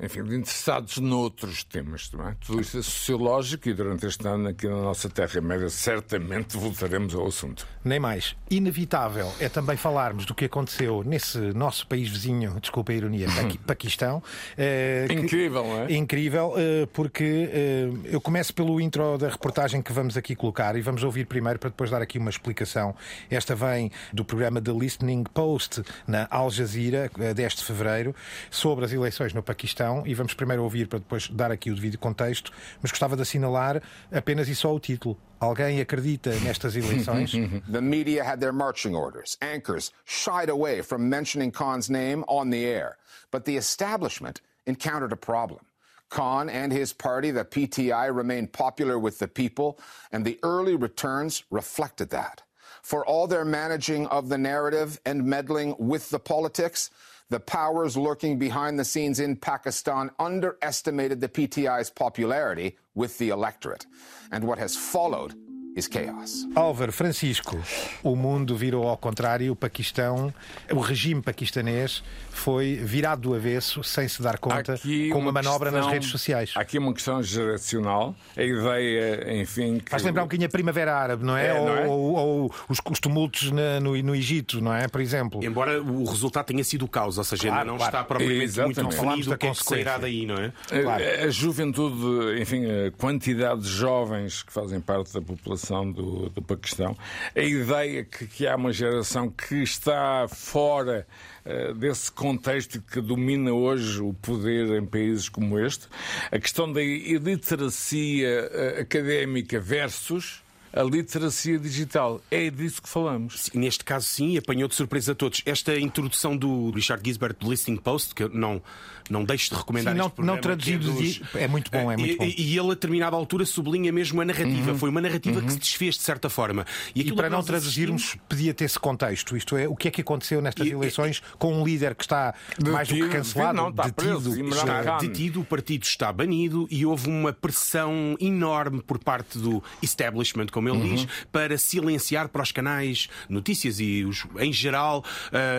enfim, 0.00 0.22
de 0.22 0.36
interessados 0.36 0.98
noutros 0.98 1.64
temas. 1.64 2.10
Não 2.12 2.28
é? 2.28 2.36
Tudo 2.46 2.60
isto 2.60 2.78
é 2.78 2.82
sociológico 2.82 3.68
e 3.68 3.74
durante 3.74 4.06
este 4.06 4.26
ano, 4.26 4.48
aqui 4.48 4.66
na 4.68 4.76
nossa 4.80 5.08
Terra-média, 5.10 5.68
certamente 5.68 6.56
voltaremos 6.56 7.14
ao 7.14 7.26
assunto. 7.26 7.66
Nem 7.84 7.98
mais. 7.98 8.36
Inevitável 8.50 9.32
é 9.40 9.48
também 9.48 9.76
falarmos 9.76 10.24
do 10.24 10.34
que 10.34 10.44
aconteceu 10.44 11.02
nesse 11.04 11.38
nosso 11.38 11.86
país 11.86 12.08
vizinho, 12.08 12.58
desculpa 12.60 12.92
a 12.92 12.94
ironia, 12.94 13.26
Paqui- 13.34 13.58
Paquistão. 13.58 14.22
eh, 14.56 15.06
que- 15.08 15.14
Incrível, 15.14 15.64
não 15.64 15.82
é? 15.82 15.92
Incrível, 15.92 16.54
eh, 16.56 16.86
porque 16.92 17.48
eh, 17.52 17.88
eu 18.04 18.20
começo 18.20 18.54
pelo 18.54 18.80
intro 18.80 19.18
da 19.18 19.28
reportagem 19.28 19.82
que 19.82 19.92
vamos 19.92 20.16
aqui 20.16 20.36
colocar 20.36 20.76
e 20.76 20.80
vamos 20.80 21.02
ouvir 21.02 21.26
primeiro 21.26 21.58
para 21.58 21.70
depois 21.70 21.87
depois 21.88 21.90
dar 21.90 22.02
aqui 22.02 22.18
uma 22.18 22.30
explicação. 22.30 22.94
Esta 23.30 23.54
vem 23.54 23.90
do 24.12 24.24
programa 24.24 24.60
The 24.60 24.72
Listening 24.72 25.24
Post 25.24 25.82
na 26.06 26.28
Al 26.30 26.50
Jazeera, 26.50 27.10
eh, 27.18 27.34
10 27.34 27.56
de 27.56 27.64
fevereiro, 27.64 28.14
sobre 28.50 28.84
as 28.84 28.92
eleições 28.92 29.32
no 29.32 29.42
Paquistão. 29.42 30.06
E 30.06 30.14
vamos 30.14 30.34
primeiro 30.34 30.62
ouvir 30.62 30.86
para 30.86 30.98
depois 30.98 31.28
dar 31.28 31.50
aqui 31.50 31.70
o 31.70 31.74
devido 31.74 31.98
contexto, 31.98 32.52
mas 32.80 32.90
gostava 32.90 33.16
de 33.16 33.22
assinalar 33.22 33.82
apenas 34.12 34.48
e 34.48 34.54
só 34.54 34.74
o 34.74 34.78
título. 34.78 35.18
Alguém 35.40 35.80
acredita 35.80 36.30
nestas 36.40 36.76
eleições? 36.76 37.32
The 37.70 37.80
media 37.80 38.24
had 38.24 38.40
their 38.40 38.52
marching 38.52 38.94
orders. 38.94 39.36
Anchors 39.40 39.92
shied 40.04 40.50
away 40.50 40.82
from 40.82 41.08
mentioning 41.08 41.50
Khan's 41.50 41.88
name 41.88 42.24
on 42.28 42.50
the 42.50 42.64
air. 42.64 42.96
But 43.30 43.44
the 43.44 43.56
establishment 43.56 44.40
encountered 44.66 45.12
a 45.12 45.16
problem. 45.16 45.60
Khan 46.08 46.48
and 46.48 46.72
his 46.72 46.92
party, 46.92 47.30
the 47.30 47.44
PTI, 47.44 48.14
remained 48.14 48.52
popular 48.52 48.98
with 48.98 49.18
the 49.18 49.28
people, 49.28 49.78
and 50.10 50.24
the 50.24 50.38
early 50.42 50.74
returns 50.74 51.44
reflected 51.50 52.10
that. 52.10 52.42
For 52.82 53.04
all 53.04 53.26
their 53.26 53.44
managing 53.44 54.06
of 54.06 54.28
the 54.28 54.38
narrative 54.38 55.00
and 55.04 55.24
meddling 55.24 55.74
with 55.78 56.10
the 56.10 56.18
politics, 56.18 56.90
the 57.30 57.40
powers 57.40 57.96
lurking 57.96 58.38
behind 58.38 58.78
the 58.78 58.84
scenes 58.84 59.20
in 59.20 59.36
Pakistan 59.36 60.10
underestimated 60.18 61.20
the 61.20 61.28
PTI's 61.28 61.90
popularity 61.90 62.78
with 62.94 63.18
the 63.18 63.28
electorate. 63.28 63.84
And 64.32 64.44
what 64.44 64.58
has 64.58 64.76
followed 64.76 65.34
is 65.78 65.88
chaos. 65.90 66.46
Álvaro 66.54 66.92
Francisco, 66.92 67.58
o 68.02 68.16
mundo 68.16 68.56
virou 68.56 68.88
ao 68.88 68.96
contrário 68.96 69.46
e 69.46 69.50
o 69.50 69.56
Paquistão, 69.56 70.32
o 70.72 70.80
regime 70.80 71.22
paquistanês 71.22 72.02
foi 72.30 72.74
virado 72.76 73.22
do 73.22 73.34
avesso 73.34 73.82
sem 73.82 74.06
se 74.08 74.22
dar 74.22 74.38
conta 74.38 74.74
Aqui 74.74 75.10
com 75.10 75.18
uma 75.18 75.32
manobra 75.32 75.70
nas 75.70 75.80
questão- 75.80 75.92
redes 75.92 76.08
sociais. 76.10 76.52
Aqui 76.54 76.78
uma 76.78 76.92
questão 76.92 77.22
geracional. 77.22 78.14
A 78.36 78.42
ideia, 78.42 79.40
enfim. 79.40 79.78
Que 79.80 79.90
Faz 79.90 80.02
lembrar 80.02 80.22
um 80.22 80.26
bocadinho 80.26 80.46
a 80.46 80.50
Primavera 80.50 80.94
Árabe, 80.96 81.24
não 81.24 81.36
é? 81.36 81.46
É, 81.48 81.54
não 81.54 81.76
é? 81.76 81.86
Ou, 81.86 81.98
ou- 81.98 82.16
ou 82.44 82.54
os, 82.68 82.78
os 82.90 83.00
tumultos 83.00 83.50
na- 83.50 83.80
no, 83.80 83.96
no 84.02 84.14
Egito, 84.14 84.60
não 84.60 84.72
é? 84.72 84.86
Por 84.88 85.00
exemplo. 85.00 85.42
Embora 85.42 85.82
o 85.82 86.04
resultado 86.04 86.46
tenha 86.46 86.62
sido 86.64 86.84
o 86.84 86.88
caos, 86.88 87.18
ou 87.18 87.24
seja, 87.24 87.44
ainda 87.44 87.54
Claro, 87.56 87.68
não 87.70 87.76
claro. 87.76 87.90
está 87.92 88.04
propriamente 88.04 88.44
Exatamente. 88.44 88.80
muito 88.82 88.90
definido 88.96 89.28
da 89.30 89.34
o 89.34 89.38
que 89.38 89.46
é 89.46 89.50
que 89.50 89.64
sairá 89.64 89.92
consequência. 89.94 89.98
daí, 90.00 90.26
não 90.26 90.36
é? 90.36 91.22
A, 91.22 91.24
a 91.26 91.30
juventude, 91.30 92.40
enfim, 92.40 92.64
a 92.66 92.90
quantidade 92.92 93.62
de 93.62 93.68
jovens 93.68 94.42
que 94.42 94.52
fazem 94.52 94.80
parte 94.80 95.12
da 95.12 95.20
população 95.20 95.67
do, 95.92 96.28
do 96.30 96.42
Paquistão, 96.42 96.96
a 97.34 97.40
ideia 97.40 98.04
que, 98.04 98.26
que 98.26 98.46
há 98.46 98.56
uma 98.56 98.72
geração 98.72 99.30
que 99.30 99.62
está 99.62 100.26
fora 100.28 101.06
eh, 101.44 101.72
desse 101.74 102.10
contexto 102.10 102.80
que 102.80 103.00
domina 103.00 103.52
hoje 103.52 104.00
o 104.00 104.12
poder 104.14 104.80
em 104.80 104.86
países 104.86 105.28
como 105.28 105.58
este, 105.58 105.86
a 106.30 106.38
questão 106.38 106.72
da 106.72 106.82
iliteracia 106.82 108.50
eh, 108.52 108.80
académica 108.80 109.60
versus 109.60 110.42
a 110.72 110.82
literacia 110.82 111.58
digital. 111.58 112.20
É 112.30 112.50
disso 112.50 112.82
que 112.82 112.88
falamos. 112.88 113.40
Sim, 113.42 113.58
Neste 113.58 113.84
caso, 113.84 114.06
sim, 114.06 114.30
e 114.30 114.38
apanhou 114.38 114.68
de 114.68 114.74
surpresa 114.74 115.12
a 115.12 115.14
todos. 115.14 115.42
Esta 115.46 115.78
introdução 115.78 116.36
do 116.36 116.70
Richard 116.70 117.02
Gisbert 117.04 117.36
do 117.38 117.50
Listening 117.50 117.76
Post, 117.78 118.14
que 118.14 118.22
eu 118.24 118.28
não, 118.28 118.62
não 119.10 119.24
deixo 119.24 119.50
de 119.50 119.56
recomendar 119.56 119.92
Sim, 119.94 119.98
não- 119.98 120.06
este 120.06 120.14
programa, 120.16 120.36
não 120.36 120.40
traduzido 120.42 120.94
que 120.94 121.02
de- 121.02 121.22
é 121.34 121.48
muito 121.48 121.70
bom, 121.70 121.90
é 121.92 121.96
muito 121.96 122.12
e, 122.12 122.16
bom. 122.16 122.24
E, 122.24 122.34
e 122.54 122.58
ele, 122.58 122.66
a 122.66 122.74
determinada 122.74 123.16
altura, 123.16 123.44
sublinha 123.46 123.92
mesmo 123.92 124.20
a 124.20 124.24
narrativa. 124.24 124.74
Foi 124.74 124.90
uma 124.90 125.00
narrativa 125.00 125.40
que 125.40 125.52
se 125.52 125.58
desfez, 125.58 125.94
de 125.96 126.02
certa 126.02 126.28
forma. 126.30 126.66
E 126.94 127.00
aquilo 127.00 127.16
para 127.16 127.30
não 127.30 127.42
traduzirmos, 127.42 128.16
pedia 128.28 128.52
ter 128.54 128.64
esse 128.64 128.78
contexto. 128.78 129.36
Isto 129.36 129.56
é, 129.56 129.66
o 129.68 129.74
que 129.74 129.88
é 129.88 129.90
que 129.90 130.00
aconteceu 130.02 130.40
nestas 130.42 130.66
E- 130.66 130.70
eleições 130.72 131.22
com 131.38 131.54
um 131.60 131.64
líder 131.64 131.94
que 131.94 132.04
está 132.04 132.34
mais 132.70 132.88
do 132.88 132.94
que 132.94 133.00
Detido, 133.00 133.16
cancelado, 133.16 133.56
não, 133.56 133.70
está 133.70 133.88
preso, 133.90 134.30
detido. 134.30 134.38
Imran 134.46 134.56
Está 134.58 134.82
Khan. 134.84 134.98
detido, 134.98 135.40
o 135.40 135.44
partido 135.44 135.82
está 135.84 136.12
banido 136.12 136.66
e 136.70 136.84
houve 136.86 137.08
uma 137.08 137.32
pressão 137.32 138.16
enorme 138.20 138.82
por 138.82 138.98
parte 138.98 139.38
do 139.38 139.62
establishment, 139.82 140.46
como 140.58 140.68
ele 140.68 140.96
diz, 140.96 141.06
para 141.30 141.56
silenciar 141.56 142.28
para 142.28 142.42
os 142.42 142.52
canais 142.52 143.08
notícias 143.28 143.80
e 143.80 144.04
os, 144.04 144.26
em 144.38 144.52
geral 144.52 145.04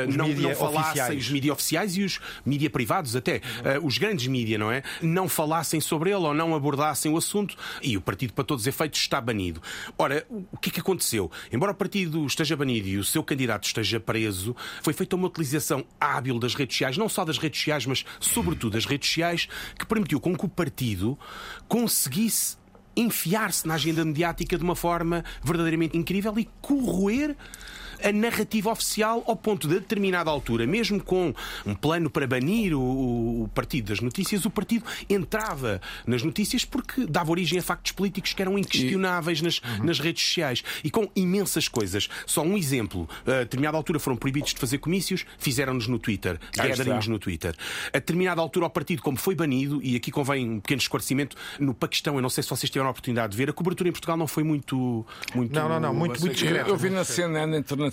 Os 0.08 0.16
não, 0.16 0.28
não 0.28 0.56
falassem 0.56 0.80
oficiais. 0.82 1.24
os 1.24 1.30
mídias 1.32 1.54
oficiais 1.54 1.98
e 1.98 2.04
os 2.04 2.20
mídia 2.46 2.70
privados 2.70 3.16
até, 3.16 3.42
ah, 3.64 3.80
os 3.82 3.98
grandes 3.98 4.28
mídia, 4.28 4.58
não 4.58 4.72
é? 4.72 4.84
Não 5.02 5.28
falassem 5.30 5.80
sobre 5.80 6.10
ele 6.10 6.20
ou 6.20 6.34
não 6.34 6.54
abordassem 6.56 7.12
o 7.12 7.18
assunto 7.18 7.56
e 7.82 7.98
o 7.98 8.02
partido, 8.02 8.34
para 8.34 8.44
todos 8.44 8.64
os 8.64 8.68
efeitos, 8.68 9.00
está 9.00 9.20
banido. 9.22 9.62
Ora, 9.98 10.26
o 10.52 10.58
que 10.58 10.70
é 10.70 10.74
que 10.74 10.80
aconteceu? 10.80 11.32
Embora 11.52 11.72
o 11.72 11.76
partido 11.76 12.26
esteja 12.26 12.56
banido 12.56 12.88
e 12.88 12.98
o 12.98 13.04
seu 13.04 13.24
candidato 13.24 13.66
esteja 13.66 14.00
preso, 14.00 14.56
foi 14.82 14.94
feita 14.94 15.16
uma 15.16 15.28
utilização 15.28 15.86
hábil 16.00 16.40
das 16.40 16.56
redes 16.56 16.76
sociais, 16.76 16.98
não 16.98 17.10
só 17.10 17.24
das 17.24 17.38
redes 17.38 17.60
sociais, 17.60 17.86
mas 17.86 18.06
sobretudo 18.20 18.74
das 18.74 18.86
redes 18.86 19.08
sociais, 19.08 19.48
que 19.78 19.86
permitiu 19.86 20.20
com 20.20 20.36
que 20.36 20.46
o 20.46 20.50
partido 20.50 21.18
conseguisse 21.68 22.58
enfiar-se 23.02 23.68
na 23.68 23.76
agenda 23.76 24.04
mediática 24.04 24.58
de 24.58 24.64
uma 24.64 24.76
forma 24.76 25.24
verdadeiramente 25.44 25.98
incrível 25.98 26.38
e 26.38 26.48
corroer 26.62 27.36
a 28.04 28.12
narrativa 28.12 28.72
oficial 28.72 29.24
ao 29.28 29.36
ponto 29.36 29.68
de, 29.68 29.76
a 29.76 29.80
determinada 29.80 30.30
altura, 30.30 30.66
mesmo 30.68 31.02
com 31.04 31.34
um 31.66 31.74
plano 31.76 32.10
para 32.10 32.26
banir 32.28 32.74
o, 32.74 33.44
o 33.44 33.48
partido 33.54 33.90
das 33.90 34.00
notícias, 34.02 34.46
o 34.46 34.50
partido 34.50 34.86
entrava 35.10 35.82
nas 36.08 36.24
notícias 36.24 36.64
porque 36.66 37.06
dava 37.06 37.32
origem 37.32 37.60
a 37.60 37.62
factos 37.62 37.92
políticos 37.92 38.34
que 38.34 38.42
eram 38.42 38.58
inquestionáveis 38.58 39.42
nas, 39.42 39.62
nas 39.84 40.00
redes 40.00 40.24
sociais 40.24 40.64
e 40.84 40.90
com 40.90 41.10
imensas 41.16 41.68
coisas. 41.68 42.08
Só 42.26 42.42
um 42.42 42.58
exemplo: 42.58 43.08
a 43.26 43.40
determinada 43.44 43.78
altura 43.78 44.00
foram 44.00 44.18
proibidos 44.18 44.54
de 44.54 44.60
fazer 44.60 44.78
comícios, 44.78 45.26
fizeram-nos 45.38 45.88
no 45.88 46.00
Twitter, 46.00 46.40
está. 46.52 47.08
no 47.10 47.20
Twitter. 47.20 47.56
A 47.90 47.98
determinada 48.00 48.42
altura, 48.42 48.66
o 48.66 48.70
partido, 48.70 49.02
como 49.02 49.18
foi 49.18 49.36
banido, 49.36 49.80
e 49.84 49.96
aqui 49.96 50.12
convém 50.12 50.50
um 50.50 50.60
pequeno 50.60 50.82
esclarecimento, 50.82 51.36
no 51.60 51.74
Paquistão, 51.74 52.16
eu 52.16 52.22
não 52.22 52.30
sei 52.30 52.44
se 52.44 52.50
vocês 52.50 52.70
tiveram 52.70 52.88
a 52.88 52.92
oportunidade 52.92 53.32
de 53.32 53.38
ver, 53.38 53.50
a 53.50 53.54
cobertura 53.54 53.90
em 53.90 53.92
Portugal 53.92 54.18
não 54.18 54.28
foi 54.28 54.44
muito. 54.44 55.06
muito 55.36 55.54
Não, 55.54 55.68
não, 55.70 55.80
não, 55.80 55.94
muito- 55.94 56.20
muito 56.20 56.28
Eu, 56.28 56.34
discreto. 56.34 56.70
eu 56.70 56.78
vi 56.78 56.90
na 56.90 57.04
CNN 57.04 57.58
internacional. 57.58 57.89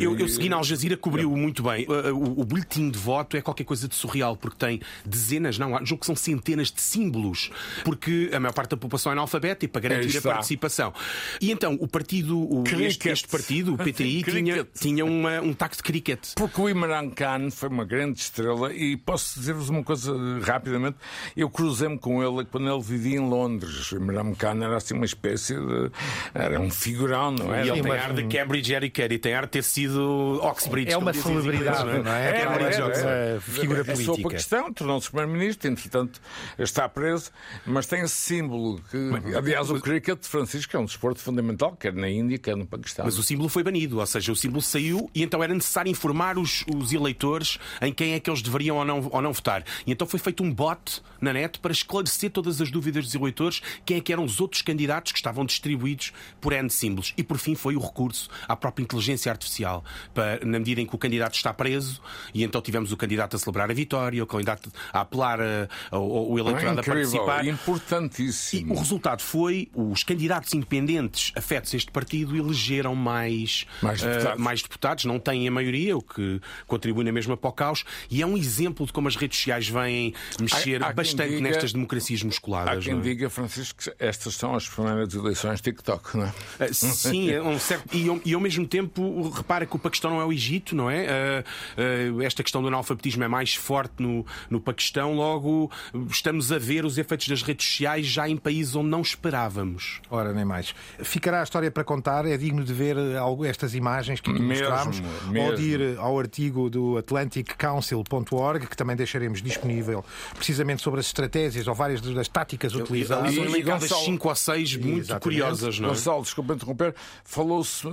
Eu, 0.00 0.14
vi- 0.14 0.22
eu 0.22 0.28
segui 0.28 0.48
na 0.48 0.56
Al 0.56 0.64
Jazeera, 0.64 0.96
cobriu 0.96 1.30
muito 1.36 1.62
bem. 1.62 1.86
Uh, 1.88 2.10
uh, 2.10 2.22
O, 2.22 2.40
o 2.40 2.44
boletim 2.44 2.90
de 2.90 2.98
voto 2.98 3.36
é 3.36 3.42
qualquer 3.42 3.64
coisa 3.64 3.88
de 3.88 3.94
surreal, 3.94 4.36
porque 4.36 4.56
tem 4.56 4.80
dezenas, 5.04 5.58
não, 5.58 5.70
julgo 5.84 6.00
que 6.00 6.06
são 6.06 6.16
centenas 6.16 6.70
de 6.70 6.80
símbolos, 6.80 7.50
porque 7.84 8.30
a 8.32 8.38
maior 8.40 8.52
parte 8.52 8.70
da 8.70 8.76
população 8.76 9.10
é 9.10 9.14
analfabeta 9.14 9.64
e 9.64 9.68
para 9.68 9.80
garantir 9.80 10.14
a 10.14 10.18
está. 10.18 10.32
participação. 10.34 10.92
E 11.40 11.50
então, 11.50 11.76
o 11.80 11.88
partido, 11.88 12.38
o, 12.38 12.64
este, 12.80 13.08
este 13.08 13.28
partido, 13.28 13.74
o 13.74 13.78
PTI, 13.78 14.22
tinha, 14.24 14.66
tinha 14.78 15.04
uma- 15.04 15.40
um 15.40 15.52
taco 15.52 15.76
de 15.76 15.82
cricket. 15.82 16.20
Porque 16.36 16.60
o 16.60 16.68
Imran 16.68 17.10
Khan 17.10 17.50
foi 17.50 17.68
uma 17.68 17.84
grande 17.84 18.20
estrela 18.20 18.72
e 18.72 18.96
posso 18.96 19.38
dizer-vos 19.38 19.68
uma 19.68 19.82
coisa 19.82 20.12
rapidamente. 20.42 20.96
Eu 21.36 21.48
cruzei-me 21.50 21.98
com 21.98 22.22
ele 22.22 22.44
quando 22.46 22.68
ele 22.72 22.82
vivia 22.82 23.16
em 23.16 23.28
Londres. 23.28 23.90
O 23.92 23.96
Imran 23.96 24.34
Khan 24.34 24.62
era 24.62 24.76
assim 24.76 24.94
uma 24.94 25.04
espécie 25.06 25.54
de. 25.54 25.90
Era 26.34 26.60
um 26.60 26.70
figurão, 26.70 27.30
não 27.30 27.54
E 27.54 27.58
é? 27.58 27.68
ele 27.68 27.82
tem 27.82 27.92
ar 27.92 28.12
de 28.12 28.24
Cambridge 28.24 28.72
Educated, 28.74 29.18
tem 29.18 29.31
ter 29.46 29.62
sido 29.62 30.40
Oxbridge. 30.42 30.92
É 30.92 30.96
uma 30.96 31.12
celebridade, 31.12 32.02
não 32.02 32.12
é? 32.12 32.48
Oxford, 32.48 32.98
era. 32.98 33.32
uma 33.34 33.40
figura 33.40 33.84
Passou 33.84 34.04
política. 34.04 34.28
para 34.28 34.36
a 34.36 34.38
questão, 34.38 34.72
tornou-se 34.72 35.10
primeiro-ministro, 35.10 35.70
entretanto 35.70 36.20
está 36.58 36.88
preso, 36.88 37.30
mas 37.66 37.86
tem 37.86 38.02
esse 38.02 38.14
símbolo 38.14 38.80
que, 38.90 39.10
aliás, 39.36 39.70
o 39.70 39.80
cricket, 39.80 40.24
Francisco, 40.24 40.76
é 40.76 40.80
um 40.80 40.84
desporto 40.84 41.20
fundamental, 41.20 41.76
quer 41.76 41.92
na 41.92 42.08
Índia, 42.08 42.38
quer 42.38 42.56
no 42.56 42.66
Paquistão. 42.66 43.04
Mas 43.04 43.18
o 43.18 43.22
símbolo 43.22 43.48
foi 43.48 43.62
banido, 43.62 43.98
ou 43.98 44.06
seja, 44.06 44.32
o 44.32 44.36
símbolo 44.36 44.62
saiu 44.62 45.10
e 45.14 45.22
então 45.22 45.42
era 45.42 45.54
necessário 45.54 45.90
informar 45.90 46.38
os, 46.38 46.64
os 46.74 46.92
eleitores 46.92 47.58
em 47.80 47.92
quem 47.92 48.14
é 48.14 48.20
que 48.20 48.28
eles 48.28 48.42
deveriam 48.42 48.76
ou 48.76 48.84
não, 48.84 49.08
ou 49.10 49.22
não 49.22 49.32
votar. 49.32 49.64
E 49.86 49.92
então 49.92 50.06
foi 50.06 50.18
feito 50.18 50.42
um 50.42 50.52
bot 50.52 51.02
na 51.20 51.32
net 51.32 51.58
para 51.58 51.72
esclarecer 51.72 52.30
todas 52.30 52.60
as 52.60 52.70
dúvidas 52.70 53.04
dos 53.04 53.14
eleitores, 53.14 53.62
quem 53.84 53.98
é 53.98 54.00
que 54.00 54.12
eram 54.12 54.24
os 54.24 54.40
outros 54.40 54.62
candidatos 54.62 55.12
que 55.12 55.18
estavam 55.18 55.44
distribuídos 55.44 56.12
por 56.40 56.52
N 56.52 56.68
símbolos. 56.68 57.14
E 57.16 57.22
por 57.22 57.38
fim 57.38 57.54
foi 57.54 57.76
o 57.76 57.80
recurso 57.80 58.28
à 58.48 58.56
própria 58.56 58.82
inteligência 58.82 59.21
artificial, 59.30 59.84
para, 60.14 60.44
na 60.44 60.58
medida 60.58 60.80
em 60.80 60.86
que 60.86 60.94
o 60.94 60.98
candidato 60.98 61.34
está 61.34 61.52
preso, 61.52 62.00
e 62.34 62.42
então 62.42 62.60
tivemos 62.60 62.92
o 62.92 62.96
candidato 62.96 63.36
a 63.36 63.38
celebrar 63.38 63.70
a 63.70 63.74
vitória, 63.74 64.22
o 64.22 64.26
candidato 64.26 64.70
a 64.92 65.00
apelar 65.00 65.40
a- 65.40 65.68
ao, 65.90 66.02
ao 66.02 66.38
eleitorado 66.38 66.78
a 66.78 66.80
Ah, 66.80 66.84
incrível, 66.86 67.24
participar. 67.24 67.44
E 67.44 67.48
importantíssimo. 67.50 68.74
o 68.74 68.78
resultado 68.78 69.22
foi 69.22 69.68
os 69.74 70.02
candidatos 70.04 70.52
independentes 70.54 71.32
afetos 71.36 71.72
a 71.74 71.76
este 71.76 71.90
partido 71.90 72.36
elegeram 72.36 72.94
mais, 72.94 73.66
Mais 73.82 74.02
eh, 74.02 74.08
deputados. 74.10 74.42
mais 74.42 74.62
deputados, 74.62 75.04
não 75.04 75.18
têm 75.18 75.46
a 75.46 75.50
maioria, 75.50 75.96
o 75.96 76.02
que 76.02 76.40
contribui 76.66 77.04
na 77.04 77.12
mesma 77.12 77.36
para 77.36 77.50
o 77.50 77.52
caos, 77.52 77.84
e 78.10 78.22
é 78.22 78.26
um 78.26 78.36
exemplo 78.36 78.86
de 78.86 78.92
como 78.92 79.08
as 79.08 79.16
redes 79.16 79.38
sociais 79.38 79.68
vêm 79.68 80.14
mexer 80.40 80.82
Há- 80.82 80.88
há 80.88 80.92
bastante 80.92 81.28
diga- 81.30 81.40
nestas 81.42 81.72
democracias 81.72 82.22
Há 82.22 82.26
musculadas. 82.26 82.84
quem 82.84 82.96
é? 82.98 83.00
diga, 83.00 83.30
Francisco, 83.30 83.82
que 83.82 83.94
estas 83.98 84.34
são 84.34 84.54
as 84.54 84.68
primeiras 84.68 85.14
eleições 85.14 85.60
TikTok, 85.60 86.16
não 86.16 86.26
é? 86.26 86.28
Uh, 86.70 86.74
Sim, 86.74 87.30
é 87.30 87.42
um 87.42 87.58
certo- 87.58 87.94
e, 87.96 88.08
ao, 88.08 88.20
e 88.24 88.34
ao 88.34 88.40
mesmo 88.40 88.66
tempo 88.66 89.02
repara 89.30 89.66
que 89.66 89.76
o 89.76 89.78
Paquistão 89.78 90.10
não 90.10 90.20
é 90.20 90.24
o 90.24 90.32
Egito, 90.32 90.74
não 90.74 90.90
é? 90.90 91.06
Uh, 91.06 92.16
uh, 92.18 92.22
esta 92.22 92.42
questão 92.42 92.62
do 92.62 92.68
analfabetismo 92.68 93.22
é 93.24 93.28
mais 93.28 93.54
forte 93.54 93.94
no, 94.02 94.24
no 94.48 94.60
Paquistão, 94.60 95.14
logo 95.14 95.70
estamos 96.10 96.50
a 96.52 96.58
ver 96.58 96.84
os 96.84 96.98
efeitos 96.98 97.28
das 97.28 97.42
redes 97.42 97.66
sociais 97.66 98.06
já 98.06 98.28
em 98.28 98.36
países 98.36 98.74
onde 98.74 98.88
não 98.88 99.00
esperávamos. 99.00 100.00
Ora, 100.10 100.32
nem 100.32 100.44
mais. 100.44 100.74
Ficará 101.02 101.40
a 101.40 101.44
história 101.44 101.70
para 101.70 101.84
contar, 101.84 102.24
é 102.26 102.36
digno 102.36 102.64
de 102.64 102.72
ver 102.72 102.96
eh, 102.96 103.16
algo, 103.16 103.44
estas 103.44 103.74
imagens 103.74 104.20
que 104.20 104.30
aqui 104.30 104.40
Mesmo, 104.42 104.68
mostramos, 104.68 105.00
mesmo. 105.28 105.48
ou 105.50 105.54
de 105.56 105.62
ir 105.62 105.80
eh, 105.80 105.94
ao 105.98 106.18
artigo 106.18 106.68
do 106.70 106.96
atlanticcouncil.org, 106.98 108.66
que 108.66 108.76
também 108.76 108.96
deixaremos 108.96 109.42
disponível, 109.42 110.04
precisamente 110.34 110.82
sobre 110.82 111.00
as 111.00 111.06
estratégias 111.06 111.66
ou 111.66 111.74
várias 111.74 112.00
das 112.00 112.28
táticas 112.28 112.74
utilizadas. 112.74 113.34
são 113.34 113.44
E, 113.56 113.62
Gonçalo- 113.62 114.04
cinco 114.04 114.28
ou 114.28 114.34
seis 114.34 114.74
muito 114.76 114.98
Exatamente. 115.00 115.22
curiosas, 115.22 115.78
não 115.78 115.88
é? 115.88 115.92
Gonçalo, 115.92 116.22
desculpa 116.22 116.54
interromper, 116.54 116.94
falou-se, 117.24 117.86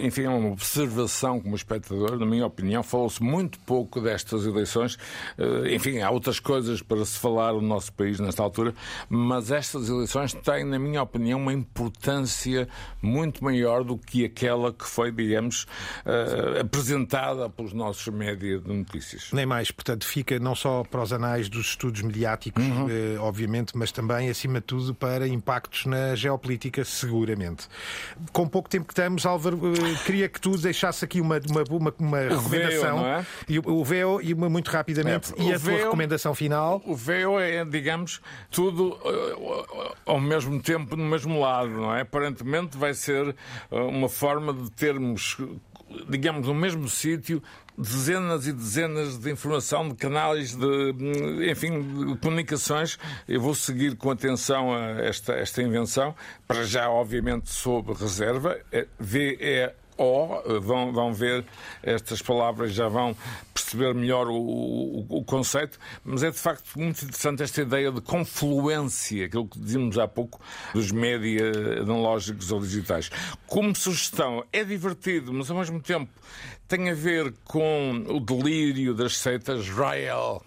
enfim, 0.00 0.22
é 0.22 0.28
uma 0.28 0.55
observação 0.56 1.38
como 1.40 1.54
espectador, 1.54 2.18
na 2.18 2.24
minha 2.26 2.46
opinião, 2.46 2.82
falou-se 2.82 3.22
muito 3.22 3.58
pouco 3.60 4.00
destas 4.00 4.46
eleições. 4.46 4.96
Eh, 5.38 5.74
Enfim, 5.74 6.00
há 6.00 6.10
outras 6.10 6.40
coisas 6.40 6.80
para 6.82 7.04
se 7.04 7.18
falar 7.18 7.52
no 7.52 7.60
nosso 7.60 7.92
país 7.92 8.18
nesta 8.18 8.42
altura, 8.42 8.74
mas 9.08 9.50
estas 9.50 9.88
eleições 9.90 10.32
têm, 10.32 10.64
na 10.64 10.78
minha 10.78 11.02
opinião, 11.02 11.38
uma 11.38 11.52
importância 11.52 12.68
muito 13.02 13.44
maior 13.44 13.84
do 13.84 13.98
que 13.98 14.24
aquela 14.24 14.72
que 14.72 14.84
foi, 14.86 15.12
digamos, 15.12 15.66
eh, 16.04 16.60
apresentada 16.60 17.48
pelos 17.50 17.72
nossos 17.72 18.06
média 18.12 18.58
de 18.58 18.72
notícias. 18.72 19.28
Nem 19.32 19.44
mais, 19.46 19.70
portanto, 19.70 20.06
fica 20.06 20.38
não 20.38 20.54
só 20.54 20.82
para 20.84 21.02
os 21.02 21.12
anais 21.12 21.48
dos 21.48 21.66
estudos 21.68 22.00
mediáticos, 22.02 22.64
Uhum. 22.64 22.86
eh, 22.88 23.18
obviamente, 23.18 23.76
mas 23.76 23.92
também, 23.92 24.30
acima 24.30 24.60
de 24.60 24.66
tudo, 24.66 24.94
para 24.94 25.28
impactos 25.28 25.84
na 25.86 26.14
geopolítica, 26.14 26.84
seguramente. 26.84 27.68
Com 28.32 28.48
pouco 28.48 28.68
tempo 28.68 28.86
que 28.86 28.92
estamos, 28.92 29.26
Álvaro, 29.26 29.58
queria 30.04 30.28
que 30.36 30.40
tu 30.42 30.56
deixasse 30.58 31.04
aqui 31.04 31.20
uma, 31.20 31.40
uma, 31.50 31.64
uma, 31.70 31.94
uma 31.98 32.18
recomendação. 32.20 32.98
não 32.98 33.06
é? 33.06 33.26
E 33.48 33.58
o- 33.58 33.82
VEO, 33.84 34.20
e 34.22 34.34
uma 34.34 34.48
muito 34.50 34.68
rapidamente, 34.70 35.32
É, 35.38 35.42
e 35.42 35.52
a 35.54 35.58
tua 35.58 35.70
VEO 35.72 35.84
recomendação 35.84 36.34
final. 36.34 36.82
O 36.84 36.94
VEO 36.94 37.40
é, 37.40 37.64
digamos, 37.64 38.20
tudo 38.50 38.98
eh, 39.04 39.94
ao 40.04 40.20
mesmo 40.20 40.60
tempo 40.60 40.94
no 40.96 41.04
mesmo 41.06 41.40
lado, 41.40 41.70
não 41.70 41.94
é? 41.94 42.02
Aparentemente 42.02 42.76
vai 42.76 42.92
ser 42.92 43.34
eh, 43.70 43.80
uma 43.80 44.08
forma 44.08 44.52
de 44.52 44.70
termos, 44.72 45.38
digamos, 46.08 46.46
no 46.46 46.54
mesmo 46.54 46.86
sítio 46.88 47.42
dezenas 47.78 48.46
e 48.46 48.52
dezenas 48.54 49.18
de 49.18 49.30
informação 49.30 49.86
de 49.88 49.94
canais 49.96 50.56
de, 50.56 50.64
hum, 50.66 51.42
enfim, 51.50 51.82
de 52.06 52.16
comunicações. 52.18 52.98
Eu 53.28 53.40
vou 53.40 53.54
seguir 53.54 53.96
com 53.96 54.10
atenção 54.10 54.72
a 54.74 54.92
esta, 55.02 55.34
esta 55.34 55.62
invenção, 55.62 56.14
para 56.46 56.64
já, 56.64 56.88
obviamente, 56.90 57.50
sob 57.50 57.92
reserva. 57.92 58.58
É 58.72 58.86
VEO, 59.98 60.60
vão, 60.60 60.92
vão 60.92 61.12
ver 61.14 61.44
estas 61.82 62.20
palavras, 62.22 62.72
já 62.72 62.88
vão 62.88 63.16
perceber 63.54 63.94
melhor 63.94 64.28
o, 64.28 64.34
o- 64.36 65.06
o 65.18 65.24
conceito, 65.24 65.78
mas 66.04 66.22
é 66.22 66.30
de 66.30 66.38
facto 66.38 66.78
muito 66.78 67.02
interessante 67.04 67.42
esta 67.42 67.62
ideia 67.62 67.90
de 67.90 68.00
confluência, 68.00 69.26
aquilo 69.26 69.48
que 69.48 69.58
dizíamos 69.58 69.98
há 69.98 70.06
pouco, 70.06 70.40
dos 70.74 70.90
média 70.92 71.50
analógicos 71.80 72.52
ou 72.52 72.60
digitais. 72.60 73.10
Como 73.46 73.74
sugestão, 73.74 74.44
é 74.52 74.62
divertido, 74.64 75.32
mas 75.32 75.50
ao 75.50 75.56
mesmo 75.58 75.80
tempo 75.80 76.10
tem 76.68 76.90
a 76.90 76.94
ver 76.94 77.32
com 77.44 78.04
o 78.08 78.18
delírio 78.18 78.92
das 78.94 79.16
seitas 79.16 79.68
Rael. 79.68 80.42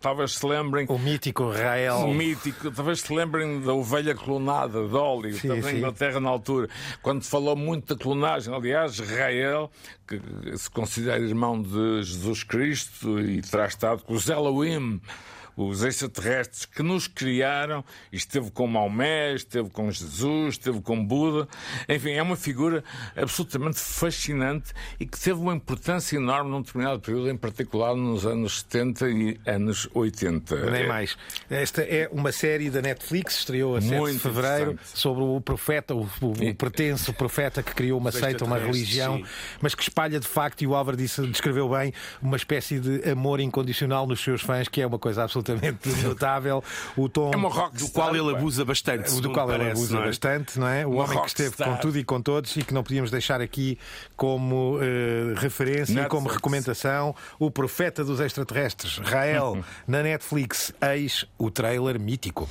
Talvez 0.00 0.32
se 0.32 0.46
lembrem. 0.46 0.86
O 0.88 0.98
mítico 0.98 1.50
Rael. 1.50 1.98
O 2.00 2.14
mítico. 2.14 2.70
Talvez 2.70 3.00
se 3.00 3.12
lembrem 3.14 3.60
da 3.60 3.72
ovelha 3.72 4.14
clonada 4.14 4.86
de 4.86 4.94
óleo, 4.94 5.34
Sim, 5.34 5.48
também 5.48 5.62
sim. 5.62 5.72
na 5.72 5.78
Inglaterra 5.78 6.20
na 6.20 6.28
altura, 6.28 6.68
quando 7.00 7.22
se 7.22 7.30
falou 7.30 7.56
muito 7.56 7.94
da 7.94 8.02
clonagem. 8.02 8.54
Aliás, 8.54 8.98
Rael, 8.98 9.70
que 10.06 10.20
se 10.58 10.70
considera 10.70 11.22
irmão 11.22 11.60
de 11.60 12.02
Jesus 12.02 12.44
Cristo 12.44 13.18
e 13.20 13.40
terá 13.40 13.66
estado 13.66 14.02
com 14.02 14.12
os 14.14 14.28
Elohim. 14.28 15.00
Os 15.56 15.82
extraterrestres 15.82 16.64
que 16.64 16.82
nos 16.82 17.06
criaram, 17.06 17.84
e 18.10 18.16
esteve 18.16 18.50
com 18.50 18.66
Maomé, 18.66 19.34
esteve 19.34 19.68
com 19.70 19.90
Jesus, 19.90 20.54
esteve 20.54 20.80
com 20.80 21.04
Buda. 21.04 21.46
Enfim, 21.88 22.12
é 22.12 22.22
uma 22.22 22.36
figura 22.36 22.82
absolutamente 23.14 23.78
fascinante 23.78 24.72
e 24.98 25.04
que 25.06 25.18
teve 25.20 25.38
uma 25.38 25.54
importância 25.54 26.16
enorme 26.16 26.50
num 26.50 26.62
determinado 26.62 27.00
período, 27.00 27.30
em 27.30 27.36
particular 27.36 27.94
nos 27.94 28.24
anos 28.24 28.60
70 28.60 29.10
e 29.10 29.40
anos 29.46 29.88
80. 29.92 30.70
Nem 30.70 30.82
É- 30.84 30.86
mais. 30.86 31.16
Esta 31.50 31.82
é 31.82 32.08
uma 32.10 32.32
série 32.32 32.70
da 32.70 32.80
Netflix, 32.80 33.38
estreou 33.40 33.76
a 33.76 33.80
7 33.80 33.90
de 33.92 33.98
Muito 33.98 34.20
fevereiro, 34.20 34.72
interessante. 34.72 34.98
sobre 34.98 35.22
o 35.22 35.40
profeta, 35.40 35.94
o, 35.94 36.08
o, 36.20 36.30
o 36.50 36.54
pretenso 36.54 37.12
profeta 37.12 37.62
que 37.62 37.74
criou 37.74 37.98
uma 38.00 38.10
seita, 38.10 38.44
uma 38.44 38.58
religião, 38.58 39.18
sim. 39.18 39.24
mas 39.60 39.74
que 39.74 39.82
espalha 39.82 40.18
de 40.18 40.26
facto, 40.26 40.62
e 40.62 40.66
o 40.66 40.74
Álvaro 40.74 40.96
disse, 40.96 41.26
descreveu 41.26 41.68
bem, 41.68 41.92
uma 42.22 42.36
espécie 42.36 42.80
de 42.80 43.08
amor 43.10 43.38
incondicional 43.38 44.06
nos 44.06 44.20
seus 44.22 44.40
fãs, 44.40 44.66
que 44.66 44.80
é 44.80 44.86
uma 44.86 44.98
coisa 44.98 45.22
absolutamente 45.22 45.41
notável. 46.04 46.62
O 46.96 47.08
tom 47.08 47.30
É 47.32 47.36
uma 47.36 47.48
rockstar, 47.48 47.86
Do 47.88 47.92
qual 47.92 48.14
ele 48.16 48.32
pá. 48.32 48.38
abusa 48.38 48.64
bastante. 48.64 49.20
do 49.20 49.30
qual 49.32 49.48
ele 49.50 49.58
parece, 49.58 49.72
abusa 49.80 49.94
não 49.96 50.02
é? 50.02 50.06
bastante, 50.06 50.58
não 50.58 50.68
é? 50.68 50.86
O 50.86 50.90
Uma 50.90 51.04
homem 51.04 51.20
que 51.20 51.26
esteve 51.28 51.50
com 51.56 51.62
rockstar. 51.64 51.80
tudo 51.80 51.98
e 51.98 52.04
com 52.04 52.20
todos 52.20 52.56
e 52.56 52.62
que 52.62 52.72
não 52.74 52.82
podíamos 52.82 53.10
deixar 53.10 53.40
aqui 53.40 53.78
como 54.16 54.78
eh, 54.80 55.34
referência 55.36 55.92
e 55.92 56.04
como 56.06 56.22
Netflix. 56.22 56.34
recomendação 56.36 57.14
o 57.38 57.50
profeta 57.50 58.04
dos 58.04 58.20
extraterrestres, 58.20 58.98
Rael, 58.98 59.64
na 59.88 60.02
Netflix, 60.02 60.72
eis 60.80 61.24
o 61.38 61.50
trailer 61.50 61.98
mítico. 61.98 62.48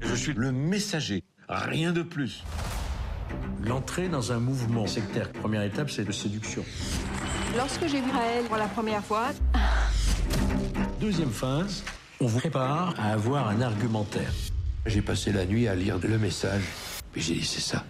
Je 0.00 0.14
suis 0.16 0.34
le 0.36 0.52
messager, 0.52 1.22
rien 1.48 1.92
de 1.92 2.02
plus. 2.04 2.42
L'entrée 3.64 4.08
dans 4.08 4.30
un 4.30 4.38
mouvement 4.38 4.86
sectaire, 4.86 5.28
première 5.32 5.62
étape, 5.62 5.90
c'est 5.90 6.04
de 6.04 6.12
séduction. 6.12 6.64
Lorsque 7.56 7.86
j'ai 7.86 8.00
vu 8.00 8.10
Raël 8.10 8.44
pour 8.44 8.56
la 8.56 8.66
première 8.68 9.02
fois, 9.04 9.28
Deuxième 11.04 11.32
phase, 11.32 11.84
on 12.18 12.24
vous 12.24 12.38
prépare 12.38 12.94
à 12.98 13.12
avoir 13.12 13.48
un 13.48 13.60
argumentaire. 13.60 14.32
J'ai 14.86 15.02
passé 15.02 15.32
la 15.32 15.44
nuit 15.44 15.68
à 15.68 15.74
lire 15.74 15.98
le 16.08 16.16
message, 16.16 16.62
puis 17.12 17.20
j'ai 17.20 17.34
dit 17.34 17.44
c'est 17.44 17.60
ça. 17.60 17.84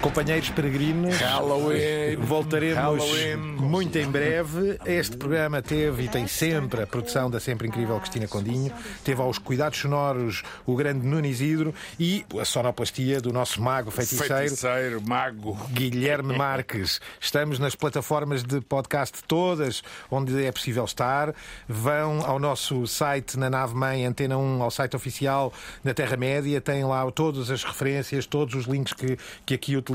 Companheiros 0.00 0.48
peregrinos, 0.48 1.14
Halloween. 1.18 2.16
voltaremos 2.16 2.76
Halloween. 3.04 3.36
muito 3.36 3.98
em 3.98 4.06
breve. 4.10 4.78
Este 4.86 5.14
programa 5.14 5.60
teve 5.60 6.04
e 6.04 6.08
tem 6.08 6.26
sempre 6.26 6.82
a 6.82 6.86
produção 6.86 7.30
da 7.30 7.38
sempre 7.38 7.68
incrível 7.68 8.00
Cristina 8.00 8.26
Condinho, 8.26 8.72
teve 9.04 9.20
aos 9.20 9.36
cuidados 9.36 9.78
sonoros 9.78 10.42
o 10.64 10.74
grande 10.74 11.06
Nuno 11.06 11.26
Isidro 11.26 11.74
e 11.98 12.24
a 12.40 12.46
sonoplastia 12.46 13.20
do 13.20 13.30
nosso 13.30 13.60
mago 13.60 13.90
feiticeiro. 13.90 14.34
Feiticeiro, 14.34 15.02
mago. 15.06 15.58
Guilherme 15.70 16.32
Marques. 16.38 16.98
Estamos 17.20 17.58
nas 17.58 17.74
plataformas 17.74 18.42
de 18.42 18.58
podcast 18.62 19.18
todas 19.28 19.82
onde 20.10 20.42
é 20.42 20.50
possível 20.50 20.84
estar. 20.86 21.34
Vão 21.68 22.24
ao 22.24 22.38
nosso 22.38 22.86
site 22.86 23.38
na 23.38 23.50
nave 23.50 23.74
mãe 23.74 24.06
Antena 24.06 24.38
1, 24.38 24.62
ao 24.62 24.70
site 24.70 24.96
oficial 24.96 25.52
da 25.84 25.92
Terra-média. 25.92 26.58
Tem 26.58 26.84
lá 26.84 27.08
todas 27.10 27.50
as 27.50 27.62
referências, 27.62 28.24
todos 28.24 28.54
os 28.54 28.64
links 28.64 28.94
que, 28.94 29.18
que 29.44 29.52
aqui 29.52 29.76
utilizamos, 29.76 29.89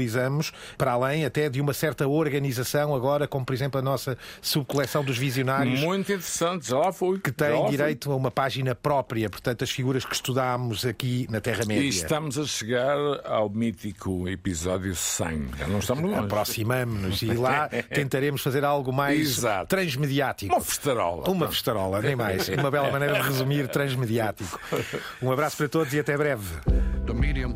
para 0.77 0.91
além 0.91 1.25
até 1.25 1.49
de 1.49 1.61
uma 1.61 1.73
certa 1.73 2.07
organização 2.07 2.95
agora, 2.95 3.27
como 3.27 3.45
por 3.45 3.53
exemplo 3.53 3.79
a 3.79 3.81
nossa 3.81 4.17
subcoleção 4.41 5.03
dos 5.03 5.17
visionários. 5.17 5.79
Muito 5.79 6.11
interessante, 6.11 6.67
já 6.69 6.77
lá 6.77 6.91
fui. 6.91 7.19
Que 7.19 7.31
tem 7.31 7.65
direito 7.69 8.11
a 8.11 8.15
uma 8.15 8.31
página 8.31 8.75
própria, 8.75 9.29
portanto, 9.29 9.63
as 9.63 9.71
figuras 9.71 10.05
que 10.05 10.13
estudámos 10.13 10.85
aqui 10.85 11.27
na 11.29 11.39
Terra-média. 11.41 11.83
E 11.83 11.89
estamos 11.89 12.37
a 12.37 12.45
chegar 12.45 12.97
ao 13.25 13.49
mítico 13.49 14.27
episódio 14.27 14.95
100. 14.95 15.49
Já 15.57 15.67
não 15.67 15.79
estamos 15.79 16.03
longe. 16.03 16.25
Aproximamos-nos 16.25 17.21
e 17.21 17.33
lá 17.33 17.69
tentaremos 17.93 18.41
fazer 18.41 18.63
algo 18.63 18.91
mais 18.91 19.37
Exato. 19.37 19.67
transmediático. 19.67 20.53
Uma 20.53 20.61
festarola. 20.61 21.29
Uma 21.29 21.47
festarola, 21.47 22.01
nem 22.01 22.15
mais. 22.15 22.47
Uma 22.49 22.71
bela 22.71 22.91
maneira 22.91 23.15
de 23.15 23.27
resumir 23.27 23.67
transmediático. 23.67 24.59
Um 25.21 25.31
abraço 25.31 25.57
para 25.57 25.69
todos 25.69 25.93
e 25.93 25.99
até 25.99 26.17
breve. 26.17 26.45
The 27.05 27.13
medium 27.13 27.55